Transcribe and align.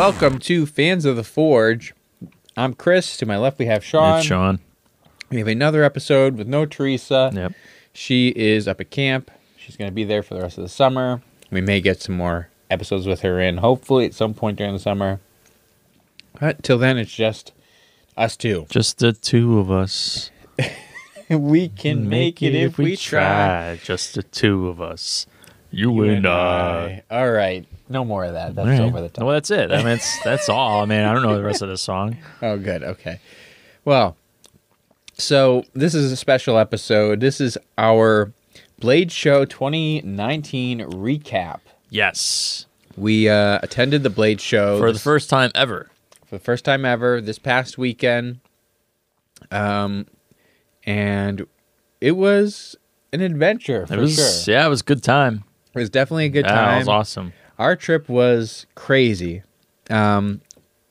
welcome 0.00 0.38
to 0.38 0.64
Fans 0.64 1.04
of 1.04 1.14
the 1.14 1.22
Forge. 1.22 1.92
I'm 2.56 2.72
Chris. 2.72 3.18
To 3.18 3.26
my 3.26 3.36
left, 3.36 3.58
we 3.58 3.66
have 3.66 3.84
Sean. 3.84 4.16
It's 4.16 4.26
Sean. 4.26 4.58
We 5.28 5.36
have 5.40 5.46
another 5.46 5.84
episode 5.84 6.38
with 6.38 6.48
no 6.48 6.64
Teresa. 6.64 7.30
Yep. 7.34 7.52
She 7.92 8.28
is 8.28 8.66
up 8.66 8.80
at 8.80 8.88
camp. 8.88 9.30
She's 9.58 9.76
going 9.76 9.90
to 9.90 9.94
be 9.94 10.04
there 10.04 10.22
for 10.22 10.32
the 10.32 10.40
rest 10.40 10.56
of 10.56 10.62
the 10.62 10.70
summer. 10.70 11.20
We 11.50 11.60
may 11.60 11.82
get 11.82 12.00
some 12.00 12.16
more 12.16 12.48
episodes 12.70 13.06
with 13.06 13.20
her 13.20 13.38
in, 13.42 13.58
hopefully, 13.58 14.06
at 14.06 14.14
some 14.14 14.32
point 14.32 14.56
during 14.56 14.72
the 14.72 14.78
summer. 14.78 15.20
But 16.40 16.62
till 16.62 16.78
then, 16.78 16.96
it's 16.96 17.14
just 17.14 17.52
us 18.16 18.38
two. 18.38 18.64
Just 18.70 19.00
the 19.00 19.12
two 19.12 19.58
of 19.58 19.70
us. 19.70 20.30
we 21.28 21.68
can 21.68 22.08
make, 22.08 22.42
it, 22.42 22.54
if 22.54 22.78
we 22.78 22.96
try. 22.96 23.78
Just 23.84 24.14
the 24.14 24.22
two 24.22 24.66
of 24.66 24.80
us. 24.80 25.26
You, 25.70 25.92
You 25.92 26.04
and 26.04 26.26
I. 26.26 27.02
All 27.10 27.30
right. 27.30 27.66
No 27.90 28.04
more 28.04 28.24
of 28.24 28.32
that. 28.34 28.54
That's 28.54 28.66
All 28.66 28.72
right. 28.72 28.80
over 28.80 29.00
the 29.02 29.08
top. 29.10 29.24
Well, 29.24 29.34
that's 29.34 29.50
it. 29.50 29.70
I 29.72 29.78
mean, 29.78 29.88
it's, 29.88 30.22
that's 30.22 30.48
all. 30.48 30.80
I 30.82 30.86
mean, 30.86 31.00
I 31.00 31.12
don't 31.12 31.22
know 31.24 31.34
the 31.36 31.42
rest 31.42 31.60
of 31.60 31.68
the 31.68 31.76
song. 31.76 32.16
Oh, 32.42 32.56
good. 32.56 32.82
Okay. 32.82 33.20
Well, 33.84 34.16
so 35.14 35.64
this 35.74 35.94
is 35.94 36.10
a 36.12 36.16
special 36.16 36.56
episode. 36.56 37.20
This 37.20 37.40
is 37.40 37.58
our 37.76 38.32
Blade 38.78 39.10
Show 39.12 39.44
2019 39.44 40.80
recap. 40.80 41.60
Yes. 41.90 42.66
We 42.96 43.28
uh, 43.28 43.58
attended 43.62 44.02
the 44.04 44.10
Blade 44.10 44.40
Show 44.40 44.78
For 44.78 44.86
the 44.86 44.92
this- 44.94 45.02
first 45.02 45.28
time 45.28 45.50
ever. 45.54 45.90
for 46.26 46.36
the 46.36 46.44
first 46.44 46.64
time 46.64 46.84
ever 46.84 47.20
this 47.20 47.38
past 47.38 47.76
weekend. 47.76 48.38
Um, 49.50 50.06
and 50.84 51.46
it 52.00 52.12
was 52.12 52.76
an 53.12 53.20
adventure 53.20 53.86
for 53.86 53.94
It 53.94 53.98
was, 53.98 54.44
sure. 54.44 54.54
yeah, 54.54 54.64
it 54.64 54.68
was 54.68 54.80
a 54.80 54.84
good 54.84 55.02
time. 55.02 55.42
It 55.74 55.78
was 55.78 55.90
definitely 55.90 56.26
a 56.26 56.30
good 56.30 56.44
yeah, 56.46 56.54
time. 56.54 56.74
It 56.76 56.78
was 56.80 56.88
awesome. 56.88 57.32
Our 57.60 57.76
trip 57.76 58.08
was 58.08 58.64
crazy. 58.74 59.42
Um, 59.90 60.40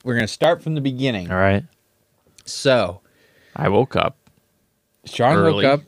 we're 0.04 0.14
gonna 0.14 0.28
start 0.28 0.62
from 0.62 0.76
the 0.76 0.82
beginning. 0.82 1.32
All 1.32 1.38
right. 1.38 1.64
So 2.46 3.02
I 3.56 3.70
woke 3.70 3.96
up. 3.96 4.18
Sean 5.06 5.36
Early. 5.36 5.66
woke 5.66 5.80
up. 5.80 5.86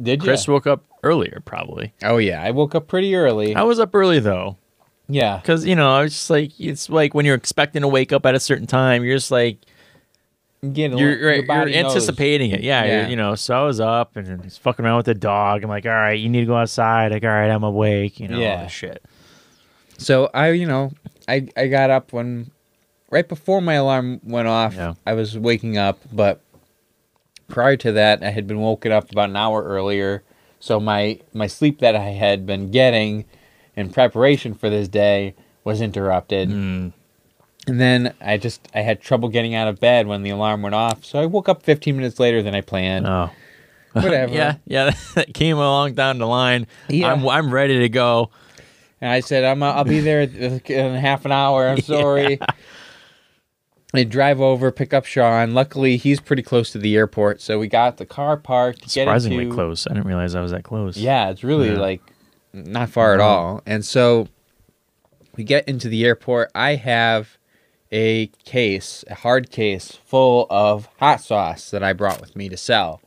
Did 0.00 0.22
you? 0.22 0.28
Chris 0.28 0.46
woke 0.46 0.66
up 0.66 0.84
earlier, 1.02 1.40
probably. 1.44 1.94
Oh 2.02 2.18
yeah, 2.18 2.42
I 2.42 2.50
woke 2.50 2.74
up 2.74 2.88
pretty 2.88 3.14
early. 3.14 3.54
I 3.54 3.62
was 3.62 3.80
up 3.80 3.94
early, 3.94 4.18
though. 4.20 4.58
yeah, 5.08 5.38
Because, 5.38 5.64
you 5.66 5.74
know, 5.74 5.90
I 5.94 6.02
was 6.02 6.12
just 6.12 6.28
like, 6.30 6.52
it's 6.60 6.90
like 6.90 7.14
when 7.14 7.24
you're 7.24 7.34
expecting 7.34 7.80
to 7.82 7.88
wake 7.88 8.12
up 8.12 8.26
at 8.26 8.34
a 8.34 8.40
certain 8.40 8.66
time, 8.66 9.04
you're 9.04 9.16
just 9.16 9.30
like, 9.30 9.58
Get 10.60 10.92
a 10.92 10.98
you're, 10.98 11.14
li- 11.14 11.22
your 11.22 11.44
you're 11.44 11.68
anticipating 11.68 12.50
it. 12.50 12.60
Yeah, 12.62 12.84
Yeah. 12.84 13.06
You're, 13.08 13.16
know. 13.16 13.34
So 13.36 13.54
I 13.58 13.64
was 13.64 13.80
up 13.80 14.16
and 14.16 14.42
just 14.42 14.60
fucking 14.60 14.84
around 14.84 14.98
with 14.98 15.06
the 15.06 15.14
dog. 15.14 15.62
I'm 15.62 15.70
like, 15.70 15.86
all 15.86 15.92
right, 15.92 16.18
you 16.18 16.28
need 16.28 16.40
to 16.40 16.46
go 16.46 16.56
outside. 16.56 17.12
Like, 17.12 17.22
all 17.24 17.30
right, 17.30 17.48
I'm 17.48 17.62
awake. 17.62 18.20
You 18.20 18.28
know, 18.28 18.36
all 18.36 18.64
this 18.64 18.72
shit. 18.72 19.02
So 19.98 20.30
I, 20.32 20.50
you 20.50 20.66
know, 20.66 20.92
I 21.28 21.48
I 21.56 21.66
got 21.66 21.90
up 21.90 22.12
when 22.12 22.50
right 23.10 23.28
before 23.28 23.60
my 23.60 23.74
alarm 23.74 24.20
went 24.24 24.48
off. 24.48 24.74
Yeah. 24.74 24.94
I 25.06 25.12
was 25.14 25.36
waking 25.38 25.76
up, 25.76 25.98
but 26.12 26.40
prior 27.48 27.76
to 27.76 27.92
that, 27.92 28.22
I 28.22 28.30
had 28.30 28.46
been 28.46 28.60
woken 28.60 28.92
up 28.92 29.10
about 29.10 29.30
an 29.30 29.36
hour 29.36 29.62
earlier. 29.62 30.22
So 30.60 30.80
my 30.80 31.20
my 31.32 31.46
sleep 31.46 31.80
that 31.80 31.94
I 31.96 32.10
had 32.10 32.46
been 32.46 32.70
getting 32.70 33.24
in 33.76 33.90
preparation 33.90 34.54
for 34.54 34.70
this 34.70 34.88
day 34.88 35.34
was 35.64 35.80
interrupted. 35.80 36.48
Mm. 36.48 36.92
And 37.66 37.80
then 37.80 38.14
I 38.20 38.38
just 38.38 38.66
I 38.74 38.80
had 38.80 39.00
trouble 39.00 39.28
getting 39.28 39.54
out 39.54 39.68
of 39.68 39.78
bed 39.78 40.06
when 40.06 40.22
the 40.22 40.30
alarm 40.30 40.62
went 40.62 40.74
off. 40.74 41.04
So 41.04 41.18
I 41.18 41.26
woke 41.26 41.48
up 41.48 41.62
15 41.62 41.96
minutes 41.96 42.18
later 42.18 42.42
than 42.42 42.54
I 42.54 42.60
planned. 42.60 43.06
Oh, 43.06 43.30
Whatever. 43.92 44.32
yeah, 44.34 44.56
yeah. 44.66 44.90
That 45.14 45.34
came 45.34 45.58
along 45.58 45.94
down 45.94 46.18
the 46.18 46.26
line. 46.26 46.66
Yeah. 46.88 47.12
I'm 47.12 47.26
I'm 47.28 47.52
ready 47.52 47.80
to 47.80 47.88
go. 47.88 48.30
And 49.00 49.10
I 49.12 49.20
said, 49.20 49.44
I'm, 49.44 49.62
uh, 49.62 49.72
I'll 49.72 49.84
be 49.84 50.00
there 50.00 50.22
in 50.22 50.94
half 50.96 51.24
an 51.24 51.32
hour. 51.32 51.68
I'm 51.68 51.80
sorry. 51.82 52.38
I 53.94 54.04
drive 54.04 54.40
over, 54.40 54.70
pick 54.70 54.92
up 54.92 55.06
Sean. 55.06 55.54
Luckily, 55.54 55.96
he's 55.96 56.20
pretty 56.20 56.42
close 56.42 56.70
to 56.72 56.78
the 56.78 56.94
airport, 56.96 57.40
so 57.40 57.58
we 57.58 57.68
got 57.68 57.96
the 57.96 58.04
car 58.06 58.36
parked. 58.36 58.80
Get 58.82 58.90
Surprisingly 58.90 59.44
into, 59.44 59.54
close. 59.54 59.86
I 59.86 59.94
didn't 59.94 60.06
realize 60.06 60.34
I 60.34 60.40
was 60.42 60.50
that 60.50 60.64
close. 60.64 60.96
Yeah, 60.96 61.30
it's 61.30 61.42
really 61.44 61.70
Yeah. 61.72 61.78
like 61.78 62.02
not 62.52 62.90
far 62.90 63.14
at 63.14 63.20
Mhm. 63.20 63.24
all. 63.24 63.62
And 63.64 63.84
so 63.84 64.28
we 65.36 65.44
get 65.44 65.66
into 65.68 65.88
the 65.88 66.04
airport. 66.04 66.50
I 66.54 66.74
have 66.74 67.38
a 67.90 68.26
case, 68.44 69.04
a 69.08 69.14
hard 69.14 69.50
case 69.50 69.92
full 70.04 70.46
of 70.50 70.88
hot 70.98 71.20
sauce 71.22 71.70
that 71.70 71.82
I 71.82 71.94
brought 71.94 72.20
with 72.20 72.36
me 72.36 72.48
to 72.50 72.56
sell. 72.58 73.00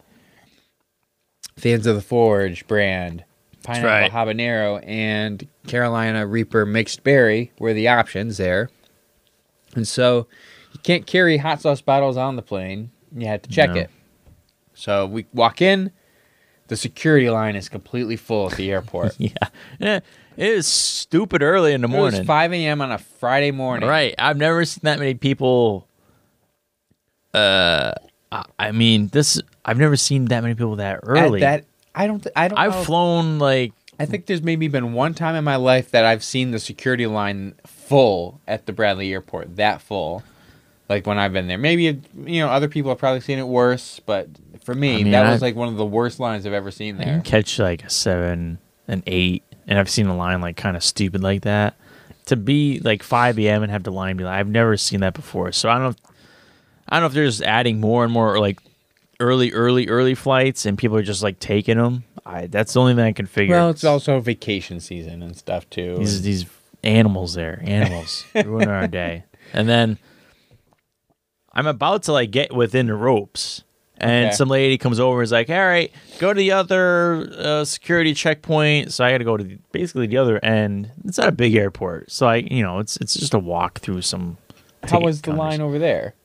Fans 1.57 1.85
of 1.85 1.95
the 1.95 2.01
Forge 2.01 2.65
brand, 2.65 3.23
pineapple 3.63 3.87
right. 3.89 4.11
habanero, 4.11 4.83
and 4.87 5.47
Carolina 5.67 6.25
Reaper 6.25 6.65
mixed 6.65 7.03
berry 7.03 7.51
were 7.59 7.73
the 7.73 7.87
options 7.87 8.37
there. 8.37 8.69
And 9.75 9.87
so 9.87 10.27
you 10.73 10.79
can't 10.83 11.05
carry 11.05 11.37
hot 11.37 11.61
sauce 11.61 11.81
bottles 11.81 12.17
on 12.17 12.35
the 12.35 12.41
plane. 12.41 12.91
You 13.15 13.27
had 13.27 13.43
to 13.43 13.49
check 13.49 13.71
No. 13.71 13.81
it. 13.81 13.89
So 14.73 15.05
we 15.05 15.25
walk 15.33 15.61
in. 15.61 15.91
The 16.67 16.77
security 16.77 17.29
line 17.29 17.55
is 17.55 17.67
completely 17.69 18.15
full 18.15 18.49
at 18.49 18.57
the 18.57 18.71
airport. 18.71 19.15
Yeah. 19.19 19.31
Yeah. 19.79 19.99
It 20.37 20.47
is 20.47 20.65
stupid 20.65 21.43
early 21.43 21.73
in 21.73 21.81
the 21.81 21.87
It 21.87 21.91
morning. 21.91 22.19
was 22.21 22.27
5 22.27 22.53
a.m. 22.53 22.81
on 22.81 22.91
a 22.91 22.97
Friday 22.97 23.51
morning. 23.51 23.87
Right. 23.89 24.15
I've 24.17 24.37
never 24.37 24.63
seen 24.63 24.79
that 24.83 24.97
many 24.97 25.13
people. 25.13 25.87
Uh, 27.33 27.93
I- 28.57 28.71
mean, 28.71 29.07
this. 29.07 29.41
I've 29.65 29.77
never 29.77 29.95
seen 29.97 30.25
that 30.25 30.41
many 30.41 30.55
people 30.55 30.77
that 30.77 30.95
At 30.95 30.99
early. 31.03 31.41
that 31.41 31.65
I 31.93 32.07
don't. 32.07 32.25
I 32.35 32.47
don't. 32.47 32.57
I've 32.57 32.71
know. 32.71 32.83
flown 32.83 33.39
like 33.39 33.73
I 34.01 34.05
think 34.05 34.25
there's 34.25 34.41
maybe 34.41 34.67
been 34.67 34.93
one 34.93 35.13
time 35.13 35.35
in 35.35 35.43
my 35.43 35.55
life 35.57 35.91
that 35.91 36.05
I've 36.05 36.23
seen 36.23 36.51
the 36.51 36.59
security 36.59 37.05
line 37.07 37.53
full 37.65 38.41
at 38.47 38.65
the 38.65 38.73
Bradley 38.73 39.11
Airport. 39.13 39.55
That 39.57 39.81
full, 39.81 40.23
like 40.89 41.05
when 41.05 41.17
I've 41.19 41.33
been 41.33 41.47
there. 41.47 41.57
Maybe 41.57 41.83
you 42.25 42.41
know 42.41 42.49
other 42.49 42.67
people 42.67 42.89
have 42.91 42.97
probably 42.97 43.21
seen 43.21 43.37
it 43.39 43.47
worse, 43.47 43.99
but 44.05 44.27
for 44.63 44.73
me, 44.73 44.93
I 44.93 45.03
mean, 45.03 45.11
that 45.11 45.25
I- 45.25 45.31
was 45.31 45.41
like 45.41 45.55
one 45.55 45.67
of 45.67 45.75
the 45.77 45.85
worst 45.85 46.19
lines 46.19 46.45
I've 46.45 46.53
ever 46.53 46.71
seen 46.71 46.97
there. 46.97 47.07
I 47.07 47.11
can 47.11 47.21
catch 47.21 47.59
like 47.59 47.83
a 47.83 47.89
seven, 47.89 48.57
an 48.87 49.03
eight, 49.07 49.43
and 49.67 49.77
I've 49.79 49.89
seen 49.89 50.07
a 50.07 50.15
line 50.15 50.41
like 50.41 50.57
kind 50.57 50.75
of 50.75 50.83
stupid 50.83 51.21
like 51.21 51.41
that. 51.43 51.75
To 52.27 52.35
be 52.35 52.79
like 52.79 53.03
five 53.03 53.37
a.m. 53.39 53.63
and 53.63 53.71
have 53.71 53.83
the 53.83 53.91
line 53.91 54.17
be 54.17 54.23
like, 54.23 54.39
I've 54.39 54.47
never 54.47 54.77
seen 54.77 55.01
that 55.01 55.13
before. 55.13 55.51
So 55.51 55.69
I 55.69 55.73
don't, 55.73 55.83
know 55.83 55.89
if, 55.89 55.95
I 56.87 56.95
don't 56.95 57.01
know 57.03 57.07
if 57.07 57.13
they're 57.13 57.25
just 57.25 57.41
adding 57.41 57.79
more 57.79 58.03
and 58.03 58.13
more 58.13 58.39
like 58.39 58.59
early, 59.21 59.51
early, 59.53 59.87
early 59.87 60.15
flights, 60.15 60.65
and 60.65 60.77
people 60.77 60.97
are 60.97 61.03
just 61.03 61.23
like 61.23 61.39
taking 61.39 61.77
them. 61.77 62.03
I 62.25 62.47
that's 62.47 62.73
the 62.73 62.81
only 62.81 62.93
thing 62.95 63.05
I 63.05 63.11
can 63.13 63.25
figure. 63.27 63.55
Well, 63.55 63.69
it's 63.69 63.83
also 63.83 64.19
vacation 64.19 64.79
season 64.79 65.23
and 65.23 65.37
stuff 65.37 65.69
too. 65.69 65.95
these 65.99 66.21
these 66.23 66.45
animals 66.83 67.33
there, 67.35 67.61
animals 67.65 68.25
ruin 68.35 68.67
our 68.67 68.87
day. 68.87 69.23
And 69.53 69.69
then 69.69 69.97
I'm 71.53 71.67
about 71.67 72.03
to 72.03 72.11
like 72.13 72.31
get 72.31 72.53
within 72.53 72.87
the 72.87 72.93
ropes, 72.95 73.63
and 73.97 74.27
Okay. 74.27 74.35
some 74.35 74.47
lady 74.49 74.77
comes 74.77 74.99
over 74.99 75.19
and 75.19 75.25
is 75.25 75.31
like, 75.31 75.49
"All 75.49 75.55
right, 75.65 75.91
go 76.19 76.33
to 76.33 76.37
the 76.37 76.51
other 76.51 77.29
uh, 77.37 77.65
security 77.65 78.13
checkpoint." 78.13 78.93
So 78.93 79.03
I 79.03 79.11
got 79.11 79.17
to 79.19 79.23
go 79.25 79.35
to 79.37 79.43
the, 79.43 79.57
basically 79.71 80.07
the 80.07 80.17
other 80.17 80.43
end. 80.43 80.91
It's 81.05 81.17
not 81.17 81.27
a 81.27 81.33
big 81.33 81.55
airport, 81.55 82.11
so 82.11 82.27
I 82.27 82.37
you 82.37 82.63
know 82.63 82.79
it's 82.79 82.97
it's 82.97 83.13
just 83.15 83.33
a 83.33 83.39
walk 83.39 83.79
through 83.79 84.01
some. 84.03 84.37
How 84.83 84.99
was 84.99 85.21
the 85.21 85.27
counters. 85.31 85.39
line 85.39 85.61
over 85.61 85.77
there? 85.77 86.15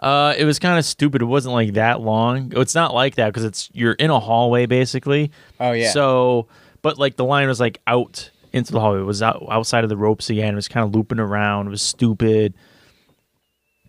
Uh, 0.00 0.34
it 0.38 0.44
was 0.46 0.58
kind 0.58 0.78
of 0.78 0.84
stupid. 0.84 1.20
It 1.22 1.26
wasn't 1.26 1.52
like 1.54 1.74
that 1.74 2.00
long. 2.00 2.52
It's 2.56 2.74
not 2.74 2.94
like 2.94 3.16
that 3.16 3.26
because 3.28 3.44
it's 3.44 3.68
you're 3.74 3.92
in 3.92 4.10
a 4.10 4.18
hallway 4.18 4.66
basically. 4.66 5.30
Oh 5.60 5.72
yeah. 5.72 5.90
So, 5.90 6.48
but 6.82 6.98
like 6.98 7.16
the 7.16 7.24
line 7.24 7.48
was 7.48 7.60
like 7.60 7.80
out 7.86 8.30
into 8.52 8.72
the 8.72 8.80
hallway. 8.80 9.00
It 9.00 9.04
was 9.04 9.22
out 9.22 9.44
outside 9.50 9.84
of 9.84 9.90
the 9.90 9.96
ropes 9.98 10.30
again. 10.30 10.54
It 10.54 10.56
was 10.56 10.68
kind 10.68 10.86
of 10.86 10.94
looping 10.94 11.18
around. 11.20 11.66
It 11.66 11.70
was 11.70 11.82
stupid. 11.82 12.54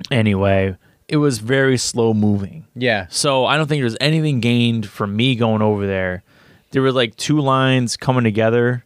Anyway, 0.09 0.75
it 1.07 1.17
was 1.17 1.39
very 1.39 1.77
slow 1.77 2.13
moving. 2.13 2.65
yeah. 2.75 3.05
So 3.09 3.45
I 3.45 3.57
don't 3.57 3.67
think 3.67 3.81
there's 3.81 3.97
anything 4.01 4.39
gained 4.39 4.87
from 4.87 5.15
me 5.15 5.35
going 5.35 5.61
over 5.61 5.85
there. 5.85 6.23
There 6.71 6.81
were 6.81 6.91
like 6.91 7.15
two 7.17 7.39
lines 7.39 7.97
coming 7.97 8.23
together, 8.23 8.83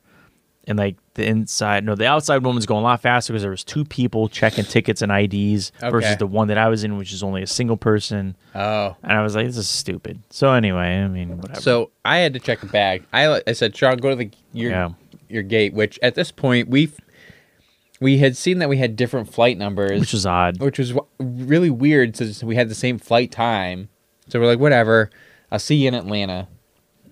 and 0.68 0.78
like 0.78 0.96
the 1.16 1.26
inside, 1.26 1.84
no, 1.86 1.96
the 1.96 2.08
outside 2.08 2.44
one 2.44 2.56
was 2.56 2.66
going 2.66 2.82
a 2.82 2.84
lot 2.84 3.02
faster 3.02 3.34
because 3.34 3.42
there 3.44 3.52
was 3.52 3.64
two 3.64 3.86
people 3.86 4.28
checking 4.28 4.66
tickets 4.66 5.02
and 5.02 5.12
IDs 5.12 5.72
Okay. 5.82 5.90
versus 5.92 6.18
the 6.18 6.28
one 6.28 6.48
that 6.50 6.58
I 6.58 6.68
was 6.70 6.84
in, 6.84 6.98
which 6.98 7.14
is 7.14 7.24
only 7.24 7.42
a 7.44 7.48
single 7.48 7.78
person. 7.78 8.36
Oh. 8.54 8.96
And 9.04 9.12
I 9.14 9.22
was 9.24 9.36
like, 9.36 9.46
this 9.48 9.58
is 9.58 9.70
stupid. 9.70 10.20
So 10.30 10.52
anyway, 10.52 10.98
I 11.02 11.08
mean, 11.08 11.38
whatever. 11.38 11.62
So 11.62 11.92
I 12.04 12.18
had 12.18 12.34
to 12.34 12.40
check 12.40 12.64
a 12.64 12.68
bag. 12.68 13.04
I 13.14 13.42
I 13.48 13.54
said, 13.54 13.76
Sean, 13.76 13.98
go 13.98 14.10
to 14.10 14.16
the 14.16 14.30
your 14.54 14.72
Yeah. 14.72 14.90
your 15.30 15.44
gate. 15.44 15.74
Which 15.74 15.98
at 16.04 16.16
this 16.16 16.32
point 16.32 16.68
we 16.70 16.92
we 18.02 18.18
had 18.18 18.36
seen 18.36 18.60
that 18.60 18.68
we 18.70 18.78
had 18.78 18.96
different 18.96 19.34
flight 19.34 19.58
numbers, 19.58 20.00
which 20.00 20.14
is 20.14 20.26
odd. 20.26 20.60
which 20.60 20.78
was 20.78 20.90
w- 20.92 21.08
really 21.20 21.70
weird 21.70 22.16
since 22.18 22.44
we 22.44 22.56
had 22.56 22.68
the 22.70 22.76
same 22.76 22.98
flight 23.00 23.32
time. 23.32 23.88
So 24.28 24.40
we're 24.40 24.48
like, 24.48 24.60
whatever. 24.60 25.10
I'll 25.52 25.60
see 25.60 25.76
you 25.76 25.88
in 25.88 25.94
Atlanta. 25.94 26.48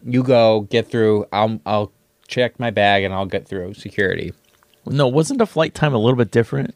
You 0.06 0.24
go 0.24 0.62
get 0.62 0.90
through. 0.90 1.26
I'll 1.32 1.62
I'll 1.66 1.94
check 2.28 2.60
my 2.60 2.70
bag 2.72 3.04
and 3.04 3.14
I'll 3.14 3.26
get 3.26 3.48
through 3.48 3.74
security. 3.76 4.34
No, 4.86 5.08
wasn't 5.08 5.40
the 5.40 5.46
flight 5.48 5.74
time 5.74 5.94
a 5.94 5.98
little 5.98 6.18
bit 6.18 6.32
different? 6.32 6.76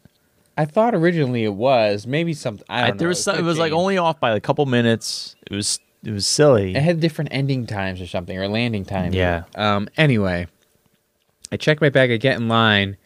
I 0.56 0.64
thought 0.64 0.94
originally 0.94 1.44
it 1.44 1.54
was 1.54 2.06
maybe 2.06 2.34
something. 2.34 2.64
I 2.68 2.78
I, 2.78 2.80
don't 2.88 2.96
know. 2.96 2.98
there 3.00 3.08
was 3.08 3.22
some, 3.22 3.36
it 3.36 3.42
was 3.42 3.58
like 3.58 3.72
only 3.72 3.96
off 3.98 4.18
by 4.18 4.32
a 4.32 4.40
couple 4.40 4.64
minutes. 4.66 5.36
It 5.50 5.54
was 5.54 5.78
it 6.04 6.10
was 6.10 6.26
silly. 6.26 6.74
It 6.74 6.82
had 6.82 7.00
different 7.00 7.30
ending 7.32 7.66
times 7.66 8.00
or 8.00 8.06
something, 8.06 8.36
or 8.36 8.48
landing 8.48 8.84
times. 8.84 9.14
Yeah. 9.14 9.44
Um. 9.54 9.88
Anyway, 9.96 10.46
I 11.52 11.56
check 11.58 11.80
my 11.80 11.90
bag. 11.90 12.10
I 12.10 12.16
get 12.16 12.36
in 12.36 12.48
line, 12.48 12.96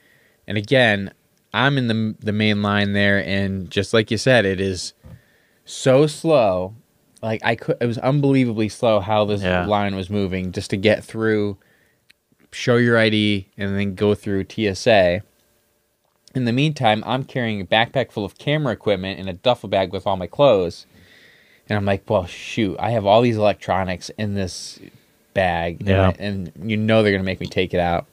and 0.46 0.56
again, 0.56 1.12
I'm 1.52 1.76
in 1.78 1.88
the 1.88 2.14
the 2.20 2.32
main 2.32 2.62
line 2.62 2.92
there, 2.94 3.22
and 3.26 3.70
just 3.70 3.92
like 3.92 4.10
you 4.10 4.18
said, 4.18 4.44
it 4.46 4.60
is 4.60 4.94
so 5.64 6.06
slow. 6.06 6.74
Like 7.22 7.40
I 7.44 7.54
could, 7.54 7.76
it 7.80 7.86
was 7.86 7.98
unbelievably 7.98 8.68
slow 8.70 9.00
how 9.00 9.24
this 9.24 9.42
Yeah. 9.42 9.66
line 9.66 9.94
was 9.94 10.08
moving 10.10 10.52
just 10.52 10.70
to 10.70 10.76
get 10.76 11.04
through, 11.04 11.56
show 12.52 12.76
your 12.76 12.98
ID, 12.98 13.48
and 13.56 13.76
then 13.76 13.94
go 13.94 14.14
through 14.14 14.46
TSA. 14.48 15.22
In 16.34 16.44
the 16.44 16.52
meantime, 16.52 17.02
I'm 17.06 17.24
carrying 17.24 17.60
a 17.60 17.64
backpack 17.64 18.10
full 18.12 18.24
of 18.24 18.38
camera 18.38 18.72
equipment 18.72 19.18
and 19.20 19.28
a 19.28 19.32
duffel 19.34 19.68
bag 19.68 19.92
with 19.92 20.06
all 20.06 20.16
my 20.16 20.26
clothes. 20.26 20.86
And 21.68 21.76
I'm 21.76 21.84
like, 21.84 22.08
well, 22.08 22.26
shoot, 22.26 22.76
I 22.78 22.90
have 22.90 23.04
all 23.06 23.20
these 23.22 23.36
electronics 23.36 24.10
in 24.18 24.34
this 24.34 24.78
bag. 25.34 25.80
and 25.80 25.88
Yeah. 25.88 26.08
I- 26.08 26.16
And, 26.18 26.52
you 26.62 26.76
know 26.76 27.02
they're 27.02 27.12
going 27.12 27.22
to 27.22 27.26
make 27.26 27.40
me 27.40 27.46
take 27.46 27.72
it 27.74 27.80
out. 27.80 28.06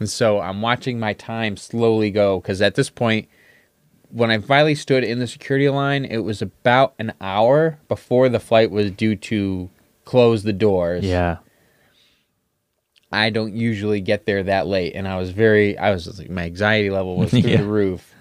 And 0.00 0.08
so 0.08 0.40
I'm 0.40 0.62
watching 0.62 0.98
my 0.98 1.12
time 1.12 1.56
slowly 1.56 2.10
go 2.10 2.40
because 2.40 2.62
at 2.62 2.74
this 2.76 2.88
point, 2.90 3.28
when 4.10 4.30
I 4.30 4.38
finally 4.38 4.74
stood 4.74 5.04
in 5.04 5.18
the 5.18 5.26
security 5.26 5.68
line, 5.68 6.04
it 6.04 6.18
was 6.18 6.40
about 6.42 6.94
an 6.98 7.12
hour 7.20 7.78
before 7.88 8.28
the 8.28 8.40
flight 8.40 8.70
was 8.70 8.90
due 8.90 9.16
to 9.16 9.68
close 10.04 10.42
the 10.44 10.52
doors. 10.52 11.04
Yeah. 11.04 11.38
I 13.12 13.30
don't 13.30 13.54
usually 13.54 14.00
get 14.00 14.26
there 14.26 14.42
that 14.44 14.66
late, 14.66 14.94
and 14.94 15.06
I 15.06 15.16
was 15.18 15.30
very, 15.30 15.76
I 15.78 15.90
was 15.92 16.04
just 16.06 16.18
like, 16.18 16.30
my 16.30 16.44
anxiety 16.44 16.90
level 16.90 17.16
was 17.16 17.30
through 17.40 17.40
Yeah. 17.40 17.58
the 17.58 17.64
roof, 17.66 18.14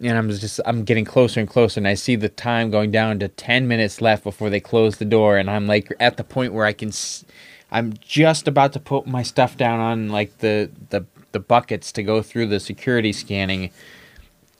and 0.00 0.18
I'm 0.18 0.28
just, 0.30 0.60
I'm 0.66 0.84
getting 0.84 1.04
closer 1.04 1.40
and 1.40 1.48
closer, 1.48 1.78
and 1.80 1.86
I 1.86 1.94
see 1.94 2.16
the 2.16 2.28
time 2.28 2.70
going 2.70 2.90
down 2.90 3.18
to 3.20 3.28
ten 3.28 3.68
minutes 3.68 4.00
left 4.00 4.24
before 4.24 4.50
they 4.50 4.60
close 4.60 4.96
the 4.98 5.04
door, 5.04 5.38
and 5.38 5.48
I'm 5.50 5.66
like 5.66 5.92
at 6.00 6.16
the 6.16 6.24
point 6.24 6.52
where 6.52 6.66
I 6.66 6.72
can, 6.72 6.88
s- 6.88 7.24
I'm 7.70 7.94
just 8.00 8.48
about 8.48 8.72
to 8.74 8.80
put 8.80 9.06
my 9.06 9.22
stuff 9.22 9.56
down 9.56 9.80
on 9.80 10.08
like 10.08 10.38
the 10.38 10.70
the 10.90 11.04
the 11.32 11.40
buckets 11.40 11.92
to 11.92 12.02
go 12.02 12.20
through 12.20 12.46
the 12.48 12.60
security 12.60 13.12
scanning. 13.12 13.70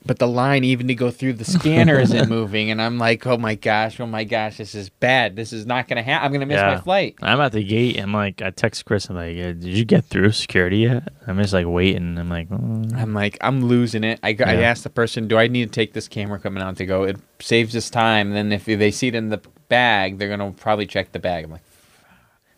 But 0.05 0.19
the 0.19 0.27
line, 0.27 0.65
even 0.65 0.89
to 0.89 0.95
go 0.97 1.13
through 1.13 1.35
the 1.35 1.45
scanner, 1.45 1.99
isn't 2.01 2.29
moving, 2.31 2.71
and 2.73 2.83
I'm 2.83 2.99
like, 2.99 3.25
"Oh 3.27 3.37
my 3.39 3.55
gosh, 3.55 4.01
oh 4.01 4.07
my 4.07 4.25
gosh, 4.25 4.57
this 4.57 4.75
is 4.75 4.89
bad. 4.89 5.37
This 5.37 5.53
is 5.53 5.65
not 5.65 5.87
gonna 5.87 6.03
happen. 6.03 6.27
I'm 6.27 6.33
gonna 6.33 6.47
miss 6.47 6.61
my 6.61 6.79
flight." 6.79 7.15
I'm 7.23 7.41
at 7.41 7.53
the 7.53 7.63
gate. 7.63 7.99
I'm 8.01 8.13
like, 8.13 8.43
I 8.43 8.51
text 8.51 8.85
Chris. 8.85 9.09
I'm 9.09 9.15
like, 9.17 9.37
"Yeah, 9.37 9.53
did 9.53 9.65
you 9.65 9.85
get 9.85 10.05
through 10.05 10.33
security 10.33 10.79
yet? 10.79 11.13
I'm 11.29 11.39
just 11.39 11.53
like 11.53 11.67
waiting. 11.69 12.19
I'm 12.19 12.29
like, 12.29 12.49
mm. 12.49 12.93
I'm 12.97 13.15
like, 13.15 13.39
I'm 13.43 13.65
losing 13.65 14.03
it. 14.03 14.19
I, 14.25 14.33
go- 14.33 14.45
I 14.45 14.55
Yeah. 14.55 14.71
asked 14.71 14.83
the 14.83 14.91
person, 14.91 15.29
do 15.29 15.39
I 15.39 15.47
need 15.47 15.67
to 15.67 15.71
take 15.71 15.93
this 15.93 16.09
camera 16.09 16.41
coming 16.41 16.63
out 16.63 16.77
to 16.79 16.87
go? 16.87 17.05
It 17.05 17.17
saves 17.39 17.77
us 17.77 17.89
time. 17.89 18.29
And 18.29 18.37
then 18.37 18.51
if 18.53 18.65
they 18.65 18.91
see 18.91 19.07
it 19.09 19.15
in 19.15 19.29
the 19.29 19.41
bag, 19.69 20.19
they're 20.19 20.37
going 20.37 20.41
to 20.55 20.61
probably 20.61 20.87
check 20.87 21.13
the 21.13 21.21
bag. 21.21 21.45
I'm 21.45 21.53
like, 21.53 21.63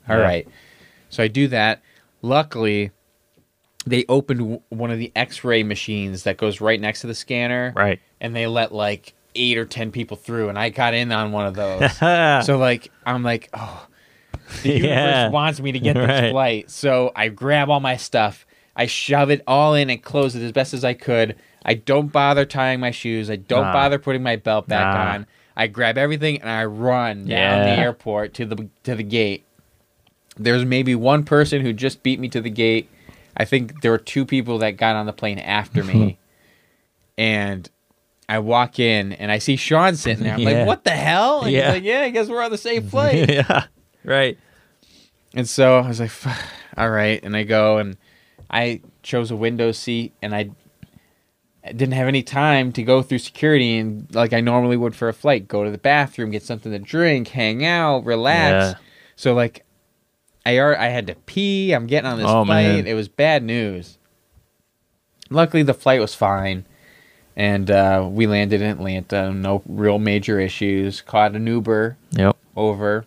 all 0.09 0.17
right. 0.19 0.47
Yeah. 0.47 0.53
So 1.11 1.23
I 1.23 1.29
do 1.29 1.47
that. 1.49 1.83
Luckily, 2.23 2.91
they 3.87 4.05
opened 4.09 4.41
w- 4.41 4.61
one 4.71 4.91
of 4.91 4.99
the 4.99 5.13
x 5.15 5.45
ray 5.45 5.63
machines 5.63 6.23
that 6.25 6.37
goes 6.37 6.61
right 6.61 6.81
next 6.81 7.03
to 7.03 7.07
the 7.07 7.15
scanner. 7.15 7.73
right. 7.77 8.01
And 8.21 8.35
they 8.35 8.47
let 8.47 8.73
like 8.73 9.13
eight 9.35 9.59
or 9.59 9.65
10 9.67 9.91
people 9.91 10.17
through. 10.17 10.49
And 10.49 10.59
I 10.59 10.71
got 10.71 10.95
in 10.95 11.13
on 11.13 11.33
one 11.33 11.47
of 11.47 11.55
those. 11.55 11.95
so 12.47 12.57
like, 12.59 12.91
I'm 13.05 13.23
like, 13.23 13.51
oh, 13.53 13.87
the 14.63 14.69
universe 14.71 14.87
Yeah. 14.89 15.29
wants 15.31 15.61
me 15.61 15.73
to 15.73 15.79
get 15.81 15.95
this 15.95 16.09
Right. 16.09 16.31
flight. 16.31 16.71
So 16.71 17.13
I 17.15 17.29
grab 17.29 17.69
all 17.69 17.81
my 17.81 17.97
stuff, 17.97 18.47
I 18.77 18.87
shove 18.87 19.31
it 19.31 19.43
all 19.47 19.75
in 19.75 19.91
and 19.91 20.03
close 20.03 20.35
it 20.37 20.43
as 20.43 20.53
best 20.53 20.73
as 20.75 20.85
I 20.85 20.95
could. 20.95 21.37
I 21.65 21.75
don't 21.75 22.11
bother 22.13 22.45
tying 22.45 22.81
my 22.81 22.91
shoes. 22.91 23.31
I 23.31 23.37
don't 23.37 23.63
Nah. 23.65 23.73
bother 23.73 23.99
putting 23.99 24.23
my 24.23 24.37
belt 24.37 24.67
back 24.69 24.95
Nah. 24.95 25.13
on. 25.15 25.27
I 25.57 25.67
grab 25.67 25.97
everything 25.99 26.41
and 26.41 26.49
I 26.51 26.65
run 26.65 27.21
down 27.21 27.29
Yeah. 27.29 27.65
the 27.77 27.81
airport 27.83 28.35
to 28.35 28.45
the 28.47 28.69
to 28.85 28.95
the 28.95 29.03
gate. 29.05 29.45
There's 30.37 30.65
maybe 30.65 30.95
one 30.95 31.23
person 31.25 31.61
who 31.63 31.73
just 31.73 32.03
beat 32.03 32.19
me 32.19 32.29
to 32.31 32.41
the 32.41 32.51
gate. 32.51 32.89
I 33.37 33.45
think 33.45 33.83
there 33.83 33.91
were 33.91 33.99
two 33.99 34.25
people 34.25 34.59
that 34.59 34.73
got 34.73 34.97
on 34.97 35.07
the 35.07 35.13
plane 35.13 35.39
after 35.39 35.83
me. 35.85 36.19
and 37.19 37.69
I 38.29 38.39
walk 38.39 38.79
in 38.79 39.13
and 39.13 39.31
I 39.31 39.39
see 39.39 39.57
Sean 39.57 39.97
sitting 39.97 40.25
there. 40.25 40.35
I'm 40.35 40.41
Yeah. 40.41 40.59
like, 40.61 40.67
what 40.67 40.85
the 40.85 40.91
hell? 40.91 41.43
And 41.43 41.53
Yeah. 41.53 41.67
he's 41.67 41.75
like, 41.75 41.85
yeah, 41.85 42.01
I 42.03 42.11
guess 42.11 42.29
we're 42.29 42.43
on 42.43 42.51
the 42.51 42.59
same 42.59 42.89
flight. 42.89 43.29
yeah. 43.29 43.67
Right. 44.05 44.39
And 45.35 45.49
so 45.49 45.79
I 45.79 45.89
was 45.89 46.01
like, 46.01 46.13
all 46.77 46.91
right. 46.91 47.21
And 47.23 47.37
I 47.37 47.43
go 47.43 47.79
and 47.79 47.97
I 48.51 48.81
chose 49.03 49.31
a 49.31 49.37
window 49.37 49.73
seat 49.73 50.13
and 50.23 50.35
I, 50.35 50.51
I 51.65 51.73
didn't 51.73 51.93
have 51.95 52.09
any 52.09 52.23
time 52.23 52.73
to 52.73 52.83
go 52.83 53.03
through 53.03 53.19
security 53.19 53.79
and 53.79 54.07
like 54.15 54.33
I 54.33 54.41
normally 54.41 54.77
would 54.77 54.95
for 54.95 55.09
a 55.09 55.15
flight, 55.15 55.49
go 55.49 55.65
to 55.65 55.71
the 55.71 55.79
bathroom, 55.79 56.31
get 56.31 56.43
something 56.43 56.71
to 56.73 56.79
drink, 56.79 57.29
hang 57.29 57.65
out, 57.65 58.05
relax. 58.05 58.75
Yeah. 58.79 58.85
So 59.17 59.35
like 59.35 59.64
I 60.47 60.59
I 60.61 60.89
had 60.89 61.07
to 61.09 61.15
pee. 61.15 61.73
I'm 61.73 61.87
getting 61.87 62.11
on 62.11 62.19
this 62.19 62.27
Oh, 62.29 62.45
flight. 62.45 62.67
man. 62.67 62.87
It 62.87 62.95
was 62.95 63.09
bad 63.09 63.43
news. 63.43 63.99
Luckily 65.31 65.63
the 65.63 65.75
flight 65.75 66.01
was 66.01 66.15
fine. 66.15 66.67
And 67.37 67.69
uh, 67.71 68.07
we 68.09 68.27
landed 68.29 68.61
in 68.63 68.71
Atlanta, 68.71 69.33
no 69.33 69.63
real 69.67 69.99
major 69.99 70.39
issues. 70.39 71.01
Caught 71.01 71.35
an 71.35 71.47
Uber 71.47 71.97
Yep. 72.13 72.37
over. 72.55 73.07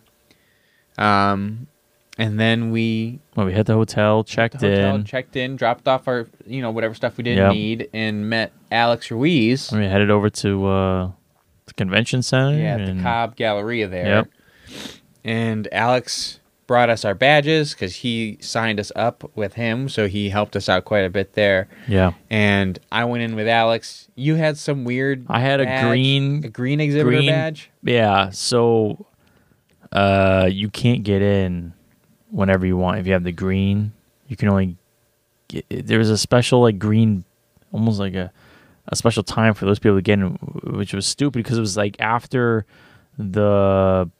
Um, 0.98 1.66
and 2.18 2.38
then 2.38 2.70
we 2.70 3.20
Well, 3.36 3.46
we 3.46 3.52
hit 3.52 3.66
the 3.66 3.74
hotel, 3.74 4.24
checked 4.24 4.58
the 4.58 4.68
hotel, 4.68 4.94
in, 4.96 5.04
checked 5.04 5.36
in, 5.36 5.56
dropped 5.56 5.86
off 5.86 6.08
our 6.08 6.26
you 6.46 6.60
know 6.60 6.70
whatever 6.72 6.92
stuff 6.94 7.16
we 7.16 7.22
didn't 7.24 7.44
Yep. 7.44 7.52
need, 7.52 7.88
and 7.94 8.28
met 8.28 8.52
Alex 8.72 9.10
Ruiz. 9.10 9.70
and 9.72 9.80
we 9.80 9.86
headed 9.86 10.10
over 10.10 10.28
to 10.28 10.66
uh, 10.66 11.10
the 11.66 11.74
convention 11.74 12.22
center. 12.22 12.58
Yeah, 12.58 12.74
at 12.74 12.80
and 12.80 12.98
the 12.98 13.02
Cobb 13.04 13.36
Galleria 13.36 13.86
there. 13.86 14.06
Yep. 14.06 14.28
And 15.24 15.68
Alex 15.72 16.40
brought 16.68 16.88
us 16.90 17.04
our 17.04 17.14
badges 17.14 17.72
because 17.72 17.96
he 17.96 18.38
signed 18.40 18.78
us 18.78 18.92
up 18.94 19.28
with 19.34 19.54
him, 19.54 19.88
so 19.88 20.06
he 20.06 20.28
helped 20.28 20.54
us 20.54 20.68
out 20.68 20.84
quite 20.84 21.00
a 21.00 21.10
bit 21.10 21.32
there. 21.32 21.66
Yeah. 21.88 22.12
And 22.30 22.78
I 22.92 23.04
went 23.06 23.24
in 23.24 23.34
with 23.34 23.48
Alex. 23.48 24.06
You 24.14 24.36
had 24.36 24.56
some 24.56 24.84
weird. 24.84 25.24
I 25.28 25.40
had 25.40 25.60
a 25.60 25.64
badge, 25.64 25.88
green- 25.90 26.44
a 26.44 26.48
green 26.48 26.78
exhibitor 26.80 27.16
green- 27.16 27.30
badge. 27.30 27.70
Yeah. 27.82 28.30
So, 28.30 29.06
uh, 29.90 30.48
you 30.52 30.68
can't 30.68 31.02
get 31.02 31.22
in 31.22 31.72
whenever 32.30 32.66
you 32.66 32.76
want 32.76 32.98
if 33.00 33.06
you 33.06 33.14
have 33.14 33.24
the 33.24 33.32
green. 33.32 33.92
You 34.28 34.36
can 34.36 34.48
only 34.48 34.76
get. 35.48 35.64
There 35.70 35.98
was 35.98 36.10
a 36.10 36.18
special 36.18 36.60
like 36.60 36.78
green, 36.78 37.24
almost 37.72 37.98
like 37.98 38.14
a 38.14 38.30
a 38.90 38.96
special 38.96 39.22
time 39.22 39.52
for 39.54 39.64
those 39.66 39.78
people 39.78 39.96
to 39.96 40.02
get 40.02 40.18
in, 40.18 40.32
which 40.64 40.92
was 40.94 41.06
stupid 41.06 41.42
because 41.42 41.56
it 41.58 41.62
was 41.62 41.76
like 41.76 41.96
after 41.98 42.64
the 43.18 44.10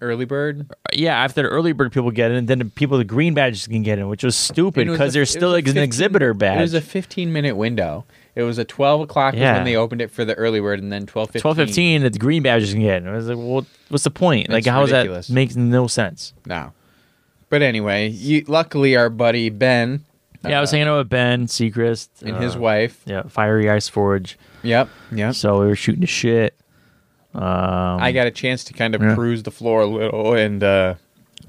Early 0.00 0.24
bird. 0.26 0.70
yeah 0.92 1.16
after 1.24 1.42
the 1.42 1.48
early 1.48 1.72
bird 1.72 1.90
people 1.92 2.10
get 2.10 2.30
in, 2.30 2.36
and 2.36 2.48
then 2.48 2.58
the 2.58 2.64
people 2.66 2.98
with 2.98 3.06
the 3.08 3.12
green 3.14 3.32
badges 3.34 3.66
can 3.66 3.82
get 3.82 3.98
in, 3.98 4.08
which 4.08 4.22
was 4.22 4.36
stupid 4.36 4.80
And 4.82 4.88
it 4.88 4.90
was 4.90 4.98
because 4.98 5.14
there's 5.14 5.30
still 5.30 5.50
like 5.50 5.66
an 5.68 5.78
exhibitor 5.78 6.34
badge. 6.34 6.58
It 6.58 6.62
was 6.62 6.74
a 6.74 6.80
15 6.82 7.32
minute 7.32 7.56
window. 7.56 8.04
It 8.34 8.42
was 8.42 8.58
a 8.58 8.64
12 8.66 9.00
o'clock 9.02 9.34
Yeah. 9.34 9.54
when 9.54 9.64
they 9.64 9.76
opened 9.76 10.02
it 10.02 10.10
for 10.10 10.24
the 10.26 10.34
early 10.34 10.60
bird, 10.60 10.80
and 10.80 10.92
then 10.92 11.06
12 11.06 11.32
Twelve 11.40 11.56
fifteen 11.56 12.02
that 12.02 12.12
the 12.12 12.18
green 12.18 12.42
badges 12.42 12.72
can 12.72 12.82
get. 12.82 13.02
in. 13.02 13.08
I 13.08 13.12
was 13.16 13.26
like, 13.28 13.38
well, 13.38 13.66
what's 13.88 14.04
the 14.04 14.10
point? 14.10 14.50
Like, 14.50 14.64
That's 14.64 14.74
how 14.74 14.82
is 14.82 14.92
ridiculous. 14.92 15.28
that 15.28 15.32
makes 15.32 15.56
no 15.56 15.86
sense? 15.86 16.34
No. 16.44 16.72
But 17.48 17.62
anyway, 17.62 18.08
you, 18.08 18.44
luckily 18.48 18.96
our 18.96 19.08
buddy 19.08 19.48
Ben 19.48 20.04
Yeah, 20.44 20.58
I 20.58 20.60
was 20.60 20.70
Uh, 20.70 20.76
hanging 20.76 20.88
out 20.88 20.98
with 20.98 21.08
Ben 21.08 21.46
Seacrest 21.46 22.08
and 22.20 22.32
uh, 22.36 22.40
his 22.40 22.56
wife. 22.58 23.00
Yeah, 23.06 23.22
Fiery 23.22 23.70
Ice 23.70 23.88
Forge. 23.88 24.36
Yep, 24.62 24.88
yep. 25.12 25.34
So 25.34 25.60
we 25.60 25.66
were 25.68 25.76
shooting 25.76 26.02
the 26.02 26.06
shit. 26.06 26.54
Um, 27.36 28.00
I 28.00 28.12
got 28.12 28.26
a 28.26 28.30
chance 28.30 28.64
to 28.64 28.72
kind 28.72 28.94
of 28.94 29.02
yeah. 29.02 29.14
cruise 29.14 29.42
the 29.42 29.50
floor 29.50 29.82
a 29.82 29.86
little, 29.86 30.32
and 30.34 30.62
uh, 30.64 30.94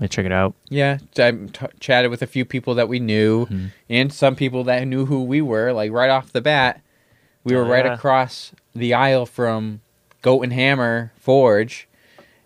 check 0.10 0.25
it 0.25 0.32
out. 0.32 0.53
yeah, 0.70 0.98
I 1.17 1.32
t- 1.32 1.65
chatted 1.79 2.12
with 2.12 2.22
a 2.22 2.27
few 2.27 2.44
people 2.46 2.75
that 2.75 2.89
we 2.89 3.00
knew, 3.00 3.46
Mhm. 3.46 3.72
and 3.89 4.12
some 4.13 4.36
people 4.36 4.63
that 4.65 4.86
knew 4.86 5.06
who 5.06 5.24
we 5.24 5.41
were. 5.41 5.72
Like 5.72 5.91
right 5.91 6.10
off 6.10 6.34
the 6.34 6.41
bat, 6.41 6.82
we 7.44 7.56
were 7.56 7.63
Oh, 7.65 7.70
right 7.70 7.86
across 7.86 8.51
the 8.75 8.94
aisle 8.94 9.25
from 9.25 9.79
Goat 10.22 10.41
and 10.44 10.51
Hammer 10.53 11.12
Forge, 11.17 11.88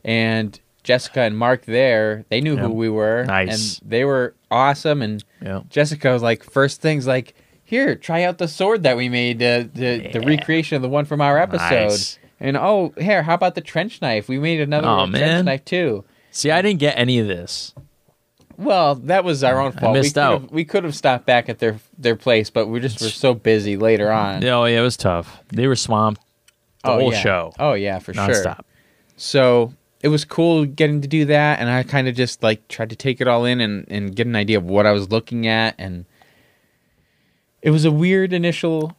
and 0.04 0.60
Jessica 0.84 1.22
and 1.22 1.38
Mark 1.38 1.66
there. 1.66 2.26
They 2.30 2.42
knew 2.42 2.58
who 2.58 2.70
we 2.70 2.90
were, 2.90 3.26
Nice. 3.26 3.80
and 3.80 3.90
they 3.90 4.04
were 4.06 4.34
awesome. 4.50 5.02
And 5.02 5.24
Yeah. 5.42 5.62
Jessica 5.70 6.12
was 6.12 6.22
like, 6.24 6.44
first 6.44 6.82
things 6.82 7.06
like, 7.08 7.34
here, 7.64 7.96
try 7.96 8.24
out 8.24 8.38
the 8.38 8.48
sword 8.48 8.84
that 8.84 8.98
we 8.98 9.08
made, 9.10 9.42
uh, 9.42 9.64
the 9.74 10.10
the 10.14 10.20
recreation 10.22 10.76
of 10.76 10.82
the 10.82 10.90
one 10.90 11.06
from 11.06 11.22
our 11.22 11.38
episode. 11.40 11.70
Nice. 11.90 12.20
And 12.42 12.58
oh, 12.58 12.92
here, 12.98 13.22
how 13.22 13.36
about 13.36 13.54
the 13.56 13.62
trench 13.62 14.02
knife? 14.02 14.28
We 14.28 14.40
made 14.40 14.60
another 14.60 14.88
Aw, 14.88 15.06
trench 15.06 15.46
knife 15.46 15.64
too. 15.64 16.04
See, 16.32 16.50
I 16.50 16.62
didn't 16.62 16.80
get 16.80 16.98
any 16.98 17.20
of 17.20 17.28
this. 17.28 17.74
Well, 18.58 18.96
that 18.96 19.24
was 19.24 19.44
our 19.44 19.62
own 19.62 19.74
I 19.78 19.80
fault. 19.80 19.94
missed 19.94 20.16
we 20.16 20.22
out. 20.22 20.52
We 20.52 20.66
could 20.66 20.84
have 20.84 20.96
stopped 20.96 21.26
back 21.26 21.50
at 21.50 21.60
their 21.60 21.80
their 21.98 22.16
place, 22.16 22.50
but 22.50 22.68
we 22.68 22.80
just 22.80 23.00
were 23.00 23.10
so 23.10 23.34
busy 23.34 23.78
later 23.78 24.12
on. 24.12 24.44
Oh 24.44 24.66
yeah, 24.66 24.80
it 24.80 24.84
was 24.84 24.98
tough. 24.98 25.40
They 25.50 25.68
were 25.68 25.76
swamped 25.76 26.22
the 26.84 26.90
oh, 26.90 27.00
whole 27.00 27.14
yeah. 27.14 27.22
show, 27.22 27.54
Oh 27.60 27.74
yeah, 27.74 28.00
for 28.00 28.14
sure. 28.14 28.58
So 29.18 29.74
it 30.02 30.08
was 30.08 30.26
cool 30.26 30.66
getting 30.66 31.02
to 31.02 31.08
do 31.08 31.26
that, 31.26 31.60
and 31.60 31.70
I 31.70 31.84
kind 31.84 32.08
of 32.08 32.16
just 32.16 32.42
like 32.42 32.68
tried 32.68 32.90
to 32.90 32.96
take 32.96 33.22
it 33.22 33.28
all 33.28 33.46
in 33.46 33.62
and 33.62 33.86
and 33.88 34.16
get 34.16 34.26
an 34.26 34.36
idea 34.36 34.58
of 34.58 34.64
what 34.64 34.88
I 34.88 34.92
was 34.92 35.12
looking 35.12 35.48
at, 35.48 35.76
and 35.78 36.06
it 37.62 37.70
was 37.70 37.86
a 37.86 37.92
weird 37.92 38.34
initial, 38.34 38.96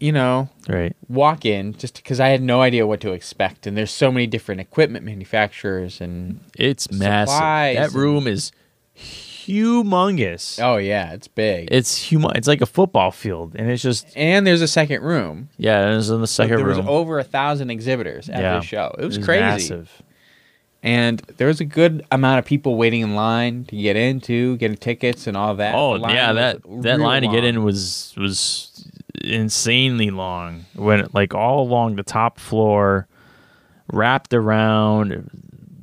you 0.00 0.12
know, 0.12 0.48
Right. 0.68 0.94
walk 1.08 1.44
in 1.44 1.74
just 1.74 1.96
because 1.96 2.20
I 2.20 2.28
had 2.28 2.42
no 2.42 2.60
idea 2.62 2.86
what 2.86 3.00
to 3.00 3.12
expect, 3.12 3.66
and 3.66 3.76
there's 3.76 3.90
so 3.90 4.10
many 4.12 4.26
different 4.26 4.60
equipment 4.60 5.04
manufacturers, 5.04 6.00
and 6.00 6.40
It's 6.58 6.90
massive. 6.92 7.38
That 7.76 7.92
room 7.92 8.26
is 8.26 8.52
humongous. 8.96 10.58
Oh 10.62 10.76
yeah, 10.76 11.12
it's 11.12 11.28
big. 11.28 11.68
It's 11.70 12.08
humo- 12.10 12.34
It's 12.36 12.48
like 12.48 12.60
a 12.60 12.66
football 12.66 13.10
field, 13.10 13.54
and 13.56 13.70
it's 13.70 13.82
just 13.82 14.06
and 14.16 14.46
there's 14.46 14.62
a 14.62 14.68
second 14.68 15.02
room. 15.02 15.48
yeah. 15.56 15.94
Was 15.94 16.10
in 16.10 16.20
the 16.20 16.26
second 16.26 16.56
there 16.56 16.66
room. 16.66 16.78
was 16.78 16.86
over 16.86 17.18
a 17.18 17.24
thousand 17.24 17.70
exhibitors 17.70 18.28
at 18.28 18.40
Yeah. 18.40 18.54
the 18.58 18.60
show. 18.62 18.94
It 18.98 19.04
was, 19.04 19.16
It 19.18 19.24
crazy. 19.24 19.40
massive. 19.42 20.02
And 20.82 21.20
there 21.38 21.48
was 21.48 21.60
a 21.60 21.64
good 21.64 22.04
amount 22.12 22.38
of 22.38 22.44
people 22.44 22.76
waiting 22.76 23.00
in 23.00 23.14
line 23.16 23.64
to 23.66 23.76
get 23.76 23.96
into, 23.96 24.56
getting 24.58 24.76
tickets 24.76 25.26
and 25.26 25.36
all 25.36 25.54
that. 25.56 25.74
Oh 25.74 25.96
yeah, 26.08 26.32
that 26.32 26.58
that 26.82 27.00
line 27.00 27.22
to 27.22 27.28
get 27.28 27.44
in 27.44 27.62
was 27.64 28.14
was 28.16 28.86
insanely 29.22 30.10
long. 30.10 30.66
when 30.74 31.08
like 31.12 31.34
all 31.34 31.62
along 31.62 31.96
the 31.96 32.02
top 32.02 32.38
floor, 32.38 33.08
wrapped 33.92 34.34
around, 34.34 35.30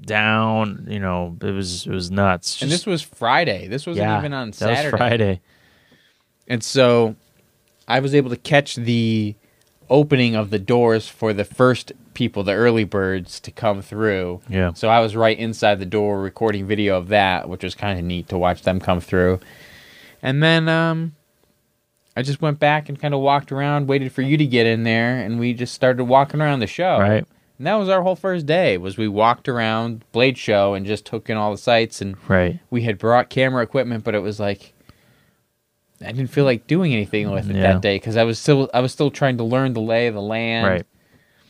down. 0.06 0.88
You 0.90 1.00
know, 1.00 1.38
it 1.42 1.52
was 1.52 1.86
it 1.88 1.92
was 1.92 2.12
nuts. 2.12 2.62
And 2.62 2.72
this 2.72 2.86
was 2.86 3.02
Friday. 3.02 3.68
This 3.68 3.86
wasn't 3.86 4.06
yeah, 4.06 4.20
even 4.20 4.34
on 4.34 4.50
that 4.52 4.56
Saturday. 4.56 4.92
was 4.92 4.98
Friday. 4.98 5.42
And 6.48 6.64
so 6.64 7.16
I 7.88 8.00
was 8.00 8.14
able 8.14 8.30
to 8.30 8.38
catch 8.38 8.76
the 8.76 9.36
opening 9.90 10.36
of 10.36 10.50
the 10.50 10.60
doors 10.60 11.08
for 11.08 11.34
the 11.34 11.44
first 11.44 11.92
people, 12.14 12.44
the 12.44 12.54
early 12.54 12.84
birds, 12.84 13.40
to 13.42 13.52
come 13.52 13.82
through. 13.82 14.42
Yeah. 14.50 14.74
So 14.74 14.90
I 14.90 15.00
was 15.00 15.16
right 15.16 15.38
inside 15.38 15.80
the 15.80 15.86
door 15.86 16.22
recording 16.22 16.66
video 16.66 16.98
of 16.98 17.10
that, 17.10 17.50
which 17.50 17.64
was 17.64 17.76
kind 17.76 18.00
of 18.00 18.06
neat 18.06 18.30
to 18.30 18.38
watch 18.38 18.64
them 18.64 18.80
come 18.80 19.00
through. 19.00 19.40
And 20.22 20.42
then 20.42 20.70
um, 20.70 21.16
I 22.16 22.22
just 22.22 22.42
went 22.42 22.60
back 22.60 22.90
and 22.90 23.00
kind 23.00 23.14
of 23.14 23.20
walked 23.22 23.52
around, 23.52 23.88
waited 23.88 24.12
for 24.12 24.22
you 24.22 24.38
to 24.38 24.46
get 24.46 24.66
in 24.68 24.84
there, 24.84 25.18
and 25.20 25.40
we 25.40 25.54
just 25.54 25.74
started 25.74 26.04
walking 26.06 26.42
around 26.42 26.60
the 26.60 26.68
show. 26.68 27.00
Right. 27.00 27.26
And 27.58 27.68
that 27.68 27.76
was 27.76 27.90
our 27.90 28.02
whole 28.02 28.16
first 28.16 28.46
day. 28.46 28.78
Was 28.78 28.98
we 28.98 29.08
walked 29.08 29.48
around 29.50 30.04
Blade 30.12 30.38
Show 30.38 30.74
and 30.74 30.86
just 30.86 31.06
took 31.06 31.30
in 31.30 31.38
all 31.38 31.52
the 31.52 31.58
sights 31.58 32.02
and 32.02 32.16
Right. 32.28 32.60
we 32.70 32.82
had 32.84 32.98
brought 32.98 33.30
camera 33.30 33.64
equipment, 33.64 34.04
but 34.04 34.16
it 34.16 34.20
was 34.20 34.40
like 34.40 34.74
I 36.06 36.12
didn't 36.12 36.32
feel 36.32 36.44
like 36.46 36.68
doing 36.68 36.92
anything 36.94 37.32
with 37.32 37.50
it 37.50 37.56
Yeah. 37.56 37.74
that 37.74 37.82
day 37.82 37.96
because 37.96 38.18
I 38.18 38.24
was 38.24 38.38
still 38.38 38.70
I 38.74 38.82
was 38.82 38.92
still 38.92 39.10
trying 39.10 39.38
to 39.38 39.44
learn 39.44 39.74
the 39.74 39.82
lay 39.82 40.08
of 40.08 40.14
the 40.16 40.22
land. 40.22 40.68
Right. 40.68 40.86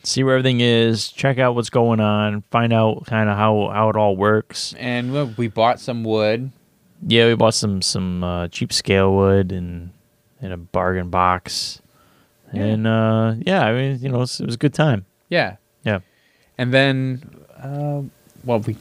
See 0.04 0.22
where 0.22 0.34
everything 0.36 0.60
is. 0.60 1.08
Check 1.10 1.38
out 1.38 1.54
what's 1.54 1.70
going 1.70 1.98
on. 1.98 2.42
Find 2.50 2.72
out 2.72 3.06
kind 3.06 3.28
of 3.28 3.36
how 3.36 3.70
how 3.72 3.88
it 3.88 3.96
all 3.96 4.14
works. 4.16 4.74
And 4.78 5.12
we- 5.12 5.34
we 5.36 5.48
bought 5.48 5.80
some 5.80 6.04
wood. 6.04 6.52
Yeah, 7.06 7.26
we 7.26 7.34
bought 7.34 7.54
some 7.54 7.82
some 7.82 8.22
uh, 8.22 8.48
cheap 8.48 8.72
scale 8.72 9.12
wood 9.14 9.50
and 9.50 9.90
in 10.40 10.52
a 10.52 10.56
bargain 10.56 11.10
box. 11.10 11.80
Yeah. 12.52 12.62
And 12.64 12.86
uh, 12.86 13.34
yeah, 13.40 13.64
I 13.66 13.72
mean, 13.72 13.98
you 14.00 14.08
know, 14.08 14.16
it 14.16 14.20
was, 14.20 14.40
it 14.40 14.46
was 14.46 14.54
a 14.54 14.58
good 14.58 14.74
time. 14.74 15.06
Yeah. 15.28 15.56
Yeah. 15.84 16.00
And 16.58 16.72
then, 16.72 17.22
uh, 17.56 18.02
well, 18.44 18.60
we 18.60 18.74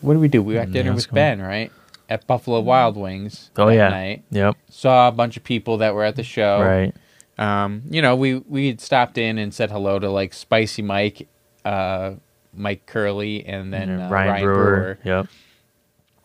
what 0.00 0.14
did 0.14 0.20
we 0.20 0.28
do? 0.28 0.42
We 0.42 0.54
got 0.54 0.68
Mm, 0.68 0.72
dinner 0.72 0.90
yeah, 0.90 0.94
with. 0.96 1.10
Ben, 1.12 1.40
right? 1.40 1.72
At 2.10 2.26
Buffalo 2.26 2.60
Wild 2.60 2.96
Wings. 2.96 3.50
Oh 3.56 3.66
that 3.66 3.74
yeah. 3.74 3.88
Night. 3.88 4.24
Yep. 4.30 4.56
Saw 4.68 5.08
a 5.08 5.12
bunch 5.12 5.36
of 5.38 5.44
people 5.44 5.78
that 5.78 5.94
were 5.94 6.04
at 6.04 6.16
the 6.16 6.22
show. 6.22 6.60
Right. 6.60 6.94
Um, 7.38 7.82
you 7.88 8.02
know, 8.02 8.14
we 8.14 8.36
we 8.40 8.66
had 8.68 8.80
stopped 8.80 9.16
in 9.18 9.38
and 9.38 9.54
said 9.54 9.70
hello 9.70 9.98
to 9.98 10.10
like 10.10 10.34
Spicy 10.34 10.82
Mike, 10.82 11.26
uh, 11.64 12.12
Mike 12.52 12.84
Curley, 12.86 13.44
and 13.46 13.72
then 13.72 13.88
And 13.88 14.02
uh, 14.02 14.08
Ryan, 14.08 14.42
Brewer. 14.44 14.98
Yep. 15.04 15.26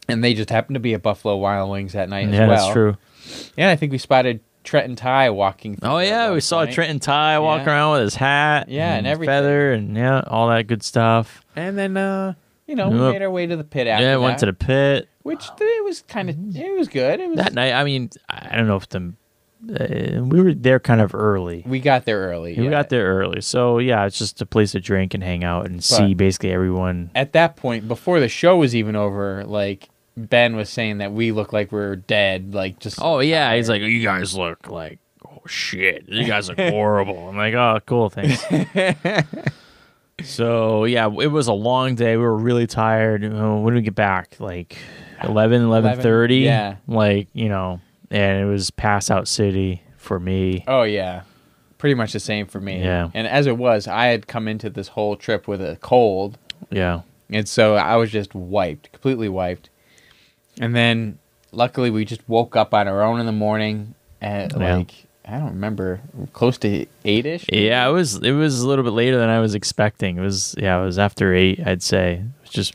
and 0.10 0.24
they 0.24 0.34
just 0.34 0.50
happened 0.50 0.74
to 0.76 0.80
be 0.80 0.94
at 0.94 1.02
Buffalo 1.02 1.38
Wild 1.38 1.72
Wings 1.72 1.94
that 1.94 2.10
night 2.10 2.28
Yeah, 2.28 2.34
as 2.34 2.40
well. 2.40 2.50
Yeah, 2.50 2.56
that's 2.58 2.74
true. 2.74 2.98
Yeah, 3.58 3.70
I 3.72 3.76
think 3.78 3.92
we 3.94 3.98
spotted 3.98 4.42
Trenton 4.64 4.96
Tye 4.96 5.30
walking. 5.30 5.76
through 5.78 5.90
Oh 5.90 6.00
yeah, 6.00 6.32
we 6.32 6.42
saw 6.42 6.64
point. 6.64 6.74
Trenton 6.74 7.00
Tye 7.00 7.40
walking 7.40 7.66
Yeah. 7.68 7.72
around 7.74 7.92
with 7.94 8.02
his 8.04 8.16
hat. 8.16 8.70
Yeah, 8.70 8.96
and 8.96 9.08
everything. 9.08 9.30
feather 9.32 9.72
and 9.74 9.96
yeah, 9.96 10.22
all 10.28 10.48
that 10.50 10.68
good 10.68 10.84
stuff. 10.84 11.42
and 11.56 11.78
then 11.78 11.98
uh, 11.98 12.34
you 12.68 12.76
know, 12.76 12.90
we 12.90 13.00
Yep. 13.00 13.14
made 13.14 13.22
our 13.24 13.32
way 13.32 13.48
to 13.48 13.56
the 13.58 13.64
pit 13.64 13.88
after 13.88 14.04
yeah, 14.04 14.12
that, 14.12 14.22
went 14.22 14.40
to 14.40 14.46
the 14.46 14.54
pit 14.54 15.08
which 15.24 15.44
it 15.60 15.84
was 15.84 16.02
kind 16.04 16.30
of 16.30 16.56
it 16.56 16.78
was 16.78 16.88
good. 16.88 17.20
It 17.20 17.28
was 17.30 17.38
that 17.38 17.54
night. 17.54 17.74
I 17.74 17.84
mean, 17.84 18.10
I 18.30 18.56
don't 18.58 18.68
know 18.68 18.78
if 18.78 18.90
the 18.90 19.14
uh, 19.62 20.24
we 20.24 20.42
were 20.42 20.54
there 20.54 20.80
kind 20.80 21.02
of 21.02 21.14
early. 21.14 21.64
we 21.68 21.80
got 21.80 22.06
there 22.06 22.20
early. 22.30 22.56
We 22.58 22.64
yeah. 22.66 22.70
got 22.70 22.90
there 22.90 23.06
early, 23.14 23.42
so 23.42 23.78
yeah, 23.80 24.06
it's 24.06 24.18
just 24.18 24.42
a 24.42 24.46
place 24.46 24.72
to 24.72 24.80
drink 24.80 25.14
and 25.14 25.22
hang 25.24 25.44
out 25.44 25.66
and 25.66 25.84
see 25.84 26.14
basically 26.14 26.52
everyone. 26.52 27.12
at 27.14 27.34
that 27.34 27.58
point 27.58 27.88
before 27.88 28.20
the 28.22 28.30
show 28.30 28.58
was 28.58 28.74
even 28.76 28.96
over. 28.96 29.44
Like 29.46 29.90
Ben 30.18 30.56
was 30.56 30.70
saying 30.70 30.98
that 31.00 31.12
we 31.14 31.32
look 31.32 31.54
like 31.54 31.72
we 31.72 31.80
are 31.80 31.96
dead. 31.96 32.54
Like 32.54 32.80
just 32.80 33.00
Oh 33.02 33.20
yeah, 33.20 33.56
he's 33.56 33.70
like, 33.70 33.82
you 33.82 34.02
guys 34.04 34.36
look 34.36 34.70
like 34.70 35.00
oh 35.26 35.42
shit, 35.48 36.06
you 36.08 36.26
guys 36.26 36.50
look 36.50 36.60
horrible. 36.60 37.30
I'm 37.30 37.38
like, 37.38 37.54
oh 37.54 37.80
cool, 37.86 38.10
thanks. 38.10 38.44
so 40.24 40.86
yeah, 40.86 41.06
it 41.08 41.28
was 41.32 41.48
a 41.48 41.54
long 41.54 41.96
day. 41.96 42.18
We 42.18 42.24
were 42.24 42.36
really 42.38 42.68
tired. 42.68 43.24
Uh, 43.24 43.56
When 43.56 43.74
did 43.74 43.80
we 43.80 43.86
get 43.86 43.96
back? 43.96 44.36
Like 44.40 44.78
11, 45.24 45.64
11.30? 45.64 46.44
yeah. 46.44 46.76
Like 46.88 47.28
you 47.34 47.50
know, 47.50 47.80
and 48.12 48.42
it 48.42 48.46
was 48.46 48.72
pass 48.72 49.10
out 49.10 49.28
city 49.28 49.82
for 49.98 50.20
me. 50.20 50.64
Oh 50.68 50.84
yeah, 50.84 51.22
pretty 51.78 51.96
much 51.96 52.14
the 52.14 52.20
same 52.20 52.46
for 52.48 52.60
me. 52.60 52.82
Yeah. 52.84 53.10
and 53.14 53.28
as 53.28 53.48
it 53.48 53.58
was, 53.58 53.88
I 53.88 54.08
had 54.08 54.28
come 54.28 54.48
into 54.48 54.70
this 54.70 54.90
whole 54.90 55.16
trip 55.16 55.48
with 55.48 55.62
a 55.62 55.78
cold. 55.78 56.38
Yeah, 56.72 57.02
And 57.32 57.48
so 57.48 57.76
I 57.76 57.96
was 57.96 58.12
just 58.12 58.36
wiped, 58.36 58.92
completely 58.92 59.28
wiped. 59.30 59.70
And 60.60 60.76
then 60.76 61.18
luckily 61.52 61.90
we 61.90 62.06
just 62.06 62.28
woke 62.30 62.56
up 62.56 62.74
on 62.74 62.88
our 62.88 63.02
own 63.02 63.20
in 63.20 63.26
the 63.26 63.32
morning 63.32 63.96
at 64.22 64.52
Yeah. 64.58 64.78
like 64.78 64.92
I 65.26 65.34
don't 65.38 65.50
remember, 65.50 66.02
close 66.34 66.58
to 66.60 66.86
eight 67.06 67.26
ish. 67.26 67.46
yeah. 67.54 67.88
It 67.88 67.92
was 67.92 68.16
it 68.16 68.32
was 68.32 68.62
a 68.62 68.68
little 68.68 68.84
bit 68.84 68.94
later 68.94 69.18
than 69.18 69.30
I 69.30 69.40
was 69.40 69.54
expecting. 69.56 70.18
It 70.18 70.22
was 70.22 70.56
yeah, 70.58 70.82
it 70.82 70.86
was 70.86 70.98
after 71.00 71.34
eight. 71.36 71.60
I'd 71.66 71.84
say 71.84 72.14
it 72.16 72.42
was 72.42 72.50
just 72.50 72.74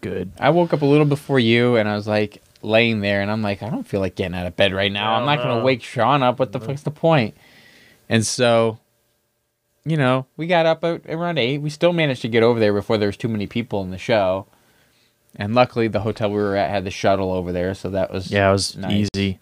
good. 0.00 0.32
I 0.40 0.50
woke 0.50 0.72
up 0.72 0.82
a 0.82 0.86
little 0.86 1.06
before 1.06 1.38
you 1.40 1.76
and 1.76 1.88
I 1.88 1.94
was 1.94 2.06
like 2.08 2.42
laying 2.62 3.00
there 3.00 3.22
and 3.22 3.30
I'm 3.30 3.40
like, 3.42 3.62
I 3.62 3.70
don't 3.70 3.86
feel 3.86 4.00
like 4.00 4.16
getting 4.16 4.34
out 4.36 4.46
of 4.46 4.56
bed 4.56 4.72
right 4.74 4.90
now. 4.90 5.14
I'm 5.14 5.26
not 5.26 5.38
gonna 5.38 5.62
wake 5.64 5.82
Sean 5.82 6.22
up. 6.24 6.38
What 6.40 6.50
the 6.52 6.60
fuck's 6.60 6.82
the 6.82 6.90
point? 6.90 7.36
And 8.08 8.26
so 8.26 8.78
you 9.84 9.96
know, 9.96 10.26
we 10.36 10.48
got 10.48 10.66
up 10.66 10.82
at 10.82 11.02
around 11.08 11.38
eight. 11.38 11.58
We 11.58 11.70
still 11.70 11.92
managed 11.92 12.22
to 12.22 12.28
get 12.28 12.42
over 12.42 12.58
there 12.58 12.72
before 12.72 12.98
there 12.98 13.06
was 13.08 13.16
too 13.16 13.28
many 13.28 13.46
people 13.46 13.82
in 13.82 13.92
the 13.92 13.98
show. 13.98 14.46
And 15.38 15.54
luckily 15.54 15.86
the 15.88 16.00
hotel 16.00 16.30
we 16.30 16.36
were 16.36 16.56
at 16.56 16.70
had 16.70 16.84
the 16.84 16.90
shuttle 16.90 17.30
over 17.32 17.52
there, 17.52 17.74
so 17.74 17.90
that 17.90 18.10
was 18.12 18.30
Yeah, 18.30 18.48
it 18.48 18.52
was 18.52 18.76
Nice. 18.76 19.08
easy. 19.14 19.38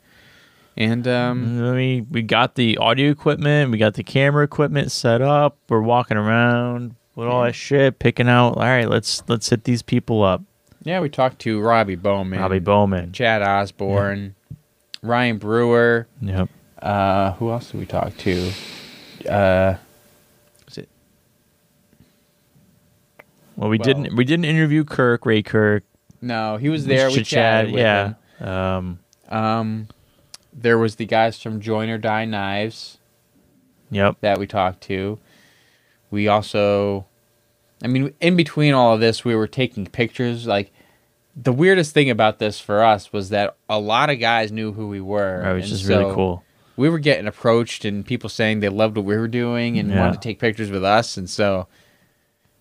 And 0.76 1.06
um 1.06 1.58
Mm, 1.60 1.74
We 1.76 2.00
we 2.10 2.22
got 2.22 2.56
the 2.56 2.76
audio 2.78 3.10
equipment, 3.10 3.70
we 3.70 3.78
got 3.78 3.94
the 3.94 4.02
camera 4.02 4.44
equipment 4.44 4.90
set 4.90 5.22
up. 5.22 5.56
We're 5.68 5.80
walking 5.82 6.16
around 6.16 6.96
with 7.14 7.28
all 7.28 7.44
that 7.44 7.54
shit, 7.54 8.00
picking 8.00 8.28
out. 8.28 8.56
All 8.56 8.62
right, 8.64 8.88
let's 8.88 9.22
let's 9.28 9.48
hit 9.48 9.62
these 9.64 9.82
people 9.82 10.22
up. 10.24 10.42
Yeah, 10.82 11.00
we 11.00 11.08
talked 11.08 11.38
to 11.42 11.60
Robbie 11.60 11.94
Bowman, 11.94 12.40
Robbie 12.40 12.58
Bowman. 12.58 13.12
Chad 13.12 13.40
Osborne, 13.40 14.34
Ryan 15.00 15.38
Brewer. 15.38 16.06
Yep. 16.20 16.48
Uh, 16.82 17.32
who 17.34 17.50
else 17.50 17.70
did 17.70 17.78
we 17.80 17.86
talk 17.86 18.14
to? 18.18 18.50
Uh, 19.30 19.76
was 20.66 20.76
it? 20.76 20.88
Well, 23.56 23.68
we 23.70 23.78
Well- 23.78 23.84
didn't 23.84 24.16
we 24.16 24.24
didn't 24.24 24.44
interview 24.46 24.84
Kirk 24.84 25.24
Ray 25.26 25.42
Kirk. 25.42 25.84
No, 26.20 26.56
he 26.56 26.68
was 26.68 26.86
there. 26.86 27.10
We 27.10 27.22
chatted 27.22 27.72
with 27.72 27.80
yeah. 27.82 28.14
him. 28.38 28.48
Um. 28.48 28.98
Um, 29.28 29.88
there 30.52 30.78
was 30.78 30.96
the 30.96 31.06
guys 31.06 31.40
from 31.40 31.60
Join 31.60 31.88
or 31.88 31.98
Die 31.98 32.24
Knives 32.24 32.98
Yep. 33.90 34.16
that 34.20 34.38
we 34.38 34.46
talked 34.46 34.82
to. 34.84 35.18
We 36.10 36.28
also, 36.28 37.06
I 37.82 37.88
mean, 37.88 38.12
in 38.20 38.36
between 38.36 38.72
all 38.74 38.94
of 38.94 39.00
this, 39.00 39.24
we 39.24 39.34
were 39.34 39.46
taking 39.48 39.86
pictures. 39.86 40.46
Like 40.46 40.72
the 41.36 41.52
weirdest 41.52 41.92
thing 41.94 42.10
about 42.10 42.38
this 42.38 42.60
for 42.60 42.82
us 42.84 43.12
was 43.12 43.30
that 43.30 43.56
a 43.68 43.78
lot 43.80 44.10
of 44.10 44.20
guys 44.20 44.52
knew 44.52 44.72
who 44.72 44.88
we 44.88 45.00
were. 45.00 45.42
Right, 45.44 45.54
which 45.54 45.70
is 45.70 45.86
really 45.86 46.12
cool. 46.14 46.44
we 46.76 46.88
were 46.88 46.98
getting 47.00 47.26
approached 47.26 47.84
and 47.84 48.04
people 48.06 48.28
saying 48.30 48.60
they 48.60 48.68
loved 48.68 48.96
what 48.96 49.04
we 49.06 49.16
were 49.16 49.28
doing 49.28 49.78
and 49.78 49.90
Yeah. 49.90 50.00
wanted 50.00 50.14
to 50.14 50.28
take 50.28 50.38
pictures 50.38 50.70
with 50.70 50.84
us 50.84 51.16
and 51.16 51.28
so 51.28 51.66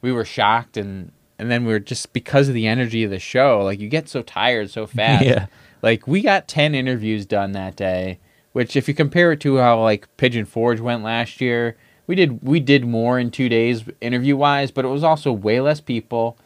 we 0.04 0.12
were 0.12 0.24
shocked 0.26 0.78
and 0.78 1.12
and 1.40 1.50
then 1.50 1.66
we 1.66 1.74
were 1.74 1.80
just 1.80 2.14
because 2.14 2.48
of 2.48 2.54
the 2.54 2.68
energy 2.68 3.04
of 3.04 3.10
the 3.10 3.18
show 3.20 3.64
like 3.64 3.80
you 3.80 3.90
get 3.90 4.08
so 4.08 4.22
tired 4.22 4.70
so 4.70 4.86
fast 5.00 5.26
Yeah. 5.26 5.48
like 5.82 6.06
we 6.06 6.22
got 6.22 6.48
10 6.48 6.76
interviews 6.76 7.26
done 7.26 7.54
that 7.54 7.76
day 7.76 8.20
which 8.52 8.76
if 8.76 8.88
you 8.88 8.94
compare 8.94 9.32
it 9.32 9.40
to 9.40 9.58
how 9.58 9.82
like 9.82 10.08
pigeon 10.18 10.46
forge 10.46 10.80
went 10.80 11.02
last 11.04 11.42
year 11.42 11.76
we 12.06 12.14
did 12.16 12.44
we 12.44 12.60
did 12.60 12.86
more 12.86 13.18
in 13.18 13.32
two 13.32 13.50
days 13.50 13.84
interview 14.02 14.36
wise 14.38 14.70
but 14.70 14.86
it 14.86 14.90
was 14.90 15.04
also 15.04 15.32
way 15.32 15.60
less 15.62 15.82
people 15.82 16.38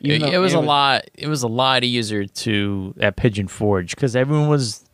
It, 0.00 0.06
Even 0.12 0.28
it 0.28 0.32
though- 0.32 0.40
was 0.40 0.54
a 0.54 0.60
lot. 0.60 1.04
It 1.14 1.28
was 1.28 1.42
a 1.44 1.48
lot 1.48 1.84
easier 1.84 2.24
to 2.26 2.94
at 3.00 3.14
Pigeon 3.16 3.46
Forge 3.48 3.94
because 3.94 4.16
everyone 4.16 4.48
was 4.48 4.84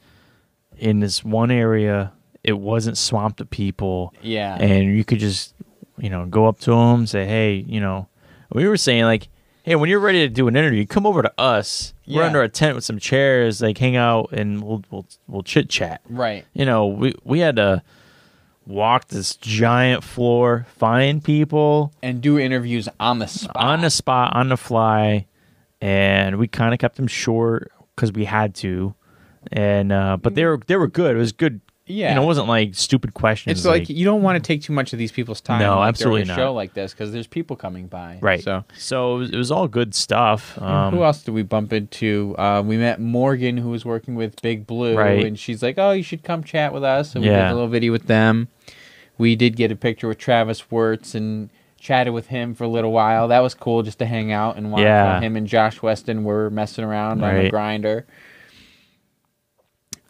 in 0.76 1.00
this 1.00 1.24
one 1.24 1.50
area. 1.50 2.12
It 2.44 2.58
wasn't 2.58 2.98
swamped 2.98 3.40
of 3.40 3.48
people. 3.50 4.12
yeah 4.22 4.56
and 4.60 4.94
you 4.96 5.04
could 5.04 5.18
just 5.18 5.54
you 6.00 6.10
know 6.10 6.26
go 6.26 6.46
up 6.46 6.60
to 6.60 6.70
them 6.70 7.06
say 7.06 7.26
hey 7.26 7.54
you 7.54 7.80
know. 7.80 8.08
We 8.50 8.66
were 8.66 8.78
saying 8.78 9.04
like 9.04 9.28
hey 9.62 9.74
when 9.76 9.90
you're 9.90 10.00
ready 10.00 10.20
to 10.20 10.28
do 10.28 10.48
an 10.48 10.56
interview 10.56 10.86
come 10.86 11.06
over 11.06 11.22
to 11.22 11.32
us. 11.38 11.92
We're 12.06 12.22
under 12.22 12.42
a 12.42 12.48
tent 12.48 12.74
with 12.74 12.84
some 12.84 12.98
chairs 12.98 13.60
like 13.60 13.76
hang 13.76 13.96
out 13.96 14.30
and 14.32 14.62
we'll 14.62 14.82
we'll, 14.90 15.06
we'll 15.26 15.42
chit 15.42 15.68
chat 15.68 16.00
right. 16.08 16.46
You 16.54 16.64
know 16.64 16.86
we 16.86 17.14
we 17.24 17.40
had 17.40 17.56
to 17.56 17.82
walk 18.68 19.08
this 19.08 19.34
giant 19.36 20.04
floor 20.04 20.66
find 20.76 21.24
people. 21.24 21.92
And 22.02 22.20
do 22.20 22.38
interviews 22.38 22.88
on 23.00 23.18
the 23.18 23.26
spot. 23.26 23.56
On 23.56 23.80
the 23.80 23.90
spot 23.90 24.36
on 24.36 24.50
the 24.50 24.56
fly. 24.56 25.26
And 25.80 26.36
we 26.36 26.46
kind 26.48 26.74
of 26.74 26.78
kept 26.78 26.96
them 26.96 27.06
short 27.06 27.72
because 27.94 28.12
we 28.12 28.24
had 28.26 28.54
to. 28.56 28.94
And 29.50 29.92
uh, 29.92 30.18
but 30.18 30.34
they 30.34 30.44
were 30.44 30.60
they 30.66 30.76
were 30.76 30.88
good. 30.88 31.16
It 31.16 31.18
was 31.18 31.32
good. 31.32 31.60
Yeah. 31.88 32.10
you 32.10 32.14
know, 32.16 32.22
it 32.22 32.26
wasn't 32.26 32.48
like 32.48 32.74
stupid 32.74 33.14
questions. 33.14 33.58
It's 33.58 33.66
like, 33.66 33.88
you 33.88 34.04
don't 34.04 34.22
want 34.22 34.36
to 34.36 34.46
take 34.46 34.62
too 34.62 34.72
much 34.72 34.92
of 34.92 34.98
these 34.98 35.10
people's 35.12 35.40
time. 35.40 35.60
No, 35.60 35.78
like, 35.78 35.88
absolutely 35.88 36.24
not. 36.24 36.36
show 36.36 36.52
like 36.52 36.74
this 36.74 36.92
because 36.92 37.12
there's 37.12 37.26
people 37.26 37.56
coming 37.56 37.86
by. 37.86 38.18
right. 38.20 38.42
So 38.42 38.64
so 38.76 39.16
it 39.16 39.18
was, 39.18 39.30
it 39.30 39.36
was 39.36 39.50
all 39.50 39.66
good 39.68 39.94
stuff. 39.94 40.60
Um, 40.60 40.94
who 40.94 41.02
else 41.04 41.22
did 41.22 41.32
we 41.32 41.42
bump 41.42 41.72
into? 41.72 42.34
Uh, 42.38 42.62
we 42.64 42.76
met 42.76 43.00
Morgan, 43.00 43.56
who 43.56 43.70
was 43.70 43.84
working 43.84 44.14
with 44.14 44.40
Big 44.42 44.66
Blue, 44.66 44.96
Right. 44.96 45.24
and 45.24 45.38
she's 45.38 45.62
like, 45.62 45.78
"Oh, 45.78 45.90
you 45.92 46.02
should 46.02 46.22
come 46.22 46.44
chat 46.44 46.72
with 46.72 46.84
us." 46.84 47.14
And 47.14 47.22
we 47.24 47.30
did 47.30 47.38
a 47.38 47.52
little 47.54 47.68
video 47.68 47.92
with 47.92 48.06
them. 48.06 48.48
We 49.16 49.34
did 49.34 49.56
get 49.56 49.72
a 49.72 49.76
picture 49.76 50.06
with 50.08 50.18
Travis 50.18 50.70
Wirtz 50.70 51.14
and 51.14 51.50
chatted 51.80 52.12
with 52.12 52.26
him 52.28 52.54
for 52.54 52.64
a 52.64 52.68
little 52.68 52.92
while. 52.92 53.28
That 53.28 53.40
was 53.40 53.54
cool 53.54 53.82
just 53.82 53.98
to 54.00 54.06
hang 54.06 54.32
out 54.32 54.56
and 54.56 54.70
watch 54.72 54.82
Yeah. 54.82 55.12
while 55.12 55.20
him 55.20 55.36
and 55.36 55.46
Josh 55.46 55.80
Weston 55.80 56.24
were 56.24 56.50
messing 56.50 56.84
around 56.84 57.22
on 57.22 57.34
the 57.44 57.50
grinder. 57.50 58.04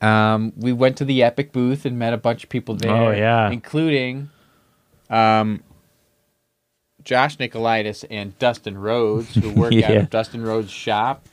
Um, 0.00 0.52
we 0.56 0.72
went 0.72 0.96
to 0.98 1.04
the 1.04 1.22
Epic 1.22 1.52
booth 1.52 1.84
and 1.84 1.98
met 1.98 2.12
a 2.12 2.16
bunch 2.16 2.44
of 2.44 2.50
people 2.50 2.76
there. 2.76 2.92
Oh, 2.92 3.10
yeah. 3.10 3.50
including 3.50 4.30
um, 5.10 5.62
Josh 7.04 7.36
Nicolaitis 7.36 8.04
and 8.10 8.38
Dustin 8.38 8.78
Rhodes, 8.78 9.34
who 9.34 9.50
work 9.50 9.72
out 9.84 9.96
of 9.96 10.10
Dustin 10.10 10.42
Rhodes' 10.42 10.70
shop. 10.70 11.26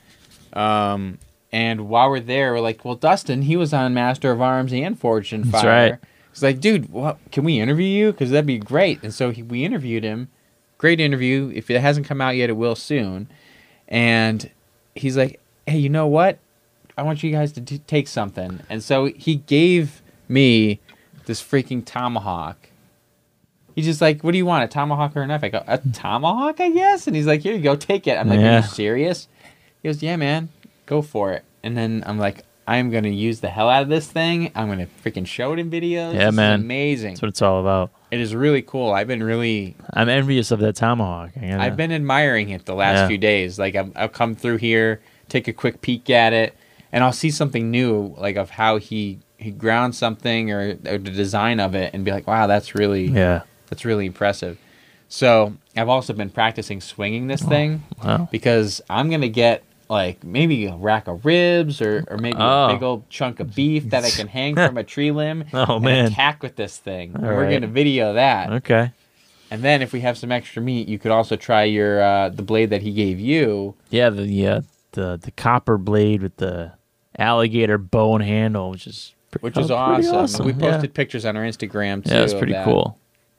Um, 0.54 1.20
and 1.52 1.88
while 1.90 2.10
we're 2.10 2.20
there, 2.20 2.54
we're 2.54 2.60
like, 2.60 2.84
"Well, 2.84 2.96
Dustin, 2.96 3.44
he 3.44 3.56
was 3.56 3.74
on 3.74 3.94
Master 3.94 4.32
of 4.32 4.42
Arms 4.42 4.74
and 4.74 4.98
Forged 4.98 5.34
in 5.34 5.44
That's 5.44 5.64
Fire." 5.64 5.92
right. 5.92 6.00
He's 6.32 6.44
like, 6.44 6.60
"Dude, 6.60 6.90
what, 6.90 7.18
can 7.32 7.44
we 7.44 7.60
interview 7.60 7.86
you? 7.86 8.12
Because 8.12 8.32
that'd 8.32 8.46
be 8.46 8.58
great." 8.58 9.04
And 9.04 9.14
so 9.14 9.32
he, 9.32 9.44
we 9.44 9.64
interviewed 9.64 10.04
him. 10.04 10.30
Great 10.78 11.00
interview. 11.00 11.52
If 11.54 11.70
it 11.70 11.80
hasn't 11.80 12.08
come 12.08 12.20
out 12.20 12.36
yet, 12.36 12.50
it 12.50 12.54
will 12.58 12.76
soon. 12.76 13.30
And 13.88 14.50
he's 14.96 15.16
like, 15.18 15.40
"Hey, 15.68 15.78
you 15.78 15.90
know 15.90 16.08
what? 16.08 16.40
I 16.98 17.04
want 17.04 17.24
you 17.24 17.32
guys 17.32 17.52
to 17.54 17.62
t- 17.62 17.80
take 17.80 18.08
something." 18.08 18.60
And 18.70 18.84
so 18.84 19.06
he 19.06 19.36
gave 19.36 20.02
me 20.28 20.80
this 21.26 21.42
freaking 21.44 21.84
tomahawk. 21.86 22.70
He's 23.76 23.86
just 23.86 24.00
like, 24.02 24.24
"What 24.24 24.32
do 24.32 24.38
you 24.38 24.46
want? 24.46 24.64
A 24.64 24.68
tomahawk 24.68 25.16
or 25.18 25.22
a 25.24 25.28
knife?" 25.28 25.44
I 25.44 25.50
go, 25.50 25.64
"A 25.68 25.78
tomahawk, 25.78 26.60
I 26.62 26.70
guess." 26.72 27.08
And 27.08 27.16
he's 27.16 27.28
like, 27.28 27.42
"Here 27.42 27.54
you 27.54 27.62
go, 27.62 27.76
take 27.76 28.08
it." 28.08 28.18
I'm 28.18 28.30
like, 28.30 28.40
"Are 28.40 28.58
you 28.58 28.64
serious?" 28.64 29.28
He 29.84 29.90
goes, 29.90 30.02
"Yeah, 30.02 30.16
man, 30.16 30.50
go 30.86 31.02
for 31.02 31.34
it." 31.34 31.44
And 31.64 31.76
then 31.76 32.04
I'm 32.08 32.18
like, 32.18 32.44
"I'm 32.68 32.90
gonna 32.90 33.10
use 33.10 33.42
the 33.42 33.50
hell 33.50 33.70
out 33.70 33.84
of 33.84 33.90
this 33.90 34.08
thing. 34.08 34.52
I'm 34.56 34.70
gonna 34.70 34.88
freaking 35.04 35.28
show 35.28 35.52
it 35.52 35.60
in 35.60 35.70
videos. 35.70 36.14
Yeah, 36.14 36.28
This 36.28 36.36
man. 36.36 36.62
amazing. 36.62 37.12
That's 37.16 37.22
what 37.22 37.30
it's 37.30 37.42
all 37.42 37.60
about. 37.60 37.92
It 38.12 38.22
is 38.22 38.34
really 38.34 38.62
cool. 38.62 38.92
I've 38.94 39.08
been 39.08 39.22
really, 39.24 39.76
I'm 39.92 40.08
envious 40.08 40.52
of 40.52 40.60
that 40.60 40.76
tomahawk. 40.78 41.32
I 41.36 41.48
gotta- 41.50 41.62
I've 41.64 41.76
been 41.76 41.92
admiring 41.92 42.50
it 42.50 42.66
the 42.66 42.76
last 42.76 42.96
Yeah. 43.00 43.08
few 43.10 43.18
days. 43.18 43.60
Like 43.60 43.76
I've, 43.76 43.92
I've 43.96 44.14
come 44.14 44.36
through 44.36 44.58
here, 44.58 45.02
take 45.28 45.48
a 45.50 45.54
quick 45.54 45.82
peek 45.82 46.10
at 46.10 46.32
it, 46.32 46.56
and 46.96 47.04
I'll 47.04 47.12
see 47.12 47.30
something 47.30 47.70
new, 47.70 48.16
like 48.18 48.38
of 48.38 48.50
how 48.52 48.78
he 48.78 49.20
he 49.38 49.52
ground 49.52 49.94
something 49.94 50.50
or, 50.50 50.78
or 50.88 50.98
the 50.98 51.12
design 51.12 51.60
of 51.60 51.76
it, 51.76 51.94
and 51.94 52.06
be 52.06 52.12
like, 52.12 52.26
"Wow, 52.26 52.48
that's 52.48 52.74
really 52.74 53.08
Yeah. 53.08 53.42
that's 53.70 53.84
really 53.84 54.06
impressive." 54.06 54.58
So 55.10 55.54
I've 55.76 55.90
also 55.90 56.14
been 56.14 56.30
practicing 56.30 56.80
swinging 56.82 57.28
this 57.28 57.42
thing 57.44 57.84
Wow. 58.04 58.28
because 58.32 58.82
I'm 58.90 59.10
gonna 59.12 59.28
get 59.28 59.64
like 59.90 60.24
maybe 60.24 60.66
a 60.66 60.76
rack 60.76 61.08
of 61.08 61.26
ribs 61.26 61.80
or, 61.82 62.06
or 62.08 62.18
maybe 62.18 62.38
Oh. 62.40 62.66
a 62.70 62.74
big 62.74 62.82
old 62.82 63.08
chunk 63.10 63.40
of 63.40 63.54
beef 63.54 63.90
that 63.92 64.04
I 64.04 64.10
can 64.10 64.28
hang 64.28 64.56
from 64.56 64.78
a 64.78 64.84
tree 64.94 65.12
limb 65.12 65.44
Oh, 65.54 65.76
and 65.76 65.84
man. 65.86 66.06
attack 66.08 66.42
with 66.42 66.56
this 66.56 66.78
thing. 66.78 67.16
All 67.16 67.22
We're 67.22 67.44
right. 67.44 67.52
gonna 67.52 67.68
video 67.68 68.14
that. 68.14 68.52
Okay. 68.54 68.92
And 69.52 69.62
then 69.62 69.82
if 69.84 69.92
we 69.94 70.00
have 70.00 70.18
some 70.18 70.32
extra 70.32 70.62
meat, 70.62 70.88
you 70.88 70.98
could 70.98 71.12
also 71.12 71.36
try 71.36 71.66
your 71.66 72.02
uh, 72.02 72.30
the 72.30 72.42
blade 72.42 72.70
that 72.72 72.82
he 72.82 72.92
gave 72.94 73.20
you. 73.20 73.76
Yeah. 73.90 74.10
The 74.10 74.24
yeah 74.26 74.62
the 74.94 75.20
the 75.22 75.32
copper 75.32 75.78
blade 75.78 76.24
with 76.24 76.38
the 76.38 76.72
alligator 77.18 77.78
bone 77.78 78.22
handle, 78.22 78.70
which 78.72 78.88
is 78.88 79.14
pre- 79.32 79.40
Which 79.40 79.58
is 79.58 79.72
oh, 79.72 79.94
pretty 79.94 80.10
awesome. 80.10 80.46
We 80.46 80.54
yeah. 80.54 80.72
posted 80.72 80.94
pictures 80.94 81.26
on 81.26 81.38
our 81.38 81.44
Instagram 81.44 82.04
too. 82.04 82.12
Yeah, 82.12 82.20
that's 82.20 82.34
pretty 82.34 82.56
cool. 82.64 82.98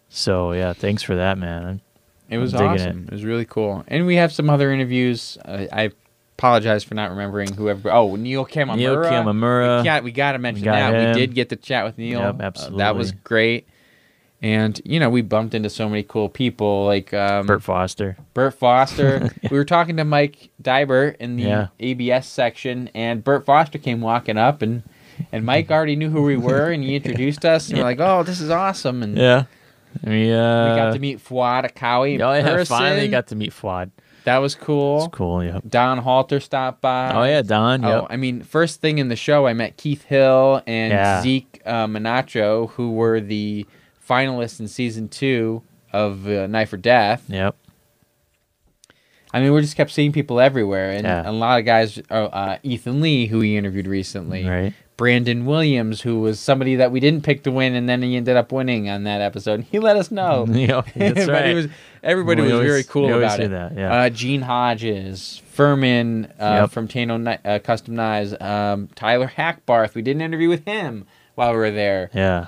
So 0.08 0.52
yeah, 0.52 0.72
thanks 0.72 1.02
for 1.02 1.16
that, 1.16 1.38
man. 1.38 1.80
It 2.28 2.38
was 2.38 2.54
I'm 2.54 2.68
awesome. 2.68 3.04
It. 3.04 3.12
was 3.12 3.24
really 3.24 3.44
cool. 3.44 3.84
And 3.86 4.06
we 4.06 4.16
have 4.16 4.32
some 4.32 4.50
other 4.50 4.72
interviews. 4.72 5.38
Uh, 5.44 5.66
I 5.72 5.90
apologize 6.36 6.82
for 6.84 6.94
not 6.94 7.10
remembering 7.10 7.52
whoever. 7.52 7.92
Oh, 7.92 8.16
Neil 8.16 8.44
Kamimura. 8.44 8.76
Neil 8.76 8.96
Kamimura. 8.96 9.78
We 9.78 9.84
got, 9.84 10.04
we 10.04 10.12
got 10.12 10.32
to 10.32 10.38
mention 10.38 10.64
got 10.64 10.72
that. 10.72 10.94
him. 10.94 11.14
We 11.14 11.20
did 11.20 11.34
get 11.34 11.50
to 11.50 11.56
chat 11.56 11.84
with 11.84 11.98
Neil. 11.98 12.20
Yep, 12.20 12.56
Uh, 12.58 12.70
that 12.76 12.96
was 12.96 13.12
great. 13.12 13.68
And 14.42 14.80
you 14.84 15.00
know, 15.00 15.08
we 15.08 15.22
bumped 15.22 15.54
into 15.54 15.70
so 15.70 15.88
many 15.88 16.02
cool 16.02 16.28
people 16.28 16.84
like 16.84 17.14
um, 17.14 17.46
Burt 17.46 17.62
Foster. 17.62 18.16
Burt 18.34 18.54
Foster. 18.54 19.30
we 19.50 19.56
were 19.56 19.64
talking 19.64 19.96
to 19.96 20.04
Mike 20.04 20.50
Dybert 20.62 21.16
in 21.16 21.36
the 21.36 21.44
Yeah. 21.44 21.66
ABS 21.80 22.26
section, 22.26 22.90
and 22.94 23.24
Burt 23.24 23.46
Foster 23.46 23.78
came 23.78 24.00
walking 24.00 24.36
up, 24.36 24.60
and 24.62 24.82
and 25.32 25.44
Mike 25.46 25.70
already 25.70 25.96
knew 25.96 26.10
who 26.10 26.22
we 26.22 26.36
were, 26.36 26.70
and 26.70 26.84
he 26.84 26.94
introduced 26.96 27.44
us, 27.46 27.68
and 27.70 27.78
we're 27.78 27.84
like, 27.84 27.98
"Oh, 28.00 28.22
this 28.22 28.40
is 28.40 28.50
awesome!" 28.50 29.02
And 29.02 29.16
Yeah. 29.16 29.44
We 30.04 30.30
uh. 30.30 30.70
we 30.70 30.76
got 30.76 30.92
to 30.92 30.98
meet 30.98 31.20
Fuad 31.20 31.64
Akawi 31.72 32.20
Oh 32.20 32.32
yeah, 32.34 32.64
finally 32.64 33.08
got 33.08 33.28
to 33.28 33.34
meet 33.36 33.54
Fuad. 33.54 33.90
that 34.24 34.36
was 34.38 34.54
cool. 34.54 35.06
It's 35.06 35.14
cool. 35.16 35.42
Yep. 35.42 35.62
Don 35.70 35.96
Halter 35.96 36.40
stopped 36.40 36.82
by. 36.82 37.12
Oh 37.14 37.22
yeah, 37.22 37.40
Don. 37.40 37.82
Oh, 37.82 38.00
Yep. 38.02 38.06
I 38.10 38.16
mean, 38.16 38.42
first 38.42 38.82
thing 38.82 38.98
in 38.98 39.08
the 39.08 39.16
show, 39.16 39.46
I 39.46 39.54
met 39.54 39.78
Keith 39.78 40.04
Hill 40.04 40.60
and 40.66 40.92
Yeah. 40.92 41.22
Zeke 41.22 41.62
uh, 41.64 41.86
who 41.86 42.92
were 42.92 43.20
the 43.20 43.66
finalists 44.08 44.60
in 44.60 44.68
season 44.68 45.08
two 45.08 45.62
of 45.92 46.26
uh, 46.28 46.46
Knife 46.46 46.72
or 46.72 46.76
Death. 46.78 47.24
Yep. 47.28 47.56
I 49.32 49.40
mean, 49.40 49.52
we 49.52 49.60
just 49.60 49.76
kept 49.76 49.90
seeing 49.90 50.12
people 50.12 50.40
everywhere, 50.40 50.92
and 50.92 51.04
Yeah. 51.04 51.28
a 51.28 51.32
lot 51.32 51.58
of 51.58 51.64
guys. 51.66 52.00
Uh, 52.10 52.14
uh, 52.24 52.58
Ethan 52.62 53.00
Lee, 53.00 53.26
who 53.26 53.40
we 53.40 53.56
interviewed 53.56 53.86
recently, 53.86 54.46
Right. 54.48 54.72
Brandon 54.96 55.44
Williams, 55.44 56.00
who 56.00 56.20
was 56.20 56.40
somebody 56.40 56.76
that 56.76 56.90
we 56.90 57.00
didn't 57.00 57.22
pick 57.22 57.42
to 57.42 57.50
win, 57.50 57.74
and 57.74 57.86
then 57.86 58.00
he 58.00 58.16
ended 58.16 58.34
up 58.36 58.50
winning 58.50 58.88
on 58.88 59.04
that 59.04 59.20
episode. 59.20 59.66
He 59.70 59.78
let 59.78 59.96
us 59.96 60.10
know. 60.10 60.46
Yeah, 60.50 60.82
that's 60.94 61.28
right. 61.28 61.54
was, 61.54 61.66
everybody 62.02 62.40
We 62.40 62.46
was 62.46 62.52
always- 62.54 62.70
very 62.70 62.84
cool 62.84 63.12
about 63.12 63.36
do 63.38 63.44
it. 63.44 63.48
that, 63.48 63.76
yeah. 63.76 63.92
Uh, 63.94 64.08
Gene 64.08 64.40
Hodges, 64.42 65.42
Furman 65.52 66.32
uh, 66.40 66.60
Yep. 66.62 66.70
from 66.70 66.88
Tano 66.88 67.38
uh, 67.44 67.58
Custom 67.58 67.94
Knives, 67.96 68.34
um, 68.40 68.88
Tyler 68.94 69.30
Hackbarth. 69.36 69.94
We 69.94 70.00
did 70.02 70.16
an 70.16 70.22
interview 70.22 70.48
with 70.48 70.64
him 70.64 71.04
while 71.34 71.50
we 71.52 71.58
were 71.58 71.70
there. 71.70 72.10
Yeah. 72.14 72.46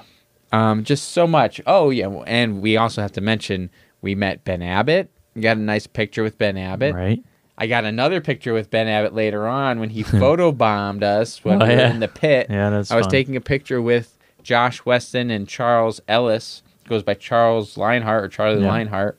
Um, 0.52 0.84
just 0.84 1.10
so 1.10 1.26
much. 1.26 1.60
Oh 1.66 1.90
yeah, 1.90 2.08
and 2.26 2.62
we 2.62 2.76
also 2.76 3.02
have 3.02 3.12
to 3.12 3.20
mention 3.20 3.70
we 4.00 4.14
met 4.14 4.44
Ben 4.44 4.62
Abbott. 4.62 5.10
We 5.34 5.42
got 5.42 5.56
a 5.56 5.60
nice 5.60 5.86
picture 5.86 6.22
with 6.22 6.38
Ben 6.38 6.56
Abbott. 6.56 6.94
Right. 6.94 7.22
I 7.60 7.66
got 7.66 7.84
another 7.84 8.20
picture 8.20 8.52
with 8.54 8.70
Ben 8.70 8.86
Abbott 8.88 9.14
later 9.14 9.46
on 9.46 9.80
when 9.80 9.90
he 9.90 10.02
photobombed 10.04 11.02
us 11.02 11.44
when 11.44 11.60
Oh, 11.62 11.66
we 11.66 11.72
were 11.74 11.80
yeah. 11.80 11.90
in 11.90 12.00
the 12.00 12.08
pit. 12.08 12.46
Yeah, 12.48 12.70
that's 12.70 12.90
I 12.90 12.96
was 12.96 13.04
fun. 13.06 13.10
taking 13.10 13.36
a 13.36 13.40
picture 13.40 13.82
with 13.82 14.16
Josh 14.42 14.84
Weston 14.84 15.30
and 15.30 15.46
Charles 15.48 16.00
Ellis. 16.08 16.62
Goes 16.88 17.02
by 17.02 17.14
Charles 17.14 17.76
Lionheart 17.76 18.24
or 18.24 18.28
Charlie 18.28 18.62
Yeah. 18.62 18.68
Lionheart. 18.68 19.18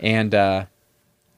And 0.00 0.34
uh, 0.34 0.64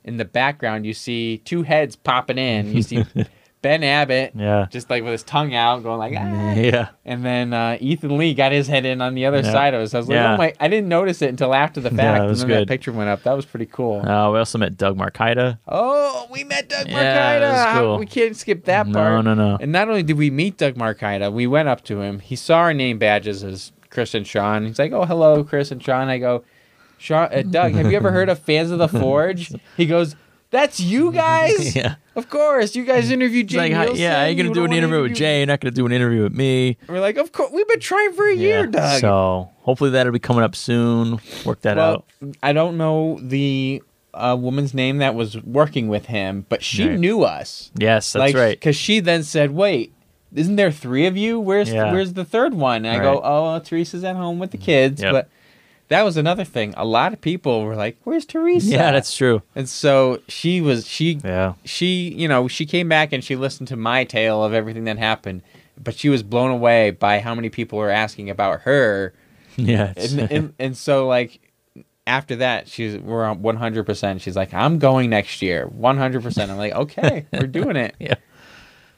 in 0.05 0.17
the 0.17 0.25
background, 0.25 0.87
you 0.87 0.95
see 0.95 1.39
two 1.39 1.63
heads 1.65 1.97
popping 1.97 2.39
in. 2.39 2.73
You 2.73 2.83
see 2.83 3.05
Ben 3.63 3.85
Abbott 3.85 4.33
Yeah. 4.35 4.67
just 4.71 4.91
like 4.91 5.03
with 5.05 5.13
his 5.13 5.23
tongue 5.23 5.55
out, 5.55 5.83
going 5.85 5.99
like, 5.99 6.15
ah. 6.19 6.53
Yeah. 6.55 6.89
And 7.05 7.25
then 7.25 7.55
uh, 7.55 7.79
Ethan 7.81 8.19
Lee 8.19 8.35
got 8.35 8.51
his 8.53 8.67
head 8.67 8.85
in 8.85 9.01
on 9.01 9.15
the 9.15 9.25
other 9.27 9.39
Yeah. 9.41 9.53
side 9.53 9.73
of 9.75 9.81
us. 9.83 9.95
I 9.95 9.99
was 9.99 10.09
like, 10.09 10.17
Yeah. 10.17 10.35
oh 10.35 10.37
my! 10.37 10.53
I 10.61 10.67
didn't 10.69 10.89
notice 10.89 11.23
it 11.23 11.31
until 11.31 11.55
after 11.55 11.81
the 11.81 11.91
Yeah, 11.95 11.97
fact. 11.97 12.25
it 12.25 12.29
and 12.31 12.37
then 12.39 12.49
that 12.49 12.55
good. 12.59 12.69
picture 12.69 12.93
went 12.93 13.09
up. 13.09 13.23
That 13.23 13.35
was 13.37 13.47
pretty 13.47 13.67
cool. 13.67 14.01
Uh, 14.01 14.31
we 14.33 14.39
also 14.39 14.59
met 14.59 14.77
Doug 14.77 14.99
Marcaida. 14.99 15.59
Oh, 15.69 16.27
we 16.31 16.45
met 16.45 16.69
Doug 16.69 16.89
Yeah, 16.89 17.03
that 17.03 17.43
Marcaida. 17.77 17.79
Cool. 17.81 17.99
We 17.99 18.07
can't 18.07 18.37
skip 18.37 18.65
that 18.65 18.87
No, 18.89 18.95
part. 18.99 19.25
No, 19.25 19.35
no, 19.35 19.51
no. 19.51 19.59
And 19.61 19.71
not 19.73 19.89
only 19.89 20.03
did 20.03 20.17
we 20.19 20.31
meet 20.31 20.59
Doug 20.59 20.75
Marcaida, 20.75 21.33
we 21.33 21.47
went 21.47 21.69
up 21.69 21.85
to 21.85 22.01
him. 22.01 22.19
He 22.19 22.35
saw 22.37 22.59
our 22.59 22.75
name 22.75 22.99
badges 22.99 23.45
as 23.45 23.73
Chris 23.91 24.15
and 24.15 24.27
Sean. 24.27 24.67
He's 24.67 24.79
like, 24.79 24.91
"Oh, 24.93 25.05
hello, 25.05 25.45
Chris 25.45 25.71
and 25.71 25.81
Sean." 25.83 26.09
I 26.09 26.19
go, 26.19 26.43
"Sean, 26.99 27.29
uh, 27.33 27.43
Doug, 27.49 27.75
have 27.75 27.91
you 27.91 27.97
ever 27.97 28.11
heard 28.11 28.29
of 28.29 28.39
Fans 28.41 28.71
of 28.73 28.79
the 28.79 28.89
Forge?" 28.89 29.53
He 29.77 29.87
goes, 29.87 30.17
"That's 30.53 30.79
you 30.79 31.11
guys." 31.25 31.75
Yeah. 31.75 31.97
Of 32.15 32.29
course, 32.31 32.77
you 32.77 32.85
guys 32.85 33.11
interviewed 33.11 33.49
Jay 33.49 33.59
like, 33.59 33.73
"Hi- 33.73 33.87
Neilson. 33.87 33.99
yeah, 33.99 34.27
you're 34.27 34.41
gonna 34.45 34.55
do 34.55 34.65
an 34.65 34.73
interview 34.73 35.03
with 35.03 35.15
Jay. 35.15 35.39
You're 35.39 35.47
not 35.49 35.61
gonna 35.61 35.73
do 35.73 35.87
an 35.87 35.93
interview 35.93 36.23
with 36.23 36.35
me. 36.35 36.77
We're 36.87 37.01
like, 37.01 37.17
"Of 37.17 37.33
course, 37.33 37.51
we've 37.53 37.67
been 37.67 37.81
trying 37.81 38.13
for 38.13 38.29
a 38.29 38.35
year, 38.35 38.67
Doug." 38.67 39.01
So 39.01 39.51
hopefully 39.63 39.91
that'll 39.91 40.13
be 40.13 40.19
coming 40.21 40.45
up 40.45 40.55
soon. 40.55 41.19
Work 41.45 41.63
that 41.63 41.77
well, 41.79 42.05
out. 42.23 42.37
I 42.43 42.53
don't 42.53 42.77
know 42.77 43.19
the 43.21 43.83
uh, 44.15 44.37
woman's 44.39 44.75
name 44.75 44.99
that 44.99 45.15
was 45.15 45.43
working 45.43 45.89
with 45.89 46.05
him, 46.07 46.45
but 46.51 46.63
she 46.63 46.87
Right. 46.87 46.99
knew 46.99 47.23
us. 47.25 47.71
Yes, 47.79 48.13
that's 48.13 48.21
like, 48.21 48.35
right. 48.35 48.51
Because 48.61 48.77
she 48.77 49.01
then 49.01 49.23
said, 49.23 49.53
"Wait, 49.53 49.95
isn't 50.35 50.57
there 50.57 50.71
three 50.71 51.07
of 51.07 51.17
you? 51.17 51.41
Where's 51.41 51.73
Yeah. 51.73 51.91
where's 51.93 52.13
the 52.13 52.27
third 52.27 52.53
one?" 52.53 52.85
And 52.85 52.95
I 53.01 53.03
go, 53.03 53.15
Right. 53.15 53.23
"Oh, 53.25 53.59
Teresa's 53.61 54.05
at 54.05 54.17
home 54.17 54.39
with 54.39 54.51
the 54.51 54.59
kids." 54.59 55.01
Yep. 55.01 55.13
But 55.13 55.29
that 55.93 56.03
was 56.03 56.17
another 56.17 56.45
thing. 56.45 56.75
A 56.77 56.85
lot 56.85 57.13
of 57.13 57.21
people 57.21 57.63
were 57.65 57.77
like, 57.77 57.97
"Where's 58.05 58.27
Teresa?" 58.27 58.69
Yeah, 58.69 58.93
that's 58.93 59.15
true. 59.17 59.43
And 59.55 59.69
so 59.69 60.21
she 60.29 60.61
was 60.61 60.87
she 60.87 61.21
Yeah. 61.25 61.55
she 61.65 62.13
you 62.15 62.27
know 62.29 62.49
she 62.49 62.67
came 62.67 62.89
back 62.89 63.13
and 63.13 63.23
she 63.23 63.37
listened 63.37 63.69
to 63.69 63.77
my 63.77 64.05
tale 64.05 64.43
of 64.45 64.53
everything 64.53 64.85
that 64.85 64.99
happened, 64.99 65.43
but 65.83 65.95
she 65.95 66.09
was 66.09 66.23
blown 66.23 66.51
away 66.51 66.91
by 66.91 67.21
how 67.21 67.35
many 67.35 67.49
people 67.51 67.79
were 67.79 67.91
asking 67.91 68.31
about 68.31 68.63
her 68.63 69.13
Yeah. 69.57 69.93
and, 69.97 70.19
and 70.33 70.55
and 70.59 70.77
so 70.77 71.07
like 71.07 71.41
after 72.07 72.37
that 72.37 72.67
she's 72.67 72.97
we're 72.99 73.25
on 73.25 73.39
100% 73.43 74.21
she's 74.21 74.35
like 74.35 74.53
i'm 74.53 74.81
going 74.81 75.09
next 75.09 75.41
year 75.41 75.69
100% 75.69 76.51
i'm 76.51 76.57
like 76.57 76.73
okay 76.73 77.27
we're 77.33 77.47
doing 77.47 77.77
it 77.77 77.95
yeah. 78.01 78.15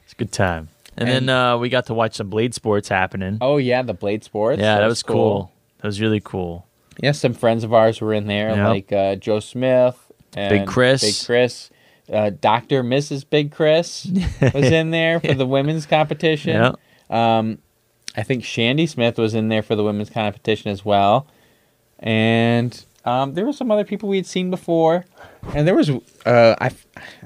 It's 0.03 0.13
a 0.13 0.15
good 0.15 0.31
time. 0.31 0.69
And, 0.97 1.07
then 1.09 1.29
uh, 1.29 1.57
we 1.57 1.69
got 1.69 1.87
to 1.87 1.93
watch 1.93 2.15
some 2.15 2.29
blade 2.29 2.53
sports 2.53 2.87
happening. 2.89 3.37
oh 3.41 3.57
yeah, 3.57 3.81
the 3.81 3.93
blade 3.93 4.23
sports. 4.23 4.59
yeah, 4.61 4.79
that 4.79 4.87
was 4.87 5.03
cool. 5.03 5.51
That 5.79 5.87
was 5.87 5.99
really 5.99 6.21
cool. 6.21 6.65
Yeah, 7.01 7.11
some 7.11 7.33
friends 7.33 7.63
of 7.63 7.73
ours 7.73 7.99
were 8.01 8.13
in 8.13 8.27
there, 8.27 8.49
Yep. 8.55 8.67
like 8.69 8.91
uh, 8.91 9.15
Joe 9.15 9.39
Smith, 9.39 10.11
and 10.35 10.49
Big 10.59 10.67
Chris. 10.67 11.01
Big 11.01 11.25
Chris, 11.25 11.69
uh, 12.11 12.31
Doctor 12.39 12.83
Mrs. 12.83 13.25
Big 13.29 13.51
Chris 13.51 14.07
was 14.53 14.71
in 14.71 14.91
there 14.91 15.19
for 15.19 15.33
the 15.41 15.45
women's 15.45 15.85
competition. 15.85 16.73
Yeah. 17.09 17.37
Um, 17.37 17.59
I 18.17 18.23
think 18.23 18.43
Shandy 18.45 18.87
Smith 18.87 19.17
was 19.17 19.33
in 19.35 19.49
there 19.49 19.61
for 19.61 19.75
the 19.75 19.83
women's 19.83 20.09
competition 20.09 20.71
as 20.71 20.85
well, 20.85 21.27
and 21.99 22.85
um, 23.05 23.33
there 23.33 23.45
were 23.45 23.53
some 23.53 23.71
other 23.71 23.83
people 23.83 24.09
we 24.09 24.17
had 24.17 24.25
seen 24.25 24.49
before, 24.49 25.05
and 25.53 25.67
there 25.67 25.75
was 25.75 25.89
uh, 26.25 26.55
I 26.59 26.71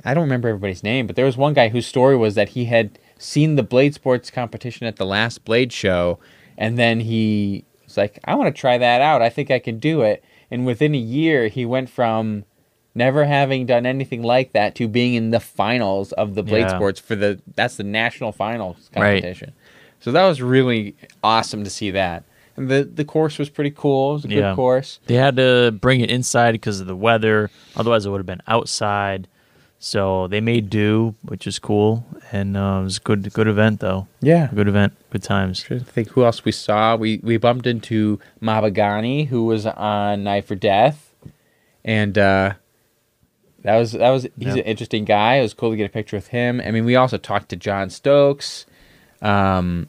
I 0.03 0.13
don't 0.13 0.23
remember 0.23 0.47
everybody's 0.49 0.83
name, 0.83 1.07
but 1.07 1.15
there 1.15 1.25
was 1.25 1.37
one 1.37 1.53
guy 1.53 1.69
whose 1.69 1.85
story 1.87 2.17
was 2.17 2.35
that 2.35 2.49
he 2.49 2.65
had 2.65 2.97
seen 3.17 3.55
the 3.55 3.63
blade 3.63 3.93
sports 3.93 4.31
competition 4.31 4.87
at 4.87 4.95
the 4.97 5.05
last 5.05 5.45
blade 5.45 5.71
show, 5.71 6.19
and 6.57 6.77
then 6.77 7.01
he 7.01 7.65
was 7.89 7.97
like, 7.97 8.19
I 8.25 8.35
want 8.35 8.53
to 8.53 8.59
try 8.59 8.77
that 8.77 9.01
out. 9.01 9.21
I 9.21 9.29
think 9.29 9.51
I 9.51 9.59
can 9.59 9.79
do 9.79 10.01
it. 10.01 10.23
And 10.51 10.65
within 10.65 10.95
a 10.95 10.97
year, 10.99 11.47
he 11.47 11.65
went 11.65 11.89
from 11.89 12.45
never 12.95 13.25
having 13.25 13.65
done 13.65 13.85
anything 13.85 14.23
like 14.23 14.51
that 14.53 14.75
to 14.75 14.87
being 14.87 15.13
in 15.13 15.29
the 15.31 15.39
finals 15.39 16.11
of 16.13 16.35
the 16.35 16.43
blade 16.43 16.61
Yeah. 16.61 16.75
sports 16.75 16.99
for 16.99 17.15
the 17.15 17.39
that's 17.55 17.77
the 17.77 17.83
national 17.83 18.31
finals 18.31 18.89
Right. 18.95 19.21
competition. 19.21 19.53
So 19.99 20.11
that 20.11 20.25
was 20.25 20.41
really 20.41 20.95
awesome 21.23 21.63
to 21.63 21.69
see 21.69 21.91
that. 21.91 22.23
And 22.57 22.67
the 22.69 22.83
the 22.83 23.05
course 23.05 23.37
was 23.37 23.49
pretty 23.49 23.71
cool. 23.71 24.11
It 24.11 24.13
was 24.13 24.25
a 24.25 24.27
good 24.29 24.37
Yeah. 24.37 24.55
course. 24.55 24.99
They 25.05 25.15
had 25.15 25.35
to 25.37 25.71
bring 25.71 26.01
it 26.01 26.09
inside 26.09 26.53
because 26.53 26.79
of 26.81 26.87
the 26.87 26.95
weather. 26.95 27.49
Otherwise, 27.75 28.05
it 28.05 28.09
would 28.09 28.17
have 28.19 28.25
been 28.25 28.41
outside. 28.47 29.27
So 29.81 30.27
they 30.27 30.41
made 30.41 30.69
do, 30.69 31.15
which 31.21 31.47
is 31.47 31.57
cool, 31.57 32.05
and 32.33 32.57
uh, 32.57 32.79
it 32.81 32.83
was 32.83 32.97
a 32.97 32.99
good 32.99 33.31
good 33.31 33.47
event 33.47 33.79
though. 33.79 34.07
Yeah. 34.19 34.49
Good 34.53 34.67
event, 34.67 34.91
good 35.09 35.23
times. 35.23 35.63
to 35.63 35.79
think 35.79 36.09
who 36.09 36.25
else 36.25 36.43
we 36.43 36.51
saw. 36.51 36.97
We 36.97 37.21
we 37.23 37.37
bumped 37.37 37.65
into 37.65 38.19
Mabagani, 38.41 39.27
who 39.27 39.45
was 39.45 39.65
on 39.65 40.23
Knife 40.25 40.47
for 40.47 40.55
Death, 40.55 41.13
and 41.85 42.17
uh, 42.17 42.53
that 43.63 43.77
was 43.77 43.93
that 43.93 44.09
was 44.09 44.27
he's 44.37 44.55
an 44.55 44.59
interesting 44.59 45.05
guy. 45.05 45.35
It 45.35 45.43
was 45.43 45.53
cool 45.53 45.71
to 45.71 45.77
get 45.77 45.85
a 45.85 45.89
picture 45.93 46.17
with 46.17 46.27
him. 46.27 46.59
I 46.59 46.71
mean, 46.71 46.83
we 46.83 46.97
also 46.97 47.17
talked 47.17 47.47
to 47.49 47.55
John 47.55 47.89
Stokes. 47.89 48.65
Um, 49.21 49.87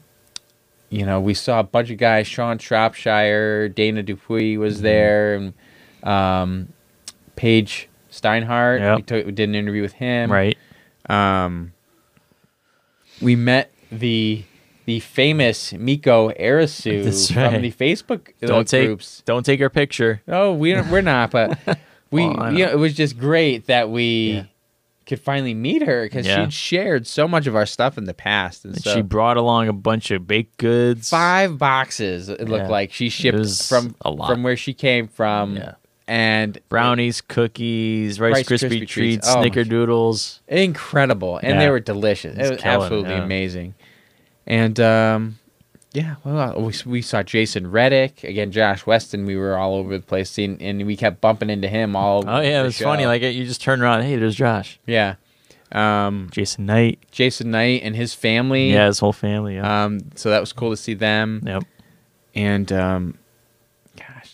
you 0.89 1.05
know, 1.05 1.19
we 1.19 1.33
saw 1.33 1.59
a 1.59 1.63
bunch 1.63 1.89
of 1.89 1.97
guys. 1.97 2.27
Sean 2.27 2.59
Shropshire, 2.59 3.67
Dana 3.67 4.03
Dupuy 4.03 4.55
was 4.57 4.75
Mm-hmm. 4.75 4.83
there, 4.83 5.35
and 5.35 5.53
um, 6.03 6.67
Paige 7.35 7.89
Steinhardt. 8.21 8.79
Yep. 8.79 8.95
We, 8.97 9.01
took, 9.03 9.25
we 9.25 9.31
did 9.31 9.49
an 9.49 9.55
interview 9.55 9.81
with 9.81 9.93
him. 9.93 10.31
Right. 10.31 10.57
Um, 11.09 11.73
we 13.21 13.35
met 13.35 13.71
the 13.91 14.43
the 14.85 14.99
famous 14.99 15.73
Miko 15.73 16.31
Arasu 16.31 17.05
right. 17.35 17.51
from 17.53 17.61
the 17.61 17.71
Facebook 17.71 18.29
uh, 18.41 18.47
Don't 18.47 18.67
take 18.67 18.87
groups. 18.87 19.21
don't 19.25 19.45
take 19.45 19.61
our 19.61 19.69
picture. 19.69 20.21
Oh, 20.27 20.53
we 20.53 20.73
don't, 20.73 20.89
we're 20.89 21.01
not, 21.01 21.29
but 21.31 21.57
we 22.11 22.27
Well, 22.27 22.51
you 22.53 22.65
know. 22.65 22.71
it 22.71 22.79
was 22.79 22.93
just 22.95 23.17
great 23.17 23.67
that 23.67 23.89
we 23.91 24.31
Yeah. 24.31 24.43
could 25.05 25.19
finally 25.19 25.53
meet 25.53 25.83
her 25.83 26.03
because 26.03 26.25
Yeah. 26.25 26.45
she'd 26.45 26.53
shared 26.53 27.05
so 27.07 27.27
much 27.27 27.45
of 27.45 27.55
our 27.55 27.67
stuff 27.67 27.97
in 27.97 28.05
the 28.05 28.13
past, 28.13 28.65
and, 28.65 28.73
And 28.73 28.83
so 28.83 28.95
she 28.95 29.01
brought 29.01 29.37
along 29.37 29.67
a 29.67 29.73
bunch 29.73 30.09
of 30.09 30.25
baked 30.25 30.57
goods. 30.57 31.09
five 31.09 31.57
boxes 31.59 32.27
it 32.27 32.49
looked 32.49 32.63
Yeah. 32.65 32.69
like 32.69 32.91
she 32.91 33.09
shipped 33.09 33.63
from 33.69 33.93
from 34.01 34.41
where 34.41 34.57
she 34.57 34.73
came 34.73 35.07
from, 35.07 35.57
Yeah. 35.57 35.73
And 36.13 36.59
Brownies, 36.67 37.21
cookies, 37.21 38.19
Rice, 38.19 38.33
Rice 38.33 38.45
Krispie, 38.49 38.69
treats. 38.79 38.91
treats, 38.91 39.29
Oh 39.29 39.37
Snickerdoodles. 39.37 40.39
incredible 40.49 41.39
and 41.41 41.57
they 41.59 41.69
were 41.69 41.79
delicious 41.79 42.37
It's 42.37 42.47
it 42.49 42.51
was 42.53 42.61
killing 42.61 42.81
absolutely 42.83 43.11
yeah. 43.15 43.23
amazing 43.23 43.75
and 44.45 44.77
um 44.81 45.39
yeah 45.93 46.15
well 46.25 46.59
we, 46.61 46.73
we 46.85 47.01
saw 47.01 47.23
jason 47.23 47.71
reddick 47.71 48.23
again 48.25 48.51
josh 48.51 48.85
weston 48.85 49.25
we 49.25 49.37
were 49.37 49.55
all 49.57 49.75
over 49.75 49.97
the 49.97 50.03
place 50.05 50.29
seeing 50.29 50.61
and 50.61 50.85
we 50.85 50.97
kept 50.97 51.21
bumping 51.21 51.49
into 51.49 51.69
him 51.69 51.95
all 51.95 52.27
Oh 52.27 52.41
yeah, 52.41 52.61
it 52.61 52.63
was 52.65 52.77
funny. 52.77 53.05
Like 53.05 53.21
you 53.21 53.45
just 53.45 53.61
turn 53.61 53.81
around, 53.81 54.01
hey, 54.03 54.17
there's 54.17 54.35
Josh, 54.35 54.79
yeah 54.85 55.15
um 55.71 56.27
Jason 56.31 56.65
Knight, 56.65 56.99
jason 57.11 57.51
knight 57.51 57.83
and 57.83 57.95
his 57.95 58.13
family 58.13 58.73
yeah, 58.73 58.87
his 58.87 58.99
whole 58.99 59.13
family. 59.13 59.55
Yeah. 59.55 59.83
um 59.85 59.99
so 60.15 60.29
that 60.29 60.41
was 60.41 60.51
cool 60.51 60.71
to 60.71 60.75
see 60.77 60.93
them 60.93 61.41
yep. 61.45 61.63
and 62.35 62.69
um 62.73 63.17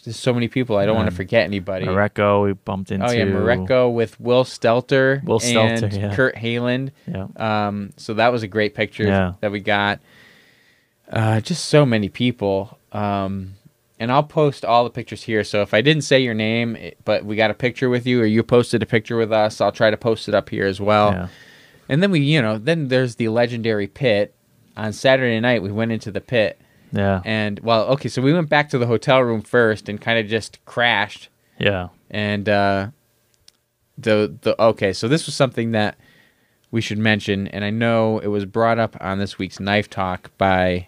there's 0.07 0.17
so 0.17 0.33
many 0.33 0.47
people 0.47 0.77
i 0.77 0.85
don't 0.85 0.95
want 0.95 1.09
to 1.09 1.15
forget 1.15 1.43
anybody 1.43 1.85
Mareko, 1.85 2.45
we 2.45 2.53
bumped 2.53 2.91
into. 2.91 3.05
oh 3.05 3.11
yeah 3.11 3.25
Mareko 3.25 3.93
with 3.93 4.19
will 4.19 4.43
stelter 4.45 5.21
Will 5.25 5.39
Stelter, 5.39 5.83
and 5.83 5.93
yeah. 5.93 6.15
kurt 6.15 6.35
Hayland. 6.35 6.91
Yeah. 7.05 7.27
Um, 7.35 7.91
so 7.97 8.13
that 8.13 8.31
was 8.31 8.41
a 8.43 8.47
great 8.47 8.73
picture 8.73 9.03
Yeah. 9.03 9.33
that 9.41 9.51
we 9.51 9.59
got. 9.59 9.99
Uh, 11.11 11.39
just 11.41 11.65
so 11.65 11.85
many 11.85 12.09
people. 12.09 12.77
Um, 12.91 13.53
and 13.99 14.11
I'll 14.11 14.23
post 14.23 14.63
all 14.65 14.83
the 14.83 14.89
pictures 14.89 15.23
here. 15.23 15.43
So 15.43 15.61
if 15.61 15.73
I 15.73 15.81
didn't 15.81 16.03
say 16.03 16.19
your 16.19 16.33
name, 16.33 16.77
but 17.05 17.25
we 17.25 17.35
got 17.35 17.49
a 17.49 17.53
picture 17.53 17.89
with 17.89 18.05
you, 18.05 18.21
or 18.21 18.25
you 18.25 18.43
posted 18.43 18.83
a 18.83 18.85
picture 18.85 19.17
with 19.17 19.31
us, 19.31 19.59
I'll 19.61 19.71
try 19.71 19.89
to 19.89 19.97
post 19.97 20.27
it 20.27 20.35
up 20.35 20.49
here 20.49 20.65
as 20.65 20.79
well. 20.79 21.11
yeah. 21.11 21.27
And 21.89 22.03
then 22.03 22.11
we, 22.11 22.19
you 22.19 22.41
know, 22.41 22.57
then 22.57 22.89
there's 22.89 23.15
the 23.15 23.29
legendary 23.29 23.87
pit. 23.87 24.33
On 24.75 24.93
Saturday 24.93 25.39
night, 25.39 25.63
we 25.63 25.71
went 25.71 25.91
into 25.91 26.11
the 26.11 26.21
pit, 26.21 26.59
Yeah. 26.91 27.21
and 27.25 27.59
well, 27.61 27.85
okay, 27.93 28.09
so 28.09 28.21
we 28.21 28.33
went 28.33 28.49
back 28.49 28.69
to 28.69 28.77
the 28.77 28.87
hotel 28.87 29.21
room 29.21 29.41
first 29.41 29.89
and 29.89 29.99
kind 29.99 30.17
of 30.19 30.27
just 30.27 30.63
crashed 30.65 31.29
Yeah. 31.59 31.89
and 32.09 32.47
uh, 32.47 32.89
the 33.97 34.35
the 34.41 34.59
okay, 34.61 34.93
so 34.93 35.07
this 35.07 35.25
was 35.25 35.35
something 35.35 35.71
that 35.71 35.97
we 36.71 36.81
should 36.81 36.97
mention, 36.97 37.47
and 37.47 37.63
I 37.63 37.69
know 37.69 38.19
it 38.19 38.27
was 38.27 38.45
brought 38.45 38.77
up 38.79 38.95
on 38.99 39.19
this 39.19 39.37
week's 39.39 39.59
Knife 39.59 39.89
Talk 39.89 40.31
by 40.37 40.87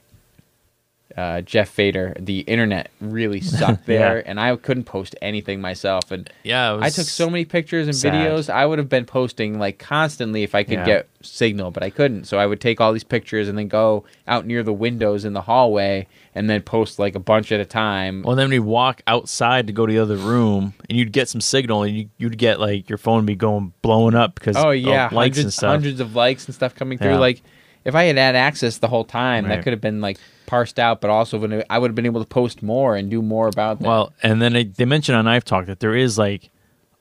uh, 1.18 1.42
Jeff 1.42 1.70
Fader. 1.70 2.16
The 2.20 2.40
internet 2.42 2.92
really 3.02 3.42
sucked 3.58 3.86
there, 3.86 4.18
Yeah. 4.18 4.24
and 4.26 4.40
I 4.40 4.56
couldn't 4.56 4.84
post 4.86 5.16
anything 5.22 5.60
myself. 5.62 6.12
And 6.12 6.30
Yeah. 6.44 6.78
I 6.82 6.90
took 6.90 7.06
so 7.08 7.30
many 7.30 7.46
pictures 7.46 7.88
and 7.88 7.96
sad. 7.96 8.14
videos. 8.14 8.50
I 8.50 8.66
would 8.66 8.78
have 8.80 8.90
been 8.90 9.06
posting 9.06 9.58
like 9.60 9.80
constantly 9.80 10.44
if 10.44 10.54
I 10.56 10.64
could 10.64 10.80
Yeah. 10.80 10.86
get 10.86 11.08
signal, 11.22 11.72
but 11.72 11.84
I 11.84 11.90
couldn't. 11.90 12.26
So 12.26 12.38
I 12.38 12.46
would 12.46 12.62
take 12.62 12.80
all 12.80 12.94
these 12.94 13.04
pictures 13.04 13.48
and 13.50 13.58
then 13.58 13.68
go 13.68 14.06
out 14.28 14.46
near 14.46 14.64
the 14.64 14.72
windows 14.72 15.26
in 15.26 15.34
the 15.34 15.42
hallway 15.42 16.08
and 16.36 16.50
then 16.50 16.62
post 16.62 17.00
like 17.00 17.16
a 17.16 17.20
bunch 17.20 17.52
at 17.52 17.60
a 17.60 17.66
time. 17.66 18.22
Well, 18.22 18.36
then 18.36 18.50
we 18.50 18.60
walk 18.60 19.02
outside 19.08 19.68
to 19.68 19.74
go 19.74 19.86
to 19.86 19.92
the 19.92 20.00
other 20.00 20.16
room, 20.16 20.74
and 20.88 20.98
you'd 20.98 21.12
get 21.12 21.28
some 21.28 21.42
signal, 21.42 21.84
and 21.84 21.98
you, 21.98 22.10
you'd 22.18 22.38
get 22.38 22.60
like 22.60 22.88
your 22.88 22.98
phone 23.00 23.18
would 23.18 23.26
be 23.26 23.36
going 23.36 23.74
blowing 23.82 24.16
up 24.16 24.36
because 24.36 24.56
Oh 24.56 24.70
yeah, 24.70 25.10
likes 25.12 25.38
hundreds, 25.38 25.40
and 25.40 25.54
stuff. 25.54 25.70
hundreds 25.72 26.00
of 26.00 26.16
likes 26.16 26.46
and 26.46 26.54
stuff 26.56 26.76
coming 26.76 26.98
through. 26.98 27.12
Yeah. 27.12 27.18
Like 27.18 27.42
if 27.86 27.96
I 27.96 28.04
had 28.04 28.18
had 28.18 28.36
access 28.36 28.78
the 28.78 28.88
whole 28.88 29.06
time, 29.06 29.48
that 29.48 29.64
could 29.64 29.74
have 29.74 29.82
been 29.82 30.02
like 30.02 30.18
parsed 30.46 30.80
out, 30.80 31.00
but 31.02 31.10
also 31.10 31.38
when 31.38 31.64
I 31.70 31.78
would 31.80 31.90
have 31.92 31.96
been 31.96 32.06
able 32.06 32.22
to 32.24 32.28
post 32.28 32.64
more 32.64 32.96
and 32.96 33.10
do 33.10 33.22
more 33.22 33.48
about 33.48 33.80
that. 33.80 33.88
Well, 33.88 34.14
and 34.24 34.42
then 34.42 34.54
they, 34.54 34.64
they 34.66 34.86
mentioned 34.86 35.18
on 35.18 35.26
Knife 35.26 35.46
Talk 35.46 35.68
that 35.68 35.80
there 35.80 35.96
is 35.96 36.18
like 36.18 36.50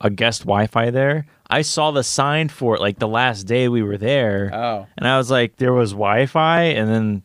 a 0.01 0.09
guest 0.09 0.41
Wi-Fi 0.41 0.91
there. 0.91 1.25
I 1.49 1.63
saw 1.63 1.91
the 1.91 2.03
sign 2.03 2.49
for 2.49 2.75
it 2.75 2.81
like 2.81 2.99
the 2.99 3.07
last 3.07 3.43
day 3.43 3.67
we 3.67 3.81
were 3.81 3.97
there, 3.97 4.51
oh, 4.53 4.87
and 4.97 5.07
I 5.07 5.17
was 5.17 5.31
like, 5.31 5.57
there 5.57 5.73
was 5.73 5.91
Wi-Fi, 5.91 6.61
and 6.61 6.87
then 6.89 7.23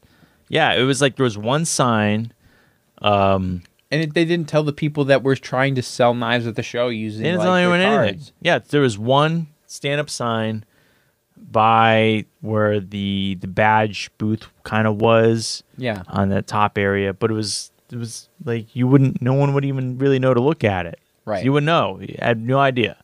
yeah, 0.49 0.73
it 0.73 0.83
was 0.83 1.01
like 1.03 1.17
there 1.17 1.25
was 1.25 1.37
one 1.39 1.65
sign. 1.65 2.33
Um, 3.03 3.63
and 3.91 4.03
it, 4.03 4.15
they 4.15 4.25
didn't 4.25 4.49
tell 4.49 4.63
the 4.63 4.73
people 4.73 5.05
that 5.05 5.23
were 5.23 5.37
trying 5.37 5.75
to 5.75 5.83
sell 5.83 6.15
knives 6.15 6.47
at 6.47 6.57
the 6.57 6.63
show 6.63 6.89
using 6.89 7.23
They 7.23 7.29
didn't 7.29 7.41
like, 7.41 7.47
tell 7.47 7.55
anyone 7.55 7.79
their 7.81 8.01
anything. 8.03 8.19
cards. 8.19 8.33
Yeah, 8.41 8.59
there 8.61 8.81
was 8.81 8.99
one 8.99 9.49
stand-up 9.67 10.09
sign 10.09 10.65
by 11.55 12.27
where 12.41 12.81
the 12.81 13.39
the 13.41 13.47
badge 13.47 14.11
booth 14.19 14.49
kind 14.65 14.89
of 14.89 15.01
was 15.01 15.63
Yeah, 15.79 16.03
on 16.09 16.29
that 16.31 16.49
top 16.49 16.77
area, 16.77 17.15
but 17.15 17.31
it 17.31 17.35
was 17.35 17.71
it 17.93 17.97
was 17.97 18.29
like 18.45 18.75
you 18.75 18.89
wouldn't, 18.89 19.23
no 19.23 19.35
one 19.35 19.55
would 19.55 19.65
even 19.65 19.97
really 19.97 20.19
know 20.19 20.35
to 20.35 20.41
look 20.41 20.65
at 20.65 20.85
it. 20.85 20.99
right. 21.25 21.45
You 21.45 21.53
would 21.53 21.63
know. 21.63 22.01
You 22.01 22.17
had 22.19 22.41
no 22.43 22.59
idea. 22.59 22.97